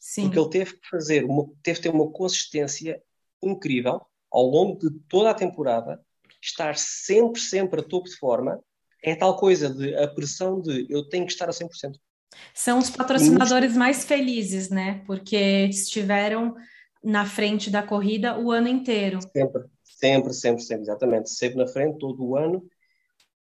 Sim. 0.00 0.22
Porque 0.22 0.38
ele 0.38 0.48
teve 0.48 0.72
que 0.78 0.88
fazer, 0.88 1.24
uma, 1.26 1.46
teve 1.62 1.76
que 1.76 1.82
ter 1.82 1.90
uma 1.90 2.10
consistência 2.10 3.02
incrível 3.42 4.00
ao 4.32 4.46
longo 4.46 4.78
de 4.78 4.98
toda 5.08 5.30
a 5.30 5.34
temporada, 5.34 6.00
estar 6.40 6.78
sempre, 6.78 7.38
sempre 7.38 7.80
a 7.80 7.82
topo 7.82 8.08
de 8.08 8.16
forma, 8.16 8.58
é 9.02 9.14
tal 9.14 9.36
coisa 9.36 9.68
de 9.68 9.94
a 9.94 10.08
pressão 10.08 10.62
de 10.62 10.86
eu 10.88 11.06
tenho 11.06 11.26
que 11.26 11.32
estar 11.32 11.50
a 11.50 11.52
100%. 11.52 11.68
São 12.54 12.78
os 12.78 12.88
patrocinadores 12.88 13.76
mais 13.76 14.04
felizes, 14.04 14.70
né? 14.70 15.02
Porque 15.06 15.66
estiveram 15.66 16.56
na 17.02 17.26
frente 17.26 17.70
da 17.70 17.82
corrida 17.82 18.38
o 18.38 18.50
ano 18.50 18.68
inteiro. 18.68 19.20
Sempre, 19.20 19.64
sempre, 19.84 20.32
sempre, 20.32 20.62
sempre, 20.62 20.82
exatamente. 20.82 21.28
Sempre 21.30 21.58
na 21.58 21.66
frente, 21.66 21.98
todo 21.98 22.24
o 22.24 22.36
ano. 22.36 22.66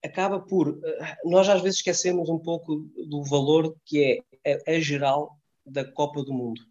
Acaba 0.03 0.39
por. 0.39 0.79
Nós 1.23 1.47
às 1.47 1.61
vezes 1.61 1.77
esquecemos 1.77 2.29
um 2.29 2.37
pouco 2.37 2.77
do 3.07 3.23
valor 3.23 3.75
que 3.85 4.23
é 4.43 4.53
a, 4.67 4.71
a 4.71 4.79
geral 4.79 5.39
da 5.65 5.89
Copa 5.89 6.23
do 6.23 6.33
Mundo. 6.33 6.61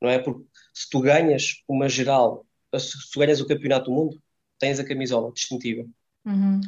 Não 0.00 0.10
é? 0.10 0.18
Porque 0.18 0.44
se 0.74 0.90
tu 0.90 1.00
ganhas 1.00 1.62
uma 1.68 1.88
geral, 1.88 2.44
se 2.78 3.10
tu 3.12 3.20
ganhas 3.20 3.40
o 3.40 3.46
Campeonato 3.46 3.86
do 3.86 3.92
Mundo, 3.92 4.22
tens 4.58 4.80
a 4.80 4.84
camisola 4.84 5.32
distintiva. 5.32 5.88
Uhum. 6.24 6.60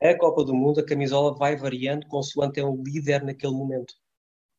A 0.00 0.16
Copa 0.16 0.44
do 0.44 0.54
Mundo, 0.54 0.80
a 0.80 0.86
camisola 0.86 1.34
vai 1.34 1.56
variando 1.56 2.06
consoante 2.06 2.60
é 2.60 2.64
o 2.64 2.82
líder 2.82 3.22
naquele 3.22 3.52
momento. 3.52 3.94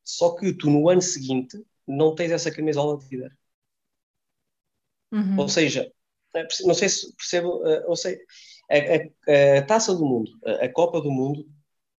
Só 0.03 0.35
que 0.35 0.53
tu 0.53 0.69
no 0.69 0.89
ano 0.89 1.01
seguinte 1.01 1.63
não 1.87 2.13
tens 2.13 2.31
essa 2.31 2.51
camisola 2.51 2.97
de 2.99 3.05
líder. 3.09 3.37
Uhum. 5.11 5.39
Ou 5.39 5.49
seja, 5.49 5.91
não 6.61 6.73
sei 6.73 6.89
se 6.89 7.15
percebo, 7.15 7.63
ou 7.87 7.95
seja, 7.95 8.19
a, 8.69 8.75
a, 8.75 9.57
a 9.59 9.61
Taça 9.63 9.95
do 9.95 10.05
Mundo, 10.05 10.31
a, 10.45 10.65
a 10.65 10.69
Copa 10.71 11.01
do 11.01 11.11
Mundo, 11.11 11.41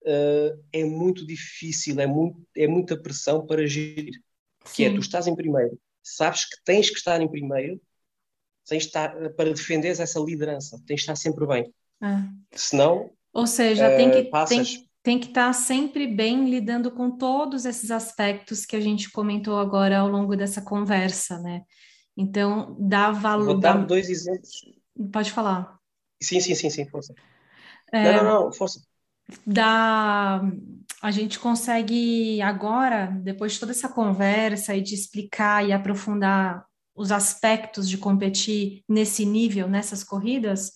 uh, 0.03 0.63
é 0.71 0.83
muito 0.83 1.25
difícil, 1.25 1.99
é, 1.99 2.07
muito, 2.07 2.41
é 2.55 2.67
muita 2.67 2.97
pressão 2.97 3.45
para 3.45 3.65
gerir. 3.67 4.13
Sim. 4.65 4.73
Que 4.73 4.85
é, 4.85 4.93
tu 4.93 4.99
estás 4.99 5.27
em 5.27 5.35
primeiro, 5.35 5.77
sabes 6.03 6.45
que 6.45 6.55
tens 6.63 6.89
que 6.89 6.97
estar 6.97 7.21
em 7.21 7.27
primeiro, 7.27 7.81
tens 8.67 8.85
estar, 8.85 9.13
para 9.31 9.53
defender 9.53 9.89
essa 9.89 10.19
liderança, 10.19 10.77
tens 10.85 10.97
de 10.97 11.01
estar 11.01 11.15
sempre 11.15 11.45
bem. 11.45 11.73
Ah. 11.99 12.29
Senão. 12.51 13.11
Ou 13.33 13.47
seja, 13.47 13.93
uh, 13.93 13.97
tem 13.97 14.11
que. 14.11 14.23
Passas... 14.23 14.75
Tem 14.75 14.91
tem 15.03 15.19
que 15.19 15.27
estar 15.27 15.51
sempre 15.53 16.05
bem 16.05 16.49
lidando 16.49 16.91
com 16.91 17.09
todos 17.09 17.65
esses 17.65 17.89
aspectos 17.89 18.65
que 18.65 18.75
a 18.75 18.79
gente 18.79 19.11
comentou 19.11 19.57
agora 19.57 19.97
ao 19.97 20.07
longo 20.07 20.35
dessa 20.35 20.61
conversa, 20.61 21.39
né? 21.39 21.63
Então, 22.15 22.75
dá 22.79 23.11
valor. 23.11 23.45
Vou 23.45 23.59
dar 23.59 23.85
dois 23.85 24.09
exemplos. 24.09 24.61
Pode 25.11 25.31
falar. 25.31 25.80
Sim, 26.21 26.39
sim, 26.39 26.55
sim, 26.55 26.69
sim, 26.69 26.85
força. 26.87 27.13
É, 27.91 28.03
não, 28.03 28.23
não, 28.23 28.45
não, 28.45 28.51
força. 28.51 28.81
Dá... 29.45 30.41
A 31.01 31.09
gente 31.09 31.39
consegue 31.39 32.39
agora, 32.43 33.07
depois 33.23 33.53
de 33.53 33.59
toda 33.59 33.71
essa 33.71 33.89
conversa 33.89 34.75
e 34.75 34.81
de 34.81 34.93
explicar 34.93 35.67
e 35.67 35.73
aprofundar 35.73 36.63
os 36.95 37.11
aspectos 37.11 37.89
de 37.89 37.97
competir 37.97 38.83
nesse 38.87 39.25
nível, 39.25 39.67
nessas 39.67 40.03
corridas, 40.03 40.71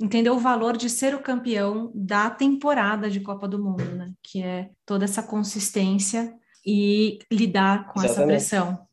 entender 0.00 0.30
o 0.30 0.38
valor 0.38 0.76
de 0.76 0.90
ser 0.90 1.14
o 1.14 1.22
campeão 1.22 1.92
da 1.94 2.28
temporada 2.28 3.08
de 3.08 3.20
Copa 3.20 3.46
do 3.46 3.62
Mundo, 3.62 3.84
né? 3.94 4.12
Que 4.22 4.42
é 4.42 4.70
toda 4.84 5.04
essa 5.04 5.22
consistência 5.22 6.34
e 6.64 7.20
lidar 7.30 7.86
com 7.92 8.02
Exatamente. 8.02 8.36
essa 8.36 8.56
pressão. 8.56 8.88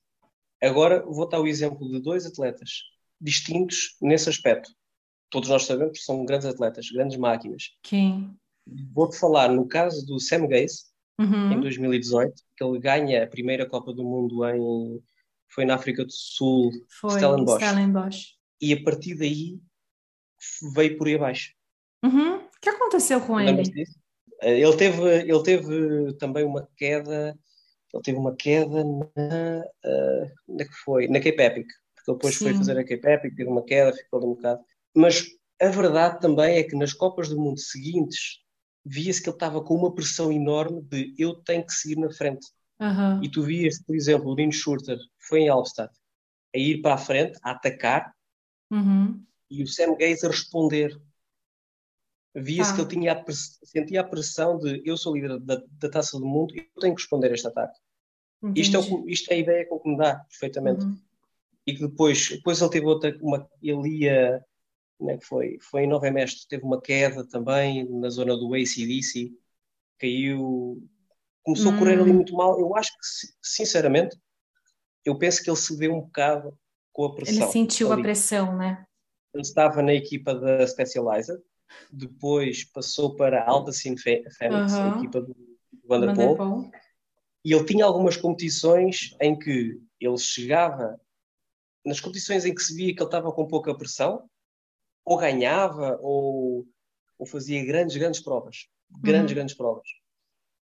Agora 0.62 1.04
vou 1.04 1.28
dar 1.28 1.42
o 1.42 1.48
exemplo 1.48 1.90
de 1.90 2.00
dois 2.00 2.26
atletas 2.26 2.84
distintos 3.20 3.98
nesse 4.02 4.30
aspecto. 4.30 4.70
Todos 5.34 5.50
nós 5.50 5.66
sabemos 5.66 5.98
que 5.98 6.06
são 6.06 6.24
grandes 6.26 6.46
atletas, 6.46 6.92
grandes 6.92 7.18
máquinas. 7.18 7.72
Quem? 7.82 8.38
Vou-te 8.94 9.18
falar 9.18 9.50
no 9.50 9.68
caso 9.68 10.06
do 10.06 10.20
Sam 10.20 10.48
Gaze, 10.48 10.84
uhum. 11.20 11.54
em 11.54 11.60
2018, 11.60 12.36
que 12.56 12.64
ele 12.64 12.80
ganha 12.80 13.24
a 13.24 13.28
primeira 13.28 13.68
Copa 13.68 13.92
do 13.92 14.04
Mundo 14.04 14.48
em 14.48 15.02
foi 15.50 15.66
na 15.66 15.74
África 15.74 16.06
do 16.06 16.12
Sul, 16.12 16.72
foi, 17.02 17.16
Stellenbosch. 17.16 17.64
Stellenbosch. 17.64 18.28
E 18.62 18.74
a 18.74 18.84
partir 18.84 19.16
daí 19.16 19.60
veio 20.76 20.98
por 20.98 21.08
aí 21.08 21.16
abaixo. 21.16 21.52
Uhum. 22.06 22.36
O 22.36 22.50
que 22.62 22.70
aconteceu 22.70 23.20
com 23.20 23.40
ele? 23.40 23.64
Disso? 23.64 24.00
Ele 24.40 24.78
teve, 24.78 25.02
ele 25.02 25.44
teve 25.44 26.14
também 26.20 26.44
uma 26.44 26.70
queda, 26.78 27.36
ele 27.92 28.04
teve 28.04 28.20
uma 28.20 28.36
queda 28.36 28.84
na, 28.84 29.64
uh, 29.84 30.32
na 30.48 30.64
que 30.64 30.76
foi? 30.86 31.08
Na 31.08 31.20
Cape 31.20 31.42
Epic, 31.42 31.68
porque 31.96 32.12
depois 32.12 32.36
Sim. 32.36 32.46
foi 32.46 32.54
fazer 32.54 32.78
a 32.78 32.84
Cape 32.84 33.08
Epic, 33.08 33.36
teve 33.36 33.50
uma 33.50 33.64
queda, 33.64 33.98
ficou 33.98 34.20
ali 34.20 34.28
um 34.28 34.36
bocado. 34.36 34.64
Mas 34.96 35.26
a 35.62 35.68
verdade 35.68 36.20
também 36.20 36.58
é 36.58 36.64
que 36.64 36.76
nas 36.76 36.94
Copas 36.94 37.30
do 37.30 37.40
Mundo 37.40 37.60
seguintes 37.60 38.42
via-se 38.86 39.22
que 39.22 39.30
ele 39.30 39.36
estava 39.36 39.64
com 39.64 39.76
uma 39.76 39.94
pressão 39.94 40.32
enorme 40.32 40.82
de 40.82 41.14
eu 41.18 41.36
tenho 41.36 41.66
que 41.66 41.74
seguir 41.74 41.98
na 41.98 42.12
frente. 42.12 42.46
Uhum. 42.80 43.24
E 43.24 43.32
tu 43.32 43.44
vias, 43.44 43.82
por 43.82 43.96
exemplo, 43.96 44.32
o 44.32 44.36
Lino 44.36 44.52
Schurter 44.52 44.98
foi 45.18 45.42
em 45.42 45.50
Alvestad 45.50 45.90
a 46.54 46.58
ir 46.58 46.82
para 46.82 46.96
a 46.96 46.98
frente, 46.98 47.40
a 47.42 47.52
atacar, 47.52 48.14
uhum. 48.70 49.24
e 49.50 49.64
o 49.64 49.68
Sam 49.68 49.96
Gaze 49.96 50.26
a 50.26 50.30
responder. 50.30 51.02
Via-se 52.36 52.72
Ah. 52.72 52.76
que 52.76 52.82
ele 52.82 52.90
tinha 52.90 53.14
a 53.14 53.32
sentia 53.32 54.02
a 54.02 54.04
pressão 54.04 54.58
de 54.58 54.82
eu 54.84 54.98
sou 54.98 55.16
líder 55.16 55.40
da, 55.40 55.62
da 55.80 55.90
taça 55.90 56.20
do 56.20 56.26
mundo 56.26 56.54
e 56.56 56.60
eu 56.60 56.82
tenho 56.82 56.96
que 56.96 57.02
responder 57.02 57.30
a 57.30 57.34
este 57.34 57.48
ataque. 57.48 57.80
Isto 58.56 58.78
é, 58.78 59.12
isto 59.12 59.32
é 59.32 59.36
a 59.36 59.38
ideia 59.38 59.66
que 59.66 59.90
me 59.90 59.96
dá 59.96 60.16
perfeitamente. 60.16 60.84
Uhum. 60.84 61.00
E 61.66 61.74
que 61.76 61.88
depois, 61.88 62.30
depois 62.30 62.60
ele 62.60 62.72
teve 62.72 62.86
outra, 62.86 63.18
uma, 63.22 63.50
ele 63.62 64.00
ia, 64.00 64.44
como 64.98 65.12
é 65.12 65.18
que 65.18 65.26
foi? 65.26 65.58
Foi 65.62 65.84
em 65.84 65.88
Nova 65.88 66.10
Mestre, 66.12 66.48
teve 66.48 66.64
uma 66.64 66.82
queda 66.82 67.28
também 67.28 67.88
na 67.90 68.10
zona 68.10 68.38
do 68.38 68.54
ACDC, 68.54 69.34
caiu, 70.00 70.82
começou 71.44 71.74
a 71.74 71.78
correr 71.78 72.00
ali 72.00 72.12
Hum. 72.12 72.16
muito 72.16 72.34
mal. 72.36 72.60
Eu 72.60 72.76
acho 72.76 72.92
que, 72.98 73.06
si- 73.06 73.34
sinceramente, 73.42 74.18
eu 75.06 75.18
penso 75.18 75.44
que 75.44 75.50
ele 75.50 75.58
cedeu 75.58 75.94
um 75.94 76.02
bocado 76.02 76.58
com 76.94 77.06
a 77.06 77.16
pressão. 77.16 77.36
Ele 77.44 77.52
sentiu 77.52 77.92
a 77.92 77.94
ali. 77.94 78.04
pressão, 78.04 78.58
né? 78.58 78.86
Ele 79.34 79.42
estava 79.44 79.82
na 79.82 79.94
equipa 79.94 80.34
da 80.36 80.66
Specializer, 80.68 81.38
depois 81.92 82.64
passou 82.66 83.16
para 83.16 83.42
a 83.42 83.50
Alpecin 83.50 83.98
Fe- 83.98 84.24
Phoenix, 84.38 84.80
a 84.82 84.88
equipa 84.88 85.22
do 85.22 85.36
Vanderpool, 85.88 86.36
Vanderpool. 86.38 86.72
e 87.44 87.54
ele 87.54 87.66
tinha 87.66 87.86
algumas 87.86 88.16
competições 88.18 89.16
em 89.22 89.38
que 89.38 89.80
ele 90.00 90.18
chegava, 90.18 91.00
nas 91.86 92.00
competições 92.02 92.46
em 92.46 92.56
que 92.56 92.62
se 92.64 92.76
via 92.76 92.94
que 92.96 93.02
ele 93.02 93.08
estava 93.08 93.32
com 93.32 93.48
pouca 93.48 93.76
pressão, 93.78 94.30
ou 95.06 95.18
ganhava, 95.18 95.98
ou, 96.02 96.66
ou 97.18 97.26
fazia 97.26 97.64
grandes, 97.66 97.96
grandes 97.98 98.22
provas. 98.22 98.68
Grandes, 99.02 99.32
Uhum. 99.32 99.36
grandes 99.36 99.56
provas. 99.56 99.88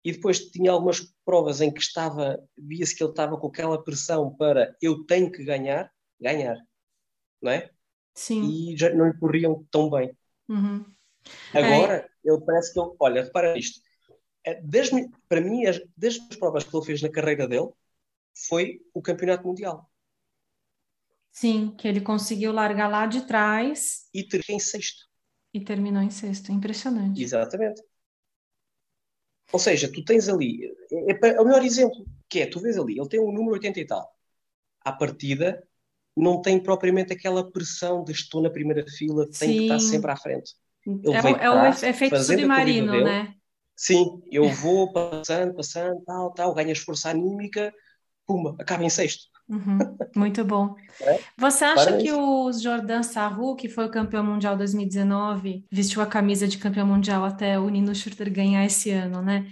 E 0.04 0.12
depois 0.12 0.40
tinha 0.50 0.72
algumas 0.72 1.14
provas 1.24 1.62
em 1.62 1.74
que 1.74 1.80
estava, 1.82 2.40
via-se 2.58 2.96
que 2.96 3.04
ele 3.04 3.12
estava 3.12 3.38
com 3.38 3.48
aquela 3.48 3.84
pressão 3.84 4.36
para 4.36 4.76
eu 4.82 5.04
tenho 5.06 5.32
que 5.32 5.44
ganhar, 5.44 5.92
ganhar, 6.20 6.58
não 7.42 7.52
é? 7.52 7.72
Sim. 8.14 8.44
E 8.72 8.78
já 8.78 8.94
não 8.94 9.08
lhe 9.08 9.18
corriam 9.18 9.66
tão 9.72 9.90
bem. 9.90 10.16
Uhum. 10.48 10.86
Agora, 11.54 12.10
ele 12.24 12.42
parece 12.42 12.72
que 12.74 12.80
ele, 12.80 12.92
olha, 13.00 13.24
repara 13.24 13.58
isto. 13.58 13.82
É, 14.44 14.62
Desde, 14.62 15.10
para 15.28 15.42
mim, 15.42 15.66
as, 15.66 15.82
desde 15.98 16.22
as 16.30 16.36
provas 16.38 16.64
que 16.64 16.76
ele 16.76 16.86
fez 16.86 17.02
na 17.02 17.10
carreira 17.10 17.48
dele, 17.48 17.70
foi 18.48 18.80
o 18.94 19.02
campeonato 19.02 19.48
mundial. 19.48 19.90
Sim, 21.36 21.76
que 21.78 21.88
ele 21.88 22.02
conseguiu 22.02 22.52
largar 22.52 22.88
lá 22.90 23.06
de 23.06 23.22
trás 23.28 24.10
E 24.20 24.24
ter 24.28 24.44
em 24.50 24.60
sexto. 24.60 25.04
e 25.52 25.60
terminou 25.64 26.04
em 26.04 26.12
sexto. 26.12 26.52
Impressionante. 26.52 27.24
Exatamente. 27.24 27.82
Ou 29.52 29.60
seja, 29.60 29.92
tu 29.92 30.04
tens 30.04 30.28
ali, 30.30 30.66
é, 30.92 31.12
é 31.14 31.36
é 31.38 31.42
o 31.42 31.46
melhor 31.46 31.64
exemplo, 31.64 32.06
que 32.30 32.40
é, 32.42 32.46
tu 32.48 32.60
vês 32.60 32.78
ali, 32.78 33.00
ele 33.00 33.08
tem 33.10 33.20
um 33.20 33.32
número 33.32 33.54
80 33.54 33.80
e 33.80 33.86
tal. 33.86 34.14
À 34.82 34.92
partida, 34.94 35.64
não 36.18 36.42
tem 36.42 36.62
propriamente 36.62 37.14
aquela 37.14 37.50
pressão 37.52 38.04
de 38.04 38.14
estou 38.14 38.42
na 38.44 38.50
primeira 38.52 38.86
fila, 38.90 39.28
tenho 39.38 39.56
que 39.56 39.64
estar 39.64 39.80
sempre 39.80 40.12
à 40.12 40.18
frente. 40.18 40.54
É, 41.10 41.22
o- 41.22 41.22
veio 41.22 41.38
é 41.38 41.50
o 41.52 41.66
efeito 41.66 42.20
submarino, 42.20 43.02
né? 43.02 43.36
Sim, 43.76 44.22
eu 44.32 44.50
vou 44.50 44.92
passando, 44.94 45.54
passando, 45.56 46.02
tal, 46.06 46.34
tal, 46.34 46.54
ganho 46.54 46.72
a 46.72 46.76
força 46.76 47.10
anímica, 47.10 47.74
puma, 48.28 48.56
acaba 48.60 48.84
em 48.86 48.90
sexto. 48.92 49.28
Uhum, 49.48 49.78
muito 50.16 50.44
bom. 50.44 50.76
É? 51.02 51.20
Você 51.38 51.64
acha 51.64 51.86
Parabéns. 51.86 52.04
que 52.04 52.12
o 52.12 52.52
Jordan 52.52 53.04
Sarru, 53.04 53.56
que 53.56 53.70
foi 53.70 53.86
o 53.86 53.92
campeão 53.92 54.24
mundial 54.24 54.58
2019, 54.58 55.66
vestiu 55.72 56.02
a 56.02 56.08
camisa 56.08 56.48
de 56.48 56.58
campeão 56.58 56.88
mundial 56.88 57.24
até 57.24 57.60
o 57.60 57.70
Nino 57.70 57.94
Schurter 57.94 58.32
ganhar 58.32 58.66
esse 58.66 58.90
ano, 58.90 59.22
né? 59.22 59.48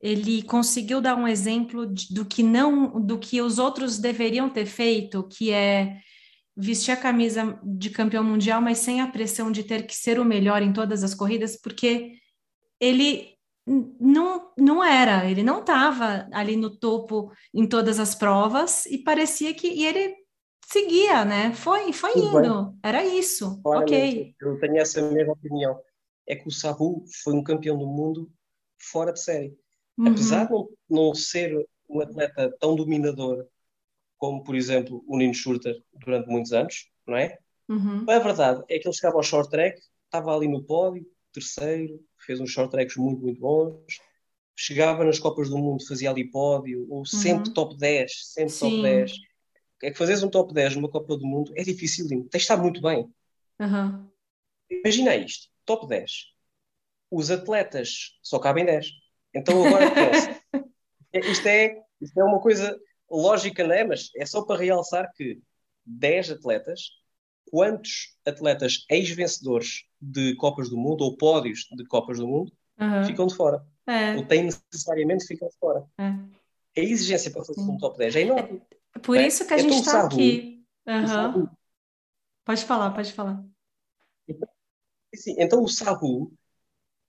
Ele 0.00 0.42
conseguiu 0.42 1.00
dar 1.00 1.16
um 1.16 1.28
exemplo 1.28 1.86
do 2.10 2.24
que 2.24 2.42
não, 2.42 3.00
do 3.00 3.18
que 3.18 3.40
os 3.40 3.58
outros 3.58 3.98
deveriam 3.98 4.48
ter 4.50 4.66
feito, 4.66 5.26
que 5.28 5.52
é 5.52 5.98
vestir 6.56 6.92
a 6.92 6.96
camisa 6.96 7.58
de 7.62 7.90
campeão 7.90 8.24
mundial, 8.24 8.60
mas 8.60 8.78
sem 8.78 9.00
a 9.00 9.06
pressão 9.06 9.52
de 9.52 9.62
ter 9.62 9.86
que 9.86 9.94
ser 9.94 10.18
o 10.18 10.24
melhor 10.24 10.62
em 10.62 10.72
todas 10.72 11.04
as 11.04 11.14
corridas, 11.14 11.56
porque 11.60 12.12
ele 12.80 13.35
não, 13.66 14.52
não 14.56 14.84
era, 14.84 15.28
ele 15.28 15.42
não 15.42 15.60
estava 15.60 16.28
ali 16.32 16.56
no 16.56 16.70
topo 16.70 17.32
em 17.52 17.68
todas 17.68 17.98
as 17.98 18.14
provas 18.14 18.86
e 18.86 18.98
parecia 18.98 19.52
que 19.52 19.66
e 19.66 19.84
ele 19.84 20.14
seguia, 20.64 21.24
né? 21.24 21.52
Foi, 21.52 21.92
foi 21.92 22.12
Tudo 22.12 22.38
indo, 22.38 22.64
bem. 22.64 22.80
era 22.82 23.04
isso, 23.04 23.60
ok. 23.64 24.34
Eu 24.40 24.58
tenho 24.60 24.78
essa 24.78 25.02
mesma 25.10 25.32
opinião. 25.32 25.80
É 26.28 26.36
que 26.36 26.46
o 26.46 26.50
Sabu 26.50 27.04
foi 27.22 27.34
um 27.34 27.42
campeão 27.42 27.78
do 27.78 27.86
mundo 27.86 28.30
fora 28.78 29.12
de 29.12 29.20
série. 29.20 29.56
Uhum. 29.98 30.08
Apesar 30.08 30.46
de 30.46 30.54
não, 30.88 31.14
ser 31.14 31.66
um 31.88 32.00
atleta 32.00 32.54
tão 32.60 32.74
dominador 32.74 33.46
como, 34.18 34.42
por 34.42 34.54
exemplo, 34.54 35.04
o 35.06 35.16
Nino 35.16 35.34
Schurter 35.34 35.76
durante 35.92 36.28
muitos 36.28 36.52
anos, 36.52 36.90
não 37.06 37.16
é? 37.16 37.38
Uhum. 37.68 38.04
A 38.08 38.18
verdade 38.18 38.62
é 38.68 38.78
que 38.78 38.86
ele 38.88 38.94
chegava 38.94 39.16
ao 39.16 39.22
short 39.22 39.50
track, 39.50 39.80
estava 40.04 40.34
ali 40.34 40.48
no 40.48 40.64
pódio, 40.64 41.06
terceiro, 41.32 42.00
fez 42.26 42.40
uns 42.40 42.50
short 42.50 42.70
tracks 42.70 42.96
muito, 42.96 43.22
muito 43.22 43.40
bons. 43.40 44.00
Chegava 44.54 45.04
nas 45.04 45.18
Copas 45.18 45.48
do 45.48 45.58
Mundo, 45.58 45.86
fazia 45.86 46.10
ali 46.10 46.24
pódio, 46.24 46.86
ou 46.90 47.04
sempre 47.04 47.48
uhum. 47.48 47.54
top 47.54 47.76
10, 47.76 48.12
sempre 48.24 48.50
Sim. 48.50 48.70
top 48.70 48.82
10. 48.82 49.12
É 49.82 49.90
que 49.90 49.98
fazeres 49.98 50.22
um 50.22 50.30
top 50.30 50.52
10 50.52 50.76
numa 50.76 50.90
Copa 50.90 51.16
do 51.16 51.26
Mundo 51.26 51.52
é 51.54 51.62
difícil, 51.62 52.08
tens 52.08 52.28
de 52.30 52.36
estar 52.36 52.56
muito 52.56 52.80
bem. 52.80 53.08
Uhum. 53.60 54.08
Imagina 54.70 55.14
isto, 55.14 55.48
top 55.64 55.86
10. 55.86 56.10
Os 57.10 57.30
atletas 57.30 58.18
só 58.22 58.38
cabem 58.38 58.64
10. 58.64 58.90
Então 59.34 59.64
agora 59.64 59.90
pensa. 59.90 60.40
isto, 61.30 61.46
é, 61.46 61.82
isto 62.00 62.18
é 62.18 62.24
uma 62.24 62.40
coisa 62.40 62.78
lógica, 63.10 63.66
não 63.66 63.74
é? 63.74 63.84
Mas 63.84 64.10
é 64.16 64.24
só 64.24 64.42
para 64.42 64.60
realçar 64.60 65.12
que 65.14 65.40
10 65.84 66.32
atletas 66.32 66.90
quantos 67.50 68.16
atletas 68.26 68.84
ex-vencedores 68.90 69.84
de 70.00 70.34
Copas 70.36 70.68
do 70.68 70.76
Mundo 70.76 71.02
ou 71.02 71.16
pódios 71.16 71.66
de 71.72 71.84
Copas 71.86 72.18
do 72.18 72.26
Mundo 72.26 72.52
uhum. 72.78 73.04
ficam 73.04 73.26
de 73.26 73.34
fora. 73.34 73.64
É. 73.86 74.16
Ou 74.16 74.26
têm 74.26 74.44
necessariamente 74.44 75.22
de 75.22 75.28
ficar 75.28 75.48
de 75.48 75.56
fora. 75.58 75.86
É. 75.98 76.04
A 76.78 76.84
exigência 76.84 77.30
para 77.30 77.44
fazer 77.44 77.60
um 77.60 77.78
top 77.78 77.96
10 77.98 78.16
é 78.16 78.20
enorme. 78.22 78.62
É 78.94 78.98
por 78.98 79.16
é? 79.16 79.26
isso 79.26 79.46
que 79.46 79.54
a 79.54 79.58
gente 79.58 79.74
está 79.74 79.90
então, 79.90 80.06
aqui. 80.06 80.64
Uhum. 80.86 81.48
Pode 82.44 82.64
falar, 82.64 82.90
pode 82.90 83.12
falar. 83.12 83.44
Então, 84.28 84.48
assim, 85.14 85.34
então 85.38 85.62
o 85.62 85.68
Sahu, 85.68 86.32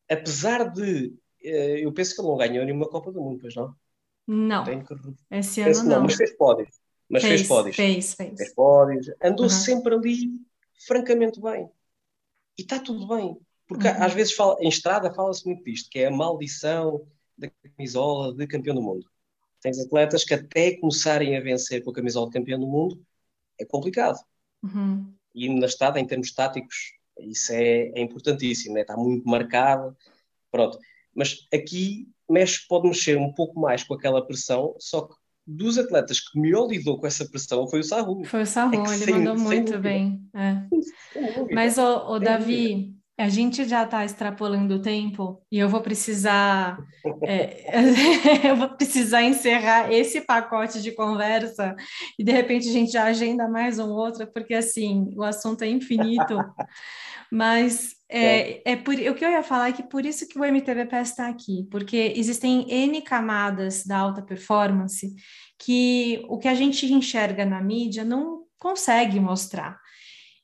apesar 0.10 0.72
de. 0.72 1.14
Eh, 1.44 1.86
eu 1.86 1.94
penso 1.94 2.16
que 2.16 2.22
ele 2.22 2.28
não 2.28 2.38
ganhou 2.38 2.66
nenhuma 2.66 2.90
Copa 2.90 3.12
do 3.12 3.22
Mundo, 3.22 3.40
pois 3.42 3.56
não? 3.56 3.76
Não. 4.26 4.64
Que... 4.64 4.72
Esse 5.32 5.62
ano 5.62 5.84
não. 5.84 5.90
não. 5.90 6.04
Mas 6.04 6.16
fez 6.16 6.36
pódios 6.36 6.70
mas 7.10 7.24
fez, 7.24 7.42
fez 7.42 7.48
pódios. 7.48 7.76
Fez, 7.76 8.14
fez. 8.14 8.38
Fez 8.38 8.54
pódios. 8.54 9.12
Andou 9.22 9.46
uhum. 9.46 9.50
sempre 9.50 9.96
ali 9.96 10.42
francamente 10.86 11.42
bem. 11.42 11.70
E 12.58 12.62
está 12.62 12.80
tudo 12.80 13.08
bem. 13.08 13.38
Porque 13.68 13.88
uhum. 13.88 14.04
às 14.04 14.14
vezes 14.14 14.34
fala, 14.34 14.58
em 14.62 14.70
estrada 14.70 15.14
fala-se 15.14 15.46
muito 15.46 15.64
disto, 15.64 15.90
que 15.90 16.00
é 16.00 16.08
a 16.08 16.12
maldição 16.12 17.06
da 17.38 17.50
camisola 17.76 18.34
de 18.34 18.48
campeão 18.48 18.76
do 18.76 18.82
mundo. 18.82 19.06
Tens 19.62 19.80
atletas 19.80 20.24
que 20.24 20.34
até 20.34 20.78
começarem 20.78 21.36
a 21.36 21.42
vencer 21.42 21.84
com 21.84 21.92
a 21.92 21.94
camisola 21.94 22.28
de 22.28 22.34
campeão 22.34 22.60
do 22.60 22.68
mundo 22.68 23.06
é 23.60 23.66
complicado. 23.66 24.20
Uhum. 24.64 25.14
E 25.34 25.50
na 25.50 25.66
estrada, 25.66 26.00
em 26.00 26.06
termos 26.06 26.32
táticos, 26.32 26.94
isso 27.20 27.52
é, 27.52 27.90
é 27.90 28.02
importantíssimo, 28.02 28.76
né? 28.76 28.82
está 28.82 28.96
muito 28.96 29.28
marcado. 29.28 29.96
Pronto. 30.52 30.80
Mas 31.14 31.48
aqui 31.54 32.08
mexe, 32.30 32.68
pode 32.68 32.88
mexer 32.88 33.18
um 33.18 33.34
pouco 33.34 33.60
mais 33.60 33.84
com 33.84 33.94
aquela 33.94 34.26
pressão, 34.26 34.76
só 34.80 35.02
que 35.02 35.16
dos 35.48 35.78
atletas 35.78 36.20
que 36.20 36.40
melhor 36.40 36.68
lidou 36.68 37.00
com 37.00 37.08
essa 37.08 37.26
pressão 37.26 37.68
foi 37.68 37.80
o 37.80 37.84
Sarru. 37.84 38.24
Foi 38.26 38.42
o 38.42 38.46
Sarru, 38.46 38.76
é 38.76 38.96
ele 38.96 39.06
sem, 39.06 39.14
mandou 39.14 39.38
muito 39.38 39.80
bem. 39.80 40.22
É. 40.36 40.64
Mas, 41.54 41.78
o, 41.78 42.16
o 42.16 42.20
Davi, 42.20 42.94
a 43.18 43.30
gente 43.30 43.66
já 43.66 43.84
está 43.84 44.06
extrapolando 44.06 44.76
o 44.76 44.82
tempo 44.82 45.42
e 45.52 45.58
eu 45.58 45.68
vou 45.68 45.82
precisar 45.82 46.78
é, 47.24 48.46
eu 48.48 48.56
vou 48.56 48.70
precisar 48.70 49.24
encerrar 49.24 49.92
esse 49.92 50.22
pacote 50.22 50.82
de 50.82 50.92
conversa 50.92 51.76
e 52.20 52.24
de 52.24 52.32
repente 52.32 52.70
a 52.70 52.72
gente 52.72 52.92
já 52.92 53.06
agenda 53.06 53.48
mais 53.48 53.80
um 53.80 53.90
outro, 53.90 54.28
porque 54.28 54.54
assim, 54.54 55.12
o 55.16 55.24
assunto 55.24 55.64
é 55.64 55.68
infinito. 55.68 56.38
Mas 57.32 57.96
é, 58.10 58.72
é 58.72 58.76
por, 58.76 58.94
o 58.94 59.16
que 59.16 59.26
eu 59.26 59.30
ia 59.30 59.44
falar 59.44 59.70
é 59.70 59.74
que 59.74 59.84
por 59.84 60.06
isso 60.06 60.28
que 60.28 60.40
o 60.40 60.46
MTBPS 60.46 61.12
está 61.12 61.28
aqui, 61.28 61.68
porque 61.70 62.14
existem 62.16 62.66
N 62.70 63.02
camadas 63.02 63.84
da 63.84 63.98
alta 63.98 64.22
performance 64.22 65.14
que 65.60 66.24
o 66.30 66.38
que 66.38 66.48
a 66.48 66.54
gente 66.54 66.86
enxerga 66.92 67.46
na 67.46 67.62
mídia 67.62 68.04
não 68.04 68.44
consegue 68.58 69.20
mostrar. 69.20 69.78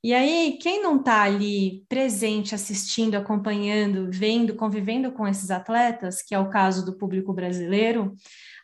E 0.04 0.14
aí, 0.14 0.58
quem 0.62 0.82
não 0.84 0.98
está 0.98 1.22
ali 1.24 1.86
presente, 1.88 2.54
assistindo, 2.54 3.16
acompanhando, 3.16 4.10
vendo, 4.12 4.54
convivendo 4.54 5.14
com 5.14 5.26
esses 5.26 5.50
atletas, 5.50 6.22
que 6.22 6.36
é 6.36 6.40
o 6.40 6.50
caso 6.50 6.86
do 6.86 6.98
público 6.98 7.32
brasileiro, 7.32 8.14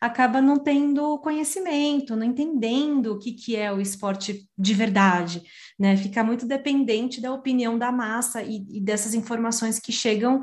acaba 0.01 0.41
não 0.41 0.57
tendo 0.59 1.17
conhecimento, 1.19 2.13
não 2.13 2.25
entendendo 2.25 3.13
o 3.13 3.19
que, 3.19 3.31
que 3.31 3.55
é 3.55 3.71
o 3.71 3.79
esporte 3.79 4.49
de 4.57 4.73
verdade, 4.73 5.41
né? 5.79 5.95
Fica 5.95 6.25
muito 6.25 6.45
dependente 6.45 7.21
da 7.21 7.33
opinião 7.33 7.77
da 7.77 7.89
massa 7.89 8.43
e, 8.43 8.65
e 8.69 8.81
dessas 8.81 9.13
informações 9.13 9.79
que 9.79 9.93
chegam 9.93 10.41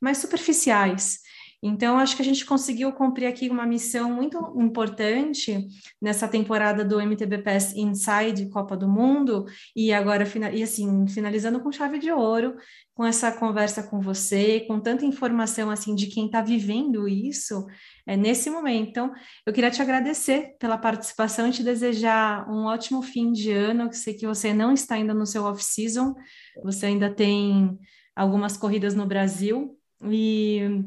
mais 0.00 0.16
superficiais. 0.16 1.18
Então, 1.60 1.98
acho 1.98 2.14
que 2.14 2.22
a 2.22 2.24
gente 2.24 2.46
conseguiu 2.46 2.92
cumprir 2.92 3.26
aqui 3.26 3.50
uma 3.50 3.66
missão 3.66 4.12
muito 4.12 4.38
importante 4.60 5.66
nessa 6.00 6.28
temporada 6.28 6.84
do 6.84 7.00
MTBPS 7.00 7.76
Inside 7.76 8.48
Copa 8.48 8.76
do 8.76 8.88
Mundo, 8.88 9.44
e 9.74 9.92
agora, 9.92 10.24
e 10.52 10.62
assim, 10.62 11.06
finalizando 11.08 11.60
com 11.60 11.72
chave 11.72 11.98
de 11.98 12.12
ouro, 12.12 12.54
com 12.94 13.04
essa 13.04 13.32
conversa 13.32 13.82
com 13.82 14.00
você, 14.00 14.60
com 14.68 14.78
tanta 14.78 15.04
informação 15.04 15.68
assim 15.68 15.94
de 15.96 16.06
quem 16.06 16.26
está 16.26 16.40
vivendo 16.40 17.08
isso 17.08 17.66
é, 18.06 18.16
nesse 18.16 18.50
momento. 18.50 18.90
Então, 18.90 19.12
eu 19.44 19.52
queria 19.52 19.70
te 19.70 19.82
agradecer 19.82 20.56
pela 20.60 20.78
participação 20.78 21.48
e 21.48 21.52
te 21.52 21.64
desejar 21.64 22.48
um 22.48 22.66
ótimo 22.66 23.02
fim 23.02 23.32
de 23.32 23.50
ano, 23.50 23.88
que 23.88 23.96
sei 23.96 24.14
que 24.14 24.26
você 24.26 24.54
não 24.54 24.72
está 24.72 24.94
ainda 24.94 25.12
no 25.12 25.26
seu 25.26 25.44
off-season, 25.44 26.14
você 26.62 26.86
ainda 26.86 27.12
tem 27.12 27.76
algumas 28.14 28.56
corridas 28.56 28.94
no 28.94 29.06
Brasil, 29.06 29.76
e 30.04 30.84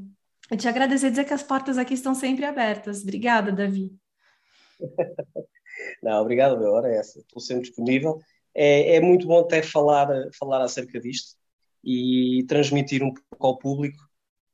eu 0.52 0.58
te 0.58 0.68
agradecer 0.68 1.08
e 1.08 1.10
dizer 1.12 1.24
que 1.24 1.34
as 1.34 1.42
portas 1.42 1.78
aqui 1.78 1.94
estão 1.94 2.14
sempre 2.14 2.44
abertas. 2.44 3.04
Obrigada, 3.04 3.54
Davi. 3.54 3.96
Não, 6.04 6.22
obrigado, 6.22 6.60
meu. 6.60 6.74
Hora 6.74 6.90
é 6.90 6.98
essa. 6.98 7.20
Estou 7.20 7.42
sempre 7.42 7.64
disponível. 7.64 8.20
É, 8.54 8.96
é, 8.96 9.00
muito 9.00 9.26
bom 9.26 9.40
até 9.40 9.64
falar, 9.64 10.10
falar 10.38 10.62
acerca 10.62 11.00
disto 11.00 11.38
e 11.82 12.44
transmitir 12.50 13.02
um 13.02 13.14
pouco 13.14 13.48
ao 13.48 13.58
público. 13.58 14.04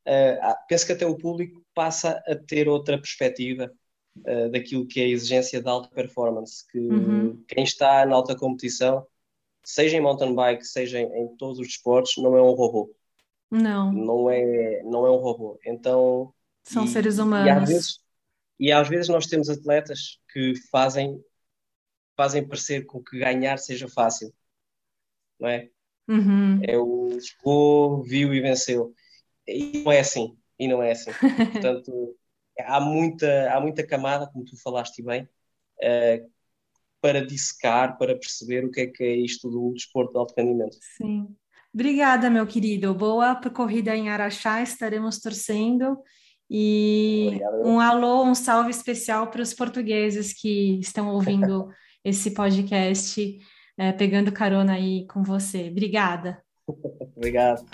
Uh, 0.08 0.56
penso 0.70 0.86
que 0.86 0.94
até 0.94 1.06
o 1.06 1.18
público 1.18 1.66
passa 1.74 2.22
a 2.28 2.36
ter 2.36 2.70
outra 2.70 2.98
perspectiva 2.98 3.72
uh, 4.20 4.52
daquilo 4.52 4.86
que 4.86 5.02
é 5.02 5.04
a 5.06 5.10
exigência 5.10 5.62
da 5.62 5.72
alta 5.72 5.90
performance, 5.90 6.66
que 6.72 6.80
uhum. 6.80 7.44
quem 7.48 7.64
está 7.64 8.06
na 8.06 8.16
alta 8.16 8.36
competição, 8.36 9.06
seja 9.66 9.98
em 9.98 10.02
mountain 10.02 10.36
bike, 10.36 10.64
seja 10.64 11.00
em, 11.00 11.24
em 11.24 11.36
todos 11.38 11.58
os 11.58 11.68
desportos, 11.68 12.14
não 12.18 12.38
é 12.38 12.42
um 12.42 12.52
robô. 12.52 12.96
Não. 13.50 13.92
Não 13.92 14.30
é, 14.30 14.82
não 14.84 15.06
é 15.06 15.12
um 15.12 15.18
robô. 15.18 15.60
Então. 15.66 16.34
São 16.64 16.86
e, 16.86 16.88
seres 16.88 17.18
humanos. 17.18 17.48
E 17.48 17.50
às, 17.50 17.70
vezes, 17.70 18.00
e 18.60 18.72
às 18.72 18.88
vezes 18.90 19.10
nós 19.10 19.28
temos 19.28 19.50
atletas 19.50 20.20
que 20.32 20.54
fazem, 20.70 21.24
fazem 22.16 22.48
parecer 22.48 22.86
com 22.86 23.04
que 23.04 23.20
ganhar 23.20 23.58
seja 23.58 23.88
fácil. 23.88 24.34
Não 25.40 25.48
é? 25.48 25.70
Uhum. 26.08 26.60
É 26.64 26.78
o 26.78 27.20
chegou, 27.20 28.04
viu 28.04 28.34
e 28.34 28.42
venceu. 28.42 28.94
E 29.48 29.84
não 29.84 29.92
é 29.92 30.00
assim. 30.00 30.38
E 30.60 30.68
não 30.68 30.82
é 30.82 30.92
assim. 30.92 31.12
Portanto, 31.54 32.18
há 32.60 32.80
muita, 32.80 33.54
há 33.54 33.60
muita 33.60 33.86
camada, 33.86 34.28
como 34.28 34.46
tu 34.46 34.58
falaste 34.62 35.02
bem, 35.02 35.24
uh, 35.24 36.32
para 37.00 37.26
dissecar, 37.26 37.98
para 37.98 38.18
perceber 38.18 38.66
o 38.66 38.72
que 38.72 38.82
é 38.82 38.88
que 38.88 39.04
é 39.04 39.16
isto 39.16 39.50
do 39.50 39.74
desporto 39.74 40.14
de 40.14 40.20
alto 40.20 40.34
rendimento. 40.36 40.78
Sim. 40.98 41.36
Obrigada, 41.74 42.30
meu 42.30 42.46
querido. 42.48 42.94
Boa 42.94 43.36
corrida 43.54 43.96
em 43.96 44.10
Araxá, 44.10 44.62
estaremos 44.62 45.20
torcendo. 45.20 45.98
E 46.50 47.26
Obrigado. 47.28 47.68
um 47.68 47.80
alô, 47.80 48.24
um 48.24 48.34
salve 48.34 48.72
especial 48.72 49.30
para 49.30 49.42
os 49.42 49.54
portugueses 49.54 50.34
que 50.34 50.80
estão 50.80 51.10
ouvindo 51.10 51.68
esse 52.04 52.32
podcast, 52.32 53.38
é, 53.78 53.92
pegando 53.92 54.32
carona 54.32 54.74
aí 54.74 55.06
com 55.08 55.24
você. 55.24 55.70
Obrigada. 55.70 56.42
Obrigado. 57.16 57.66